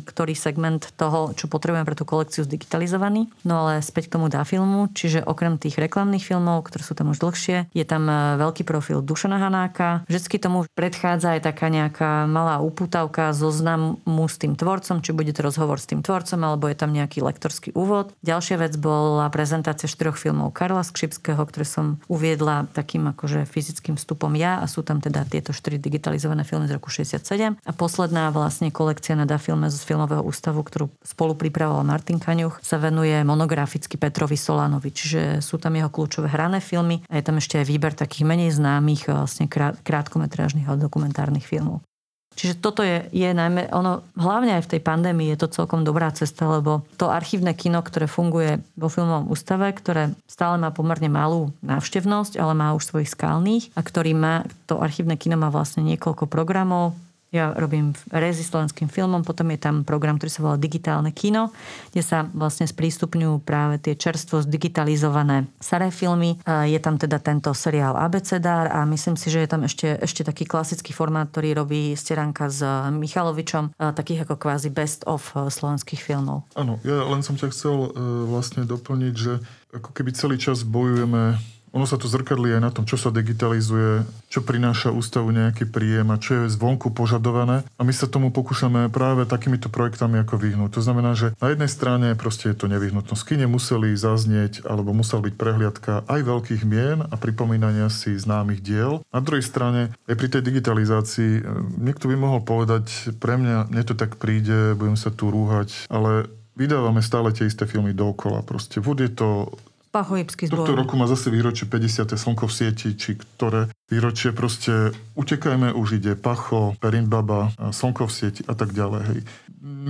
ktorý 0.08 0.34
segment 0.36 0.92
toho, 0.96 1.36
čo 1.36 1.52
potrebujeme 1.52 1.84
pre 1.84 1.98
tú 1.98 2.08
kolekciu 2.08 2.48
zdigitalizovaný. 2.48 3.28
No 3.44 3.68
ale 3.68 3.84
späť 3.84 4.08
k 4.08 4.20
tomu 4.20 4.32
dá 4.32 4.44
filmu, 4.48 4.88
čiže 4.92 5.24
okrem 5.24 5.60
tých 5.60 5.76
reklamných 5.76 6.24
filmov, 6.24 6.68
ktoré 6.68 6.84
sú 6.86 6.94
tam 6.96 7.12
už 7.12 7.20
dlhšie, 7.20 7.72
je 7.76 7.86
tam 7.88 8.08
e, 8.08 8.40
veľký 8.40 8.64
profil 8.64 9.04
Dušana 9.04 9.42
Hanáka. 9.42 10.08
Vždycky 10.08 10.40
tomu 10.40 10.64
predchádza 10.72 11.40
aj 11.40 11.42
taká 11.48 11.68
nejaká 11.68 12.30
malá 12.30 12.64
uputavka 12.64 13.36
zoznamu 13.36 14.00
s 14.28 14.38
tým 14.40 14.56
tvorcom, 14.56 15.04
či 15.04 15.12
bude 15.12 15.34
to 15.36 15.44
rozhovor 15.44 15.82
s 15.82 15.90
tým 15.90 16.06
tvorcom, 16.06 16.40
alebo 16.46 16.70
je 16.70 16.78
tam 16.78 16.94
nejaký 16.94 17.26
lektorský 17.26 17.74
úvod. 17.76 18.14
Ďalšia 18.24 18.62
vec 18.62 18.78
bola 18.78 19.28
prezentácia 19.34 19.61
prezentácia 19.62 19.86
štyroch 19.86 20.18
filmov 20.18 20.58
Karla 20.58 20.82
Skřipského, 20.82 21.38
ktoré 21.46 21.70
som 21.70 22.02
uviedla 22.10 22.66
takým 22.74 23.14
akože 23.14 23.46
fyzickým 23.46 23.94
vstupom 23.94 24.34
ja 24.34 24.58
a 24.58 24.66
sú 24.66 24.82
tam 24.82 24.98
teda 24.98 25.22
tieto 25.30 25.54
štyri 25.54 25.78
digitalizované 25.78 26.42
filmy 26.42 26.66
z 26.66 26.82
roku 26.82 26.90
67. 26.90 27.62
A 27.62 27.72
posledná 27.78 28.34
vlastne 28.34 28.74
kolekcia 28.74 29.14
na 29.14 29.30
filme 29.38 29.70
z 29.70 29.78
filmového 29.86 30.26
ústavu, 30.26 30.66
ktorú 30.66 30.90
spolu 31.06 31.38
pripravoval 31.38 31.86
Martin 31.86 32.18
Kaňuch, 32.18 32.58
sa 32.66 32.82
venuje 32.82 33.14
monograficky 33.22 34.02
Petrovi 34.02 34.34
Solánovi, 34.34 34.90
čiže 34.90 35.22
sú 35.46 35.62
tam 35.62 35.78
jeho 35.78 35.94
kľúčové 35.94 36.34
hrané 36.34 36.58
filmy 36.58 37.06
a 37.06 37.22
je 37.22 37.24
tam 37.30 37.38
ešte 37.38 37.62
aj 37.62 37.70
výber 37.70 37.94
takých 37.94 38.26
menej 38.26 38.50
známych 38.58 39.14
vlastne 39.14 39.46
krátkometrážnych 39.86 40.66
a 40.66 40.74
dokumentárnych 40.74 41.46
filmov. 41.46 41.86
Čiže 42.32 42.64
toto 42.64 42.82
je, 42.82 43.06
je 43.12 43.28
najmä, 43.28 43.70
ono, 43.76 44.08
hlavne 44.16 44.56
aj 44.58 44.66
v 44.66 44.72
tej 44.78 44.82
pandémii 44.82 45.30
je 45.36 45.46
to 45.46 45.52
celkom 45.52 45.84
dobrá 45.84 46.10
cesta, 46.16 46.48
lebo 46.48 46.82
to 46.96 47.12
archívne 47.12 47.52
kino, 47.52 47.84
ktoré 47.84 48.08
funguje 48.08 48.64
vo 48.80 48.88
filmovom 48.88 49.30
ústave, 49.30 49.68
ktoré 49.76 50.16
stále 50.26 50.56
má 50.56 50.72
pomerne 50.72 51.12
malú 51.12 51.52
návštevnosť, 51.62 52.40
ale 52.40 52.54
má 52.56 52.72
už 52.74 52.88
svojich 52.88 53.14
skalných 53.14 53.76
a 53.76 53.84
ktorý 53.84 54.16
má, 54.16 54.48
to 54.66 54.80
archívne 54.80 55.20
kino 55.20 55.36
má 55.36 55.52
vlastne 55.52 55.84
niekoľko 55.84 56.26
programov, 56.32 56.96
ja 57.32 57.56
robím 57.56 57.96
rezi 58.12 58.44
slovenským 58.44 58.92
filmom, 58.92 59.24
potom 59.24 59.48
je 59.56 59.60
tam 59.64 59.88
program, 59.88 60.20
ktorý 60.20 60.32
sa 60.32 60.44
volá 60.44 60.58
Digitálne 60.60 61.16
kino, 61.16 61.56
kde 61.96 62.04
sa 62.04 62.28
vlastne 62.36 62.68
sprístupňujú 62.68 63.40
práve 63.48 63.80
tie 63.80 63.96
čerstvo 63.96 64.44
zdigitalizované 64.44 65.48
staré 65.64 65.96
filmy. 65.96 66.36
Je 66.46 66.80
tam 66.84 67.00
teda 67.00 67.24
tento 67.24 67.56
seriál 67.56 67.96
Abecedár 67.96 68.68
a 68.68 68.84
myslím 68.84 69.16
si, 69.16 69.32
že 69.32 69.48
je 69.48 69.50
tam 69.50 69.64
ešte, 69.64 69.96
ešte 70.04 70.28
taký 70.28 70.44
klasický 70.44 70.92
formát, 70.92 71.32
ktorý 71.32 71.56
robí 71.56 71.96
Steranka 71.96 72.52
s 72.52 72.60
Michalovičom, 72.92 73.80
takých 73.80 74.28
ako 74.28 74.36
kvázi 74.36 74.70
best 74.70 75.08
of 75.08 75.32
e, 75.32 75.48
slovenských 75.48 76.02
filmov. 76.04 76.44
Áno, 76.58 76.84
ja 76.84 77.08
len 77.08 77.24
som 77.24 77.40
ťa 77.40 77.54
chcel 77.56 77.76
e, 77.88 77.90
vlastne 78.28 78.68
doplniť, 78.68 79.14
že 79.16 79.40
ako 79.72 79.96
keby 79.96 80.12
celý 80.12 80.36
čas 80.36 80.68
bojujeme 80.68 81.40
ono 81.72 81.88
sa 81.88 81.96
to 81.96 82.12
zrkadlí 82.12 82.60
aj 82.60 82.62
na 82.62 82.72
tom, 82.72 82.84
čo 82.84 83.00
sa 83.00 83.16
digitalizuje, 83.16 84.04
čo 84.28 84.44
prináša 84.44 84.92
ústavu 84.92 85.32
nejaký 85.32 85.72
príjem 85.72 86.12
a 86.12 86.20
čo 86.20 86.44
je 86.44 86.52
zvonku 86.52 86.92
požadované. 86.92 87.64
A 87.80 87.82
my 87.88 87.94
sa 87.96 88.12
tomu 88.12 88.28
pokúšame 88.30 88.92
práve 88.92 89.24
takýmito 89.24 89.72
projektami 89.72 90.20
ako 90.20 90.36
vyhnúť. 90.36 90.76
To 90.76 90.82
znamená, 90.84 91.16
že 91.16 91.32
na 91.40 91.56
jednej 91.56 91.72
strane 91.72 92.08
proste 92.20 92.52
je 92.52 92.60
to 92.60 92.68
nevyhnutnosť. 92.68 93.24
Kine 93.24 93.48
museli 93.48 93.96
zaznieť 93.96 94.68
alebo 94.68 94.92
musel 94.92 95.24
byť 95.24 95.34
prehliadka 95.40 95.94
aj 96.12 96.22
veľkých 96.28 96.64
mien 96.68 97.08
a 97.08 97.16
pripomínania 97.16 97.88
si 97.88 98.20
známych 98.20 98.60
diel. 98.60 99.00
Na 99.16 99.24
druhej 99.24 99.48
strane, 99.48 99.96
aj 100.12 100.16
pri 100.20 100.28
tej 100.28 100.44
digitalizácii, 100.44 101.32
e, 101.40 101.42
niekto 101.80 102.12
by 102.12 102.16
mohol 102.20 102.44
povedať, 102.44 103.16
pre 103.24 103.40
mňa, 103.40 103.72
mne 103.72 103.84
to 103.88 103.96
tak 103.96 104.20
príde, 104.20 104.76
budem 104.76 105.00
sa 105.00 105.08
tu 105.08 105.32
rúhať, 105.32 105.88
ale 105.88 106.28
vydávame 106.60 107.00
stále 107.00 107.32
tie 107.32 107.48
isté 107.48 107.64
filmy 107.64 107.96
dokola. 107.96 108.44
Proste 108.44 108.84
vod 108.84 109.00
je 109.00 109.12
to 109.12 109.56
Pachojipský 109.92 110.48
zbor. 110.48 110.64
Tohto 110.64 110.80
roku 110.80 110.96
má 110.96 111.04
zase 111.04 111.28
výročie 111.28 111.68
50. 111.68 112.16
Slnko 112.16 112.48
v 112.48 112.54
sieti, 112.56 112.96
či 112.96 113.20
ktoré 113.20 113.68
výročie 113.92 114.32
proste 114.32 114.96
utekajme, 115.20 115.76
už 115.76 116.00
ide 116.00 116.16
Pacho, 116.16 116.80
Perinbaba, 116.80 117.52
Slnko 117.60 118.08
v 118.08 118.14
sieti 118.16 118.42
a 118.48 118.56
tak 118.56 118.72
ďalej. 118.72 119.04
Hej. 119.12 119.20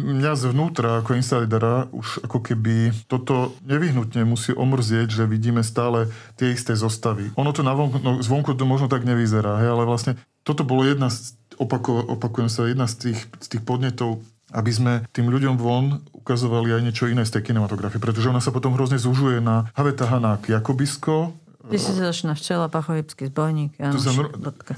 Mňa 0.01 0.33
zvnútra 0.33 1.05
ako 1.05 1.13
insidera 1.13 1.85
už 1.93 2.25
ako 2.25 2.41
keby 2.41 2.89
toto 3.05 3.53
nevyhnutne 3.61 4.25
musí 4.25 4.57
omrzieť, 4.57 5.21
že 5.21 5.29
vidíme 5.29 5.61
stále 5.61 6.09
tie 6.33 6.49
isté 6.49 6.73
zostavy. 6.73 7.29
Ono 7.37 7.53
to 7.53 7.61
na 7.61 7.77
vonku, 7.77 8.01
no, 8.01 8.17
zvonku 8.25 8.57
to 8.57 8.65
možno 8.65 8.89
tak 8.89 9.05
nevyzerá, 9.05 9.61
hej, 9.61 9.69
ale 9.69 9.85
vlastne 9.85 10.17
toto 10.41 10.65
bolo 10.65 10.81
jedna 10.81 11.13
z, 11.13 11.37
opako, 11.61 12.01
opakujem 12.17 12.49
sa, 12.49 12.65
jedna 12.65 12.89
z 12.89 13.13
tých, 13.13 13.19
z 13.37 13.47
tých 13.47 13.63
podnetov 13.63 14.25
aby 14.51 14.71
sme 14.71 14.93
tým 15.15 15.31
ľuďom 15.31 15.55
von 15.55 16.03
ukazovali 16.21 16.77
aj 16.77 16.81
niečo 16.85 17.09
iné 17.09 17.25
z 17.25 17.33
tej 17.35 17.51
kinematografie, 17.51 17.97
pretože 17.97 18.29
ona 18.29 18.37
sa 18.37 18.53
potom 18.53 18.77
hrozne 18.77 19.01
zužuje 19.01 19.41
na 19.41 19.65
Haveta 19.73 20.05
Hanák 20.05 20.45
Jakobisko, 20.47 21.33
začína 21.69 22.33
včela, 22.33 22.65
pachovipský 22.71 23.29
zbojník. 23.29 23.77
Ja 23.77 23.93
to 23.93 24.01
znamená, 24.01 24.29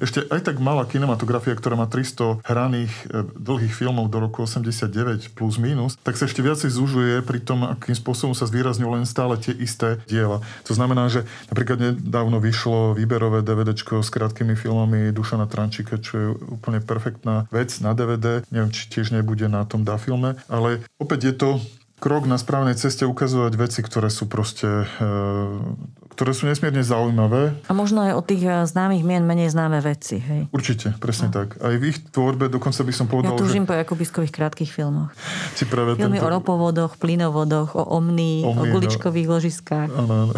ešte 0.04 0.28
aj 0.28 0.42
tak 0.44 0.60
malá 0.60 0.84
kinematografia, 0.84 1.56
ktorá 1.56 1.80
má 1.80 1.88
300 1.88 2.44
hraných 2.44 2.94
e, 3.08 3.24
dlhých 3.40 3.74
filmov 3.74 4.12
do 4.12 4.20
roku 4.20 4.44
89 4.44 5.32
plus 5.38 5.56
minus, 5.62 5.96
tak 6.04 6.20
sa 6.20 6.28
ešte 6.28 6.44
viacej 6.44 6.70
zužuje 6.70 7.24
pri 7.24 7.40
tom, 7.40 7.64
akým 7.64 7.96
spôsobom 7.96 8.36
sa 8.36 8.50
zvýrazňujú 8.50 8.90
len 8.92 9.06
stále 9.08 9.40
tie 9.40 9.56
isté 9.56 10.04
diela. 10.10 10.44
To 10.68 10.74
znamená, 10.76 11.08
že 11.08 11.24
napríklad 11.48 11.80
nedávno 11.80 12.44
vyšlo 12.44 12.98
výberové 12.98 13.46
DVD 13.46 13.72
s 13.74 14.10
krátkými 14.12 14.58
filmami 14.60 15.16
Dušana 15.16 15.48
Trančika, 15.48 16.02
čo 16.02 16.14
je 16.18 16.28
úplne 16.52 16.84
perfektná 16.84 17.48
vec 17.50 17.74
na 17.80 17.96
DVD. 17.96 18.44
Neviem, 18.52 18.72
či 18.74 18.90
tiež 18.90 19.16
nebude 19.16 19.48
na 19.48 19.64
tom 19.64 19.88
da 19.88 19.96
filme, 19.96 20.36
ale 20.52 20.84
opäť 21.00 21.20
je 21.32 21.36
to 21.36 21.50
krok 22.04 22.28
na 22.28 22.36
správnej 22.36 22.76
ceste 22.76 23.08
ukazovať 23.08 23.54
veci, 23.56 23.80
ktoré 23.80 24.12
sú 24.12 24.28
proste 24.28 24.68
e, 24.68 25.08
ktoré 26.14 26.32
sú 26.38 26.45
nesmierne 26.45 26.86
zaujímavé. 26.86 27.57
A 27.66 27.74
možno 27.74 28.05
aj 28.05 28.14
od 28.14 28.26
tých 28.30 28.43
eh, 28.45 28.64
známych 28.70 29.01
mien 29.01 29.26
menej 29.26 29.49
známe 29.49 29.82
veci. 29.82 30.22
Hej? 30.22 30.47
Určite, 30.53 30.93
presne 31.01 31.34
no. 31.34 31.36
tak. 31.41 31.57
Aj 31.57 31.74
v 31.74 31.84
ich 31.89 31.97
tvorbe 32.14 32.47
dokonca 32.47 32.86
by 32.86 32.93
som 32.93 33.05
povedal, 33.09 33.34
Ja 33.34 33.41
túžim 33.41 33.66
že... 33.66 33.70
po 33.70 33.74
Jakubiskových 33.74 34.34
krátkých 34.34 34.70
filmoch. 34.70 35.09
Si 35.57 35.66
práve 35.66 35.97
Filmy 35.97 36.22
tento... 36.22 36.30
o 36.30 36.34
ropovodoch, 36.34 37.01
plynovodoch, 37.01 37.74
o 37.74 37.84
omni, 37.97 38.45
o 38.45 38.53
no. 38.53 38.70
guličkových 38.70 39.28
no. 39.28 39.32
ložiskách. 39.38 39.89
Áno, 39.89 40.14
áno. 40.30 40.34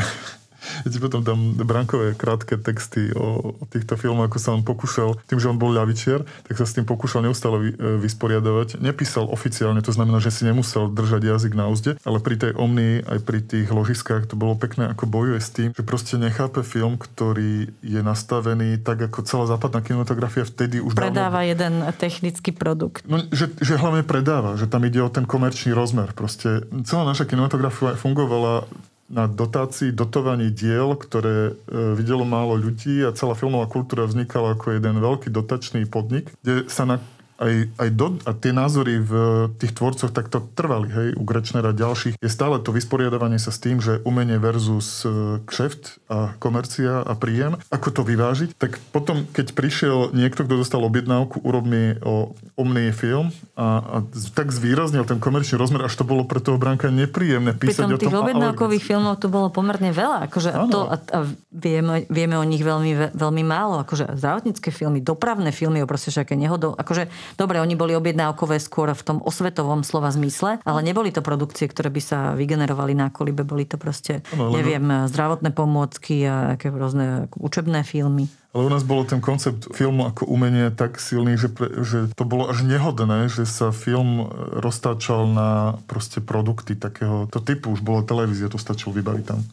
Viete, 0.84 1.00
potom 1.00 1.22
tam 1.22 1.54
Brankové 1.56 2.14
krátke 2.18 2.58
texty 2.60 3.12
o, 3.14 3.56
o 3.56 3.64
týchto 3.70 3.96
filmoch, 3.96 4.30
ako 4.30 4.38
sa 4.42 4.54
on 4.54 4.64
pokúšal, 4.66 5.18
tým, 5.30 5.40
že 5.40 5.50
on 5.50 5.58
bol 5.60 5.72
ľavičiar, 5.74 6.24
tak 6.24 6.56
sa 6.56 6.66
s 6.66 6.76
tým 6.76 6.86
pokúšal 6.86 7.26
neustále 7.26 7.58
vy, 7.58 7.70
e, 7.74 8.02
vysporiadavať. 8.02 8.82
Nepísal 8.82 9.30
oficiálne, 9.30 9.82
to 9.86 9.94
znamená, 9.94 10.22
že 10.22 10.34
si 10.34 10.48
nemusel 10.48 10.92
držať 10.92 11.22
jazyk 11.26 11.54
na 11.54 11.70
úzde, 11.70 11.98
ale 12.04 12.18
pri 12.20 12.36
tej 12.40 12.52
omni, 12.56 13.02
aj 13.06 13.20
pri 13.24 13.40
tých 13.42 13.68
ložiskách 13.70 14.30
to 14.30 14.36
bolo 14.38 14.56
pekné, 14.58 14.92
ako 14.92 15.06
bojuje 15.10 15.40
s 15.42 15.50
tým, 15.54 15.70
že 15.74 15.84
proste 15.86 16.16
nechápe 16.18 16.62
film, 16.66 16.98
ktorý 16.98 17.70
je 17.82 18.02
nastavený 18.02 18.82
tak, 18.82 19.06
ako 19.10 19.26
celá 19.26 19.46
západná 19.50 19.82
kinematografia 19.82 20.48
vtedy 20.48 20.82
už 20.82 20.96
Predáva 20.96 21.44
dávno... 21.44 21.52
jeden 21.52 21.74
technický 21.96 22.52
produkt. 22.56 23.04
No, 23.06 23.22
že, 23.30 23.52
že 23.60 23.78
hlavne 23.78 24.06
predáva, 24.06 24.56
že 24.56 24.70
tam 24.70 24.84
ide 24.88 25.02
o 25.02 25.10
ten 25.12 25.28
komerčný 25.28 25.76
rozmer. 25.76 26.12
Proste 26.16 26.66
celá 26.88 27.04
naša 27.06 27.28
kinematografia 27.28 27.98
fungovala 27.98 28.68
na 29.06 29.30
dotácii, 29.30 29.94
dotovaní 29.94 30.50
diel, 30.50 30.98
ktoré 30.98 31.54
e, 31.54 31.94
videlo 31.94 32.26
málo 32.26 32.58
ľudí 32.58 33.06
a 33.06 33.14
celá 33.14 33.38
filmová 33.38 33.70
kultúra 33.70 34.10
vznikala 34.10 34.58
ako 34.58 34.82
jeden 34.82 34.98
veľký 34.98 35.30
dotačný 35.30 35.86
podnik, 35.86 36.34
kde 36.42 36.66
sa 36.66 36.90
na 36.90 36.98
aj, 37.36 37.54
aj 37.76 37.90
do, 37.92 38.16
a 38.24 38.32
tie 38.32 38.56
názory 38.56 39.04
v 39.04 39.12
tých 39.60 39.76
tvorcoch 39.76 40.12
takto 40.16 40.44
trvali, 40.56 40.88
hej, 40.88 41.08
u 41.20 41.24
Grečnera 41.28 41.72
a 41.72 41.78
ďalších, 41.78 42.16
je 42.20 42.30
stále 42.32 42.62
to 42.64 42.72
vysporiadavanie 42.72 43.40
sa 43.42 43.52
s 43.52 43.60
tým, 43.60 43.84
že 43.84 44.00
umenie 44.08 44.40
versus 44.40 45.04
e, 45.04 45.44
kšeft 45.44 46.08
a 46.08 46.36
komercia 46.40 47.04
a 47.04 47.14
príjem, 47.20 47.60
ako 47.72 47.88
to 47.92 48.02
vyvážiť, 48.08 48.56
tak 48.56 48.80
potom, 48.96 49.28
keď 49.36 49.52
prišiel 49.52 50.16
niekto, 50.16 50.48
kto 50.48 50.64
dostal 50.64 50.84
objednávku, 50.88 51.44
urob 51.44 51.68
mi 51.68 52.00
o 52.04 52.32
omný 52.56 52.96
film 52.96 53.36
a, 53.60 53.84
a 53.84 53.98
tak 54.32 54.56
zvýraznil 54.56 55.04
ten 55.04 55.20
komerčný 55.20 55.60
rozmer, 55.60 55.84
až 55.84 55.96
to 56.00 56.08
bolo 56.08 56.24
pre 56.24 56.40
toho 56.40 56.56
bránka 56.56 56.88
nepríjemné 56.88 57.52
písať 57.52 57.84
Pritom 57.84 57.90
o 57.92 58.00
tom. 58.00 58.04
tých 58.08 58.16
objednávkových 58.16 58.84
filmov 58.84 59.20
tu 59.20 59.28
bolo 59.28 59.52
pomerne 59.52 59.92
veľa, 59.92 60.32
akože 60.32 60.50
a 60.56 60.58
to, 60.72 60.80
a, 60.88 60.96
a 61.12 61.20
vieme, 61.52 62.08
vieme 62.08 62.40
o 62.40 62.46
nich 62.48 62.64
veľmi, 62.64 63.12
veľmi 63.12 63.44
málo, 63.44 63.84
akože 63.84 64.16
zdravotnícke 64.16 64.72
filmy, 64.72 65.04
dopravné 65.04 65.52
filmy 65.52 65.84
o 65.84 65.88
proste 65.90 66.12
nehodou, 66.36 66.76
akože 66.76 67.08
Dobre, 67.34 67.58
oni 67.58 67.74
boli 67.74 67.98
objednávkové 67.98 68.62
skôr 68.62 68.94
v 68.94 69.04
tom 69.04 69.18
osvetovom 69.26 69.82
slova 69.82 70.14
zmysle, 70.14 70.62
ale 70.62 70.80
neboli 70.86 71.10
to 71.10 71.26
produkcie, 71.26 71.66
ktoré 71.66 71.90
by 71.90 72.02
sa 72.02 72.20
vygenerovali 72.38 72.94
na 72.94 73.10
kolibe, 73.10 73.42
boli 73.42 73.66
to 73.66 73.82
proste, 73.82 74.22
no, 74.38 74.54
neviem, 74.54 75.10
zdravotné 75.10 75.50
pomôcky 75.50 76.26
a 76.30 76.56
aké 76.56 76.70
rôzne 76.70 77.28
učebné 77.36 77.82
filmy. 77.84 78.30
Ale 78.56 78.68
u 78.68 78.72
nás 78.72 78.88
bolo 78.88 79.04
ten 79.04 79.20
koncept 79.20 79.68
filmu 79.76 80.08
ako 80.08 80.32
umenie 80.32 80.72
tak 80.72 80.96
silný, 80.96 81.36
že, 81.36 81.52
pre, 81.52 81.84
že 81.84 82.08
to 82.16 82.24
bolo 82.24 82.48
až 82.48 82.64
nehodné, 82.64 83.28
že 83.28 83.44
sa 83.44 83.76
film 83.76 84.32
roztáčal 84.64 85.28
na 85.28 85.76
proste 85.92 86.24
produkty 86.24 86.80
takéhoto 86.80 87.44
typu. 87.44 87.76
Už 87.76 87.84
bola 87.84 88.08
televízia, 88.08 88.48
to 88.48 88.56
stačilo 88.56 88.96
vybaviť 88.96 89.26
tam. 89.28 89.44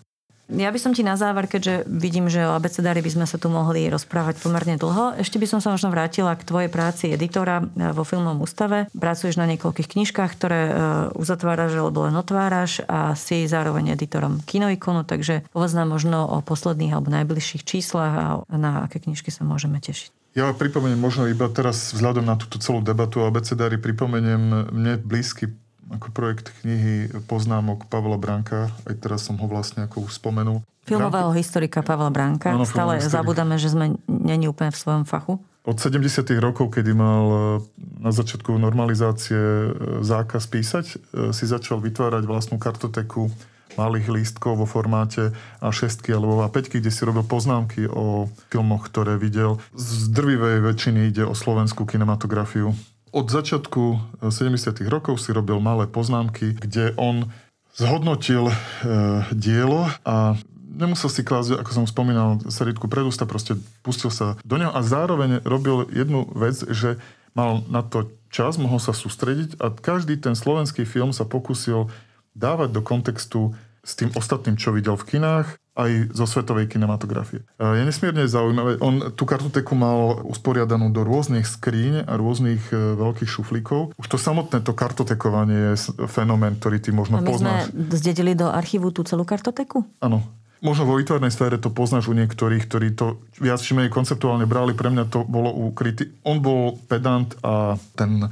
Ja 0.50 0.74
by 0.74 0.78
som 0.80 0.92
ti 0.92 1.06
na 1.06 1.14
záver, 1.14 1.46
keďže 1.46 1.86
vidím, 1.86 2.26
že 2.26 2.42
o 2.44 2.52
abecedári 2.58 2.98
by 2.98 3.10
sme 3.14 3.26
sa 3.30 3.38
tu 3.38 3.46
mohli 3.46 3.86
rozprávať 3.86 4.42
pomerne 4.42 4.74
dlho, 4.74 5.16
ešte 5.22 5.38
by 5.38 5.46
som 5.46 5.60
sa 5.62 5.70
možno 5.70 5.94
vrátila 5.94 6.34
k 6.34 6.42
tvojej 6.42 6.70
práci 6.72 7.14
editora 7.14 7.62
e, 7.62 7.94
vo 7.94 8.02
filmovom 8.02 8.42
ústave. 8.44 8.90
Pracuješ 8.92 9.38
na 9.38 9.46
niekoľkých 9.48 9.88
knižkách, 9.88 10.30
ktoré 10.34 10.60
e, 10.66 10.72
uzatváraš 11.14 11.78
alebo 11.78 12.04
len 12.04 12.18
otváraš 12.18 12.82
a 12.90 13.14
si 13.14 13.46
zároveň 13.46 13.94
editorom 13.94 14.42
kinoikonu, 14.42 15.06
takže 15.06 15.46
povedz 15.54 15.78
nám 15.78 15.94
možno 15.94 16.26
o 16.26 16.42
posledných 16.42 16.90
alebo 16.90 17.14
najbližších 17.14 17.62
číslach 17.62 18.12
a 18.12 18.26
na 18.50 18.90
aké 18.90 18.98
knižky 18.98 19.30
sa 19.30 19.46
môžeme 19.46 19.78
tešiť. 19.78 20.10
Ja 20.32 20.48
pripomeniem 20.56 20.96
možno 20.96 21.28
iba 21.28 21.44
teraz 21.52 21.92
vzhľadom 21.92 22.24
na 22.24 22.40
túto 22.40 22.56
celú 22.56 22.80
debatu 22.80 23.20
o 23.20 23.28
abecedári, 23.28 23.76
pripomeniem 23.76 24.72
mne 24.72 24.96
blízky 24.96 25.52
ako 25.92 26.08
projekt 26.10 26.50
knihy 26.64 27.12
poznámok 27.28 27.86
Pavla 27.86 28.16
Branka. 28.16 28.72
Aj 28.88 28.94
teraz 28.96 29.28
som 29.28 29.36
ho 29.36 29.46
vlastne 29.46 29.84
ako 29.84 30.08
už 30.08 30.16
spomenul. 30.16 30.64
Filmového 30.82 31.30
Branko... 31.30 31.38
historika 31.38 31.78
Pavla 31.84 32.10
Branka. 32.10 32.50
Ano, 32.50 32.66
Stále 32.66 32.98
zabudáme, 32.98 33.60
že 33.60 33.70
sme 33.70 33.94
není 34.08 34.50
úplne 34.50 34.74
v 34.74 34.78
svojom 34.78 35.04
fachu. 35.06 35.38
Od 35.62 35.78
70. 35.78 36.26
rokov, 36.42 36.74
kedy 36.74 36.90
mal 36.90 37.24
e, 37.30 37.38
na 38.02 38.10
začiatku 38.10 38.50
normalizácie 38.58 39.38
e, 39.38 39.70
zákaz 40.02 40.50
písať, 40.50 40.86
e, 40.90 40.94
si 41.30 41.46
začal 41.46 41.78
vytvárať 41.78 42.26
vlastnú 42.26 42.58
kartoteku 42.58 43.30
malých 43.78 44.10
lístkov 44.10 44.58
vo 44.58 44.66
formáte 44.66 45.32
A6 45.62 46.02
alebo 46.12 46.42
A5, 46.44 46.66
kde 46.82 46.90
si 46.90 47.06
robil 47.06 47.24
poznámky 47.24 47.86
o 47.88 48.28
filmoch, 48.50 48.90
ktoré 48.90 49.16
videl. 49.16 49.62
Z 49.72 50.12
drvivej 50.12 50.66
väčšiny 50.66 51.14
ide 51.14 51.24
o 51.24 51.32
slovenskú 51.32 51.86
kinematografiu 51.86 52.74
od 53.12 53.26
začiatku 53.28 53.82
70. 54.24 54.82
Eh, 54.82 54.88
rokov 54.88 55.20
si 55.20 55.30
robil 55.30 55.60
malé 55.60 55.84
poznámky, 55.86 56.56
kde 56.56 56.96
on 56.96 57.28
zhodnotil 57.72 58.52
e, 58.52 58.54
dielo 59.32 59.88
a 60.04 60.36
nemusel 60.60 61.08
si 61.08 61.24
klásť, 61.24 61.56
ako 61.56 61.70
som 61.72 61.86
spomínal, 61.88 62.40
seritku 62.48 62.84
pred 62.84 63.04
ústa, 63.04 63.24
proste 63.24 63.56
pustil 63.80 64.12
sa 64.12 64.36
do 64.44 64.60
neho 64.60 64.72
a 64.72 64.80
zároveň 64.84 65.40
robil 65.44 65.88
jednu 65.88 66.28
vec, 66.36 66.56
že 66.68 67.00
mal 67.32 67.64
na 67.72 67.80
to 67.80 68.12
čas, 68.28 68.60
mohol 68.60 68.76
sa 68.76 68.92
sústrediť 68.92 69.56
a 69.60 69.72
každý 69.72 70.20
ten 70.20 70.36
slovenský 70.36 70.84
film 70.84 71.16
sa 71.16 71.24
pokusil 71.24 71.88
dávať 72.36 72.76
do 72.76 72.80
kontextu 72.84 73.40
s 73.84 73.96
tým 73.96 74.12
ostatným, 74.16 74.56
čo 74.60 74.72
videl 74.72 74.96
v 75.00 75.16
kinách, 75.16 75.56
aj 75.72 76.12
zo 76.12 76.28
svetovej 76.28 76.68
kinematografie. 76.68 77.48
Je 77.56 77.84
nesmierne 77.84 78.28
zaujímavé. 78.28 78.76
On 78.84 79.12
tú 79.16 79.24
kartoteku 79.24 79.72
mal 79.72 80.20
usporiadanú 80.28 80.92
do 80.92 81.00
rôznych 81.00 81.48
skríň 81.48 82.04
a 82.04 82.12
rôznych 82.20 82.60
e, 82.68 82.96
veľkých 83.00 83.30
šuflíkov. 83.30 83.96
Už 83.96 84.06
to 84.06 84.20
samotné 84.20 84.60
to 84.60 84.76
kartotekovanie 84.76 85.72
je 85.72 85.96
fenomén, 86.12 86.60
ktorý 86.60 86.76
ty 86.76 86.92
možno 86.92 87.20
a 87.20 87.24
my 87.24 87.28
poznáš. 87.32 87.72
sme 87.72 87.96
zdedili 87.96 88.36
do 88.36 88.52
archívu 88.52 88.92
tú 88.92 89.00
celú 89.08 89.24
kartoteku? 89.24 89.88
Áno. 90.04 90.20
Možno 90.62 90.86
vo 90.86 90.94
výtvarnej 90.94 91.34
sfére 91.34 91.58
to 91.58 91.74
poznáš 91.74 92.06
u 92.06 92.14
niektorých, 92.14 92.70
ktorí 92.70 92.94
to 92.94 93.18
viac 93.42 93.58
či 93.58 93.74
menej 93.74 93.90
konceptuálne 93.90 94.46
brali. 94.46 94.78
Pre 94.78 94.94
mňa 94.94 95.10
to 95.10 95.26
bolo 95.26 95.50
u 95.50 95.74
kriti... 95.74 96.06
On 96.22 96.38
bol 96.38 96.78
pedant 96.86 97.34
a 97.42 97.74
ten 97.98 98.30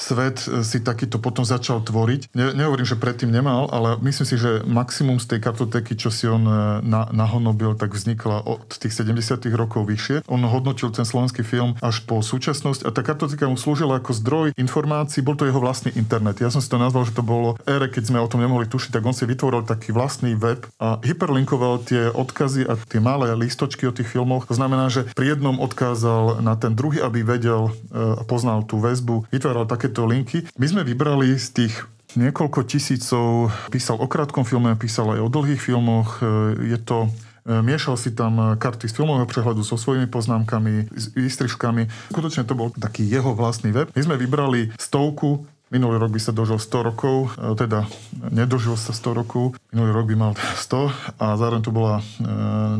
svet 0.00 0.48
e, 0.48 0.64
si 0.64 0.80
takýto 0.80 1.20
potom 1.20 1.44
začal 1.44 1.84
tvoriť. 1.84 2.32
Ne, 2.32 2.56
nehovorím, 2.56 2.88
že 2.88 2.96
predtým 2.96 3.28
nemal, 3.28 3.68
ale 3.68 4.00
myslím 4.00 4.26
si, 4.26 4.36
že 4.40 4.64
maximum 4.64 5.20
z 5.20 5.36
tej 5.36 5.40
kartoteky, 5.44 5.94
čo 5.94 6.08
si 6.08 6.24
on 6.24 6.42
e, 6.48 6.54
na, 6.80 7.12
nahonobil, 7.12 7.76
tak 7.76 7.92
vznikla 7.92 8.48
od 8.48 8.64
tých 8.80 8.96
70 8.96 9.44
rokov 9.52 9.84
vyššie. 9.84 10.24
On 10.32 10.40
hodnotil 10.40 10.88
ten 10.90 11.04
slovenský 11.04 11.44
film 11.44 11.76
až 11.84 12.00
po 12.08 12.24
súčasnosť 12.24 12.88
a 12.88 12.90
tá 12.90 13.04
kartoteka 13.04 13.44
mu 13.46 13.60
slúžila 13.60 14.00
ako 14.00 14.16
zdroj 14.16 14.46
informácií, 14.56 15.20
bol 15.20 15.36
to 15.36 15.44
jeho 15.44 15.60
vlastný 15.60 15.92
internet. 15.94 16.40
Ja 16.40 16.48
som 16.48 16.64
si 16.64 16.72
to 16.72 16.80
nazval, 16.80 17.04
že 17.04 17.12
to 17.12 17.22
bolo 17.22 17.60
ére, 17.68 17.92
keď 17.92 18.08
sme 18.08 18.18
o 18.24 18.30
tom 18.30 18.40
nemohli 18.40 18.64
tušiť, 18.64 18.96
tak 18.96 19.04
on 19.04 19.12
si 19.12 19.28
vytvoril 19.28 19.68
taký 19.68 19.92
vlastný 19.92 20.32
web 20.34 20.64
a 20.80 20.96
hyperlinkoval 21.04 21.84
tie 21.84 22.08
odkazy 22.08 22.64
a 22.64 22.78
tie 22.80 23.02
malé 23.02 23.36
listočky 23.36 23.84
o 23.84 23.92
tých 23.92 24.08
filmoch. 24.08 24.48
To 24.48 24.56
znamená, 24.56 24.88
že 24.88 25.04
pri 25.12 25.36
jednom 25.36 25.60
odkázal 25.60 26.40
na 26.40 26.56
ten 26.56 26.72
druhý, 26.72 27.04
aby 27.04 27.20
vedel 27.20 27.74
a 27.90 28.22
e, 28.22 28.24
poznal 28.24 28.64
tú 28.64 28.78
väzbu. 28.80 29.28
Vytváral 29.28 29.66
také 29.66 29.89
takéto 29.90 30.06
linky. 30.06 30.46
My 30.54 30.66
sme 30.70 30.86
vybrali 30.86 31.34
z 31.34 31.46
tých 31.50 31.74
niekoľko 32.14 32.62
tisícov, 32.62 33.50
písal 33.74 33.98
o 33.98 34.06
krátkom 34.06 34.46
filme, 34.46 34.70
písal 34.78 35.18
aj 35.18 35.20
o 35.26 35.28
dlhých 35.28 35.58
filmoch. 35.58 36.22
Je 36.62 36.78
to 36.78 37.10
e, 37.42 37.58
Miešal 37.58 37.98
si 37.98 38.14
tam 38.14 38.54
karty 38.54 38.86
z 38.86 38.94
filmového 38.94 39.26
prehľadu 39.26 39.66
so 39.66 39.74
svojimi 39.74 40.06
poznámkami, 40.06 40.94
s 40.94 41.10
výstrižkami. 41.10 42.14
Skutočne 42.14 42.46
to 42.46 42.54
bol 42.54 42.70
taký 42.70 43.02
jeho 43.02 43.34
vlastný 43.34 43.74
web. 43.74 43.90
My 43.90 44.02
sme 44.06 44.14
vybrali 44.14 44.70
stovku 44.78 45.42
Minulý 45.70 46.02
rok 46.02 46.10
by 46.10 46.18
sa 46.18 46.34
dožil 46.34 46.58
100 46.58 46.82
rokov, 46.82 47.38
e, 47.38 47.54
teda 47.54 47.86
nedožil 48.34 48.74
sa 48.74 48.90
100 48.90 49.14
rokov, 49.22 49.54
minulý 49.70 49.94
rok 49.94 50.10
by 50.10 50.16
mal 50.18 50.32
100 50.34 51.14
a 51.22 51.38
zároveň 51.38 51.62
to 51.62 51.70
bola 51.70 52.02
e, 52.02 52.26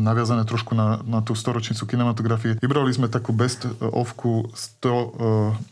naviazané 0.03 0.43
trošku 0.43 0.75
na, 0.75 0.99
na 1.07 1.23
tú 1.23 1.31
storočnicu 1.31 1.87
kinematografie. 1.87 2.59
Vybrali 2.59 2.91
sme 2.91 3.07
takú 3.07 3.31
best 3.31 3.63
ovku 3.79 4.51
100 4.51 4.91
e, 4.91 5.07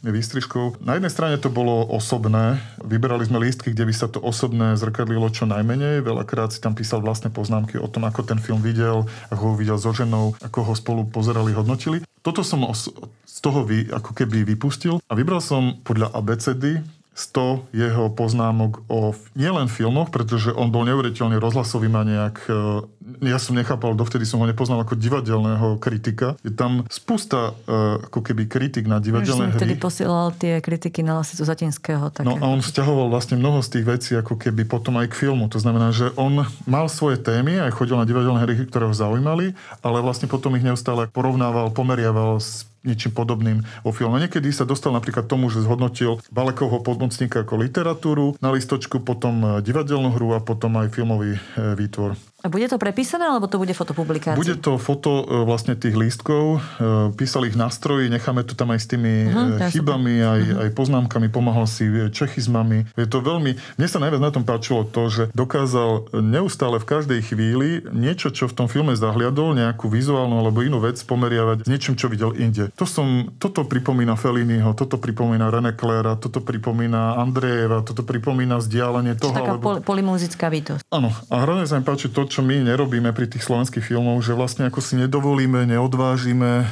výstrižkov. 0.07 0.79
Na 0.79 0.95
jednej 0.95 1.11
strane 1.11 1.35
to 1.35 1.51
bolo 1.51 1.83
osobné, 1.91 2.63
vyberali 2.79 3.27
sme 3.27 3.43
lístky, 3.43 3.75
kde 3.75 3.91
by 3.91 3.93
sa 3.99 4.07
to 4.07 4.23
osobné 4.23 4.79
zrkadlilo 4.79 5.27
čo 5.27 5.43
najmenej. 5.43 5.99
Veľakrát 5.99 6.55
si 6.55 6.63
tam 6.63 6.71
písal 6.71 7.03
vlastné 7.03 7.35
poznámky 7.35 7.75
o 7.83 7.91
tom, 7.91 8.07
ako 8.07 8.23
ten 8.23 8.39
film 8.39 8.63
videl, 8.63 9.03
ako 9.27 9.43
ho 9.43 9.53
videl 9.59 9.75
so 9.75 9.91
ženou, 9.91 10.39
ako 10.39 10.71
ho 10.71 10.73
spolu 10.73 11.03
pozerali, 11.03 11.51
hodnotili. 11.51 11.99
Toto 12.29 12.45
som 12.45 12.61
os- 12.61 12.93
z 13.25 13.37
toho 13.41 13.65
vy, 13.65 13.89
ako 13.89 14.13
keby 14.13 14.45
vypustil 14.45 15.01
a 15.09 15.13
vybral 15.17 15.41
som 15.41 15.81
podľa 15.81 16.13
ABCD 16.13 16.85
100 17.19 17.75
jeho 17.75 18.07
poznámok 18.15 18.87
o 18.87 19.11
nielen 19.35 19.67
filmoch, 19.67 20.07
pretože 20.07 20.55
on 20.55 20.71
bol 20.71 20.87
neuveriteľný 20.87 21.35
rozhlasový 21.35 21.91
maniak. 21.91 22.39
E, 22.47 22.87
ja 23.27 23.35
som 23.35 23.59
nechápal, 23.59 23.91
dovtedy 23.91 24.23
som 24.23 24.39
ho 24.39 24.47
nepoznal 24.47 24.79
ako 24.87 24.95
divadelného 24.95 25.75
kritika. 25.83 26.39
Je 26.47 26.55
tam 26.55 26.87
spústa 26.87 27.51
e, 27.67 27.75
ako 28.07 28.23
keby 28.23 28.47
kritik 28.47 28.87
na 28.87 29.03
divadelné 29.03 29.51
hry. 29.51 29.59
vtedy 29.59 29.75
posielal 29.75 30.31
tie 30.31 30.63
kritiky 30.63 31.03
na 31.03 31.19
Lasicu 31.19 31.43
Zatinského. 31.43 32.07
Také. 32.07 32.23
No 32.23 32.39
a 32.39 32.45
on 32.47 32.63
vzťahoval 32.63 33.11
vlastne 33.11 33.35
mnoho 33.35 33.59
z 33.59 33.69
tých 33.75 33.85
vecí 33.85 34.11
ako 34.15 34.39
keby 34.39 34.63
potom 34.63 34.95
aj 34.95 35.11
k 35.11 35.27
filmu. 35.27 35.51
To 35.51 35.59
znamená, 35.59 35.91
že 35.91 36.15
on 36.15 36.47
mal 36.63 36.87
svoje 36.87 37.19
témy, 37.19 37.59
aj 37.59 37.75
chodil 37.75 37.99
na 37.99 38.07
divadelné 38.07 38.47
hry, 38.47 38.63
ktoré 38.63 38.87
ho 38.87 38.95
zaujímali, 38.95 39.59
ale 39.83 39.97
vlastne 39.99 40.31
potom 40.31 40.55
ich 40.55 40.63
neustále 40.63 41.11
porovnával, 41.11 41.75
pomeriaval 41.75 42.18
s 42.39 42.69
niečím 42.83 43.11
podobným 43.11 43.63
vo 43.83 43.91
filme. 43.91 44.15
Niekedy 44.23 44.49
sa 44.55 44.63
dostal 44.63 44.95
napríklad 44.95 45.27
tomu, 45.27 45.51
že 45.51 45.63
zhodnotil 45.63 46.23
Balekovho 46.31 46.79
podmocníka 46.79 47.43
ako 47.43 47.59
literatúru 47.59 48.25
na 48.39 48.55
listočku, 48.55 49.03
potom 49.03 49.59
divadelnú 49.59 50.15
hru 50.15 50.31
a 50.35 50.39
potom 50.39 50.79
aj 50.79 50.87
filmový 50.95 51.35
e, 51.35 51.39
výtvor. 51.75 52.15
A 52.39 52.47
bude 52.47 52.71
to 52.71 52.79
prepísané, 52.79 53.27
alebo 53.27 53.51
to 53.51 53.59
bude 53.59 53.75
fotopublikácia? 53.75 54.39
Bude 54.39 54.55
to 54.55 54.79
foto 54.79 55.27
e, 55.27 55.43
vlastne 55.43 55.75
tých 55.75 55.91
lístkov. 55.91 56.63
E, 56.79 57.11
písali 57.11 57.51
ich 57.51 57.59
na 57.59 57.67
stroji, 57.67 58.07
necháme 58.07 58.47
to 58.47 58.55
tam 58.55 58.71
aj 58.71 58.79
s 58.79 58.87
tými 58.87 59.27
uh-huh, 59.27 59.67
chybami, 59.67 60.15
aj, 60.23 60.41
uh-huh. 60.41 60.63
aj 60.63 60.69
poznámkami, 60.71 61.27
pomáhal 61.27 61.67
si 61.67 61.83
čechizmami. 62.15 62.87
Je 62.95 63.07
to 63.11 63.19
veľmi... 63.19 63.59
Mne 63.75 63.87
sa 63.91 63.99
najviac 63.99 64.21
na 64.23 64.31
tom 64.31 64.47
páčilo 64.47 64.87
to, 64.87 65.11
že 65.11 65.23
dokázal 65.35 66.15
neustále 66.15 66.79
v 66.79 66.87
každej 66.87 67.19
chvíli 67.27 67.83
niečo, 67.91 68.31
čo 68.31 68.47
v 68.47 68.55
tom 68.55 68.67
filme 68.71 68.95
zahliadol, 68.95 69.57
nejakú 69.57 69.91
vizuálnu 69.91 70.39
alebo 70.39 70.63
inú 70.63 70.79
vec 70.79 70.95
pomeriavať 71.03 71.65
s 71.65 71.69
niečím, 71.69 71.99
čo 71.99 72.07
videl 72.07 72.31
inde. 72.39 72.71
To 72.79 72.87
som, 72.87 73.35
toto 73.35 73.67
pripomína 73.67 74.15
Felliniho, 74.15 74.71
toto 74.79 74.95
pripomína 74.95 75.51
René 75.51 75.75
Clera, 75.75 76.15
toto 76.15 76.39
pripomína 76.39 77.19
Andrejeva, 77.19 77.83
toto 77.83 78.07
pripomína 78.07 78.63
vzdialenie 78.63 79.19
toho. 79.19 79.35
Taká 79.35 79.59
alebo... 79.59 79.83
polimuzická 79.83 80.47
bytosť. 80.47 80.87
Áno. 80.87 81.11
A 81.27 81.35
hrozne 81.43 81.67
sa 81.67 81.75
mi 81.75 81.83
páči 81.83 82.07
to, 82.07 82.28
čo 82.29 82.45
my 82.45 82.61
nerobíme 82.61 83.09
pri 83.09 83.25
tých 83.25 83.41
slovenských 83.41 83.81
filmoch, 83.81 84.21
že 84.21 84.37
vlastne 84.37 84.69
ako 84.69 84.79
si 84.79 85.01
nedovolíme, 85.01 85.65
neodvážime 85.65 86.69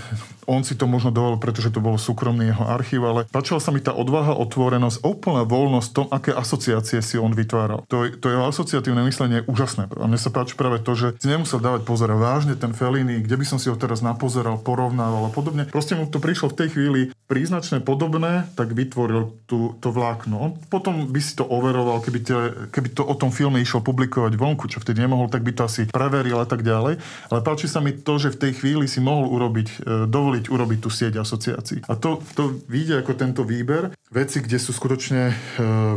on 0.47 0.63
si 0.63 0.79
to 0.79 0.87
možno 0.87 1.11
dovolil, 1.13 1.37
pretože 1.37 1.69
to 1.69 1.83
bol 1.83 1.99
súkromný 1.99 2.49
jeho 2.49 2.65
archív, 2.65 3.03
ale 3.05 3.27
páčila 3.27 3.59
sa 3.59 3.75
mi 3.75 3.83
tá 3.83 3.91
odvaha, 3.93 4.33
otvorenosť, 4.39 5.03
úplná 5.03 5.43
voľnosť 5.43 5.89
tom, 5.93 6.07
aké 6.09 6.31
asociácie 6.31 7.03
si 7.03 7.19
on 7.19 7.35
vytváral. 7.35 7.83
To, 7.91 8.07
to 8.07 8.31
jeho 8.31 8.47
asociatívne 8.47 9.03
myslenie 9.05 9.43
je 9.43 9.47
úžasné. 9.51 9.91
A 9.93 10.07
mne 10.07 10.17
sa 10.17 10.31
páči 10.31 10.55
práve 10.55 10.79
to, 10.81 10.95
že 10.95 11.19
si 11.19 11.27
nemusel 11.27 11.59
dávať 11.59 11.83
pozor 11.83 12.07
vážne 12.15 12.55
ten 12.55 12.71
Fellini, 12.71 13.19
kde 13.19 13.35
by 13.35 13.45
som 13.45 13.59
si 13.59 13.67
ho 13.67 13.75
teraz 13.75 13.99
napozeral, 13.99 14.63
porovnával 14.63 15.27
a 15.27 15.31
podobne. 15.31 15.67
Proste 15.67 15.99
mu 15.99 16.07
to 16.07 16.23
prišlo 16.23 16.55
v 16.55 16.57
tej 16.63 16.67
chvíli 16.71 17.01
príznačné 17.27 17.83
podobné, 17.83 18.47
tak 18.55 18.71
vytvoril 18.71 19.35
tú, 19.43 19.75
to 19.83 19.91
vlákno. 19.91 20.35
On 20.39 20.51
potom 20.71 21.11
by 21.11 21.19
si 21.19 21.35
to 21.35 21.43
overoval, 21.43 21.99
keby, 21.99 22.19
te, 22.23 22.35
keby 22.71 22.95
to 22.95 23.03
o 23.03 23.11
tom 23.19 23.35
filme 23.35 23.59
išiel 23.59 23.83
publikovať 23.83 24.39
vonku, 24.39 24.71
čo 24.71 24.79
vtedy 24.79 25.03
nemohol, 25.03 25.27
tak 25.27 25.43
by 25.43 25.51
to 25.51 25.67
asi 25.67 25.91
preveril 25.91 26.39
a 26.39 26.47
tak 26.47 26.63
ďalej. 26.63 26.95
Ale 27.27 27.39
páči 27.43 27.67
sa 27.67 27.83
mi 27.83 27.91
to, 27.91 28.15
že 28.15 28.31
v 28.31 28.47
tej 28.47 28.51
chvíli 28.63 28.87
si 28.87 29.03
mohol 29.03 29.27
urobiť, 29.27 29.67
e, 29.67 30.07
dovoliť 30.07 30.36
dovoliť 30.37 30.53
urobiť 30.53 30.79
tú 30.79 30.89
sieť 30.93 31.13
asociácií. 31.17 31.79
A 31.89 31.97
to, 31.97 32.21
to 32.37 32.61
vyjde 32.69 33.01
ako 33.01 33.13
tento 33.17 33.41
výber. 33.41 33.89
Veci, 34.13 34.39
kde 34.39 34.61
sú 34.61 34.71
skutočne 34.71 35.33
e, 35.33 35.35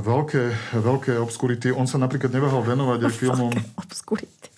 veľké, 0.00 0.74
veľké 0.80 1.12
obskurity. 1.20 1.68
On 1.70 1.84
sa 1.84 2.00
napríklad 2.00 2.32
neváhal 2.32 2.64
venovať 2.64 2.98
aj 3.04 3.12
filmom... 3.12 3.52
obskurity. 3.76 4.49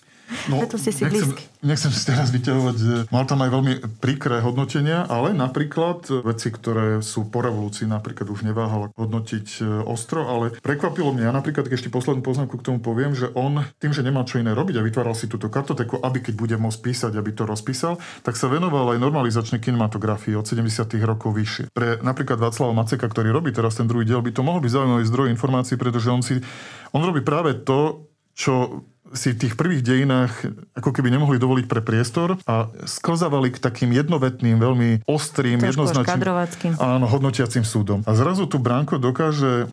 No, 0.51 0.59
Preto 0.59 0.75
ste 0.75 0.91
si 0.91 1.07
nechcem, 1.07 1.31
blízky. 1.31 1.43
nechcem 1.63 1.91
si 1.95 2.03
teraz 2.03 2.27
vyťahovať, 2.35 2.75
mal 3.15 3.23
tam 3.23 3.39
aj 3.47 3.49
veľmi 3.53 3.73
príkré 4.03 4.43
hodnotenia, 4.43 5.07
ale 5.07 5.31
napríklad 5.31 6.03
veci, 6.23 6.51
ktoré 6.51 6.99
sú 6.99 7.31
po 7.31 7.39
revolúcii, 7.39 7.87
napríklad 7.87 8.27
už 8.27 8.43
neváhal 8.43 8.91
hodnotiť 8.99 9.47
e, 9.63 9.87
ostro, 9.87 10.27
ale 10.27 10.51
prekvapilo 10.59 11.15
mňa, 11.15 11.31
napríklad, 11.31 11.71
keď 11.71 11.79
ešte 11.79 11.93
poslednú 11.93 12.19
poznámku 12.19 12.59
k 12.59 12.65
tomu 12.67 12.83
poviem, 12.83 13.15
že 13.15 13.31
on 13.31 13.63
tým, 13.79 13.95
že 13.95 14.03
nemal 14.03 14.27
čo 14.27 14.43
iné 14.43 14.51
robiť 14.51 14.79
a 14.79 14.85
vytváral 14.85 15.15
si 15.15 15.31
túto 15.31 15.47
kartoteku, 15.47 16.03
aby 16.03 16.19
keď 16.19 16.33
bude 16.35 16.55
môcť 16.59 16.79
písať, 16.83 17.11
aby 17.15 17.31
to 17.31 17.47
rozpísal, 17.47 17.95
tak 18.27 18.35
sa 18.35 18.51
venoval 18.51 18.91
aj 18.91 18.99
normalizačnej 18.99 19.63
kinematografii 19.63 20.35
od 20.35 20.43
70. 20.43 20.67
rokov 21.07 21.31
vyššie. 21.31 21.71
Pre 21.71 22.03
napríklad 22.03 22.35
Václava 22.35 22.75
Maceka, 22.75 23.07
ktorý 23.07 23.31
robí 23.31 23.55
teraz 23.55 23.79
ten 23.79 23.87
druhý 23.87 24.03
diel, 24.03 24.19
by 24.19 24.35
to 24.35 24.43
mohol 24.43 24.59
byť 24.59 24.71
zaujímavý 24.75 25.05
zdroj 25.07 25.27
informácií, 25.31 25.79
pretože 25.79 26.11
on 26.11 26.19
si 26.19 26.43
on 26.93 27.01
robí 27.01 27.25
práve 27.25 27.57
to, 27.65 28.11
čo 28.33 28.85
si 29.13 29.33
v 29.33 29.39
tých 29.47 29.53
prvých 29.53 29.81
dejinách 29.85 30.33
ako 30.77 30.89
keby 30.93 31.13
nemohli 31.13 31.37
dovoliť 31.37 31.65
pre 31.69 31.81
priestor 31.85 32.37
a 32.49 32.69
sklzávali 32.85 33.53
k 33.53 33.61
takým 33.61 33.93
jednovetným, 33.93 34.57
veľmi 34.57 34.89
ostrým, 35.05 35.61
Trošku 35.61 35.85
jednoznačným 35.85 36.77
áno, 36.81 37.05
hodnotiacim 37.07 37.65
súdom. 37.65 38.01
A 38.03 38.11
zrazu 38.17 38.49
tu 38.49 38.57
Branko 38.57 38.97
dokáže 38.97 39.69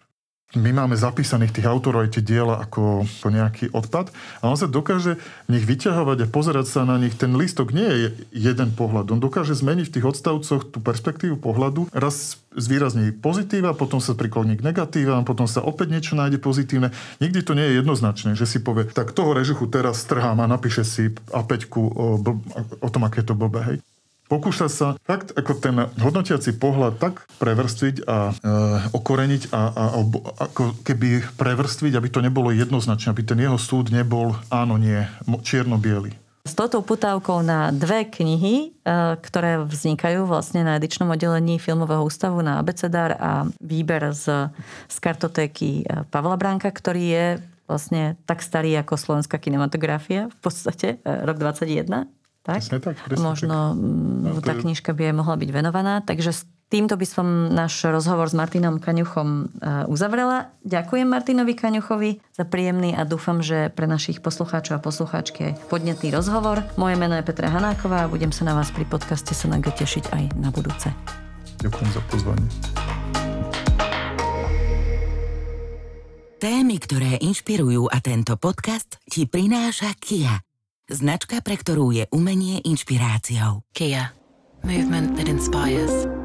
my 0.59 0.71
máme 0.75 0.99
zapísaných 0.99 1.55
tých 1.55 1.71
autorov 1.71 2.07
aj 2.07 2.19
tie 2.19 2.23
diela 2.27 2.59
ako, 2.59 3.07
ako 3.07 3.29
nejaký 3.31 3.65
odpad 3.71 4.11
a 4.43 4.51
on 4.51 4.59
sa 4.59 4.67
dokáže 4.67 5.15
v 5.47 5.51
nich 5.55 5.63
vyťahovať 5.63 6.27
a 6.27 6.31
pozerať 6.31 6.67
sa 6.67 6.83
na 6.83 6.99
nich. 6.99 7.15
Ten 7.15 7.39
lístok 7.39 7.71
nie 7.71 7.87
je 7.87 8.09
jeden 8.35 8.75
pohľad. 8.75 9.15
On 9.15 9.23
dokáže 9.23 9.55
zmeniť 9.55 9.87
v 9.87 9.95
tých 9.95 10.09
odstavcoch 10.11 10.75
tú 10.75 10.79
perspektívu 10.83 11.39
pohľadu. 11.39 11.95
Raz 11.95 12.43
zvýrazní 12.51 13.15
pozitíva, 13.15 13.79
potom 13.79 14.03
sa 14.03 14.19
prikloní 14.19 14.59
k 14.59 14.67
negatívam, 14.67 15.23
potom 15.23 15.47
sa 15.47 15.63
opäť 15.63 15.95
niečo 15.95 16.19
nájde 16.19 16.43
pozitívne. 16.43 16.91
Nikdy 17.23 17.41
to 17.47 17.55
nie 17.55 17.71
je 17.71 17.79
jednoznačné, 17.79 18.35
že 18.35 18.51
si 18.51 18.59
povie, 18.59 18.91
tak 18.91 19.15
toho 19.15 19.31
režuchu 19.39 19.71
teraz 19.71 20.03
strhám 20.03 20.43
a 20.43 20.51
napíše 20.51 20.83
si 20.83 21.15
a 21.31 21.47
o, 21.47 22.07
o 22.83 22.89
tom, 22.91 23.03
aké 23.07 23.23
to 23.23 23.39
blbé. 23.39 23.63
Hej 23.63 23.79
pokúša 24.31 24.71
sa 24.71 24.89
fakt 25.03 25.35
ako 25.35 25.53
ten 25.59 25.75
hodnotiaci 25.99 26.55
pohľad 26.55 27.03
tak 27.03 27.27
prevrstviť 27.43 28.07
a 28.07 28.31
e, 28.31 28.33
okoreniť 28.95 29.51
a, 29.51 29.61
a, 29.75 29.85
a 29.99 30.01
ako 30.47 30.79
keby 30.87 31.27
prevrstviť, 31.35 31.99
aby 31.99 32.09
to 32.09 32.23
nebolo 32.23 32.55
jednoznačné, 32.55 33.11
aby 33.11 33.27
ten 33.27 33.43
jeho 33.43 33.59
súd 33.59 33.91
nebol 33.91 34.39
áno, 34.55 34.79
nie, 34.79 35.03
čierno-biely. 35.27 36.15
s 36.47 36.55
touto 36.55 36.79
uputávkou 36.79 37.43
na 37.43 37.75
dve 37.75 38.07
knihy, 38.07 38.71
e, 38.71 39.19
ktoré 39.19 39.67
vznikajú 39.67 40.31
vlastne 40.31 40.63
na 40.63 40.79
edičnom 40.79 41.11
oddelení 41.11 41.59
Filmového 41.59 42.07
ústavu 42.07 42.39
na 42.47 42.63
Abecedár 42.63 43.19
a 43.19 43.51
výber 43.59 44.15
z, 44.15 44.55
z 44.87 44.97
kartotéky 45.03 45.83
e, 45.83 46.07
Pavla 46.07 46.39
Bránka, 46.39 46.71
ktorý 46.71 47.03
je 47.03 47.27
vlastne 47.67 48.19
tak 48.27 48.43
starý 48.43 48.75
ako 48.83 48.99
slovenská 48.99 49.39
kinematografia, 49.39 50.27
v 50.27 50.39
podstate 50.39 51.03
e, 51.03 51.27
rok 51.27 51.39
21. 51.39 52.20
Tak? 52.51 52.59
Presne 52.61 52.79
tak, 52.81 52.97
presne 52.99 53.23
Možno 53.23 53.57
tak. 53.71 53.79
mm, 53.79 54.19
No, 54.21 54.31
to 54.35 54.43
tá 54.43 54.53
je- 54.53 54.63
knižka 54.63 54.91
by 54.91 55.03
aj 55.07 55.15
mohla 55.15 55.37
byť 55.37 55.51
venovaná. 55.51 55.95
Takže 56.01 56.31
s 56.33 56.43
týmto 56.67 56.95
by 56.95 57.03
som 57.03 57.27
náš 57.49 57.83
rozhovor 57.83 58.27
s 58.27 58.35
Martinom 58.35 58.79
Kaňuchom 58.79 59.29
e, 59.29 59.45
uzavrela. 59.87 60.51
Ďakujem 60.63 61.03
Martinovi 61.05 61.53
Kaňuchovi 61.53 62.11
za 62.31 62.45
príjemný 62.45 62.93
a 62.93 63.03
dúfam, 63.03 63.39
že 63.39 63.69
pre 63.69 63.87
našich 63.87 64.19
poslucháčov 64.19 64.79
a 64.79 64.81
poslucháčky 64.81 65.41
aj 65.45 65.67
podnetný 65.67 66.11
rozhovor. 66.11 66.63
Moje 66.75 66.95
meno 66.95 67.15
je 67.15 67.23
Petra 67.23 67.47
Hanáková 67.49 68.07
a 68.07 68.11
budem 68.11 68.31
sa 68.31 68.43
na 68.45 68.55
vás 68.55 68.71
pri 68.71 68.83
podcaste 68.85 69.31
SNG 69.31 69.67
tešiť 69.69 70.11
aj 70.11 70.25
na 70.37 70.51
budúce. 70.51 70.91
Ďakujem 71.59 71.91
za 71.91 72.03
pozvanie. 72.07 72.49
Témy, 76.41 76.81
ktoré 76.81 77.21
inšpirujú 77.21 77.85
a 77.87 78.01
tento 78.01 78.33
podcast 78.35 78.97
ti 79.05 79.29
prináša 79.29 79.93
Kia. 79.95 80.41
Značka, 80.91 81.39
pre 81.39 81.55
ktorú 81.55 81.95
je 81.95 82.11
umenie 82.11 82.59
inšpiráciou. 82.67 83.63
Kia. 83.71 84.11
Movement 84.67 85.15
that 85.15 85.31
inspires. 85.31 86.20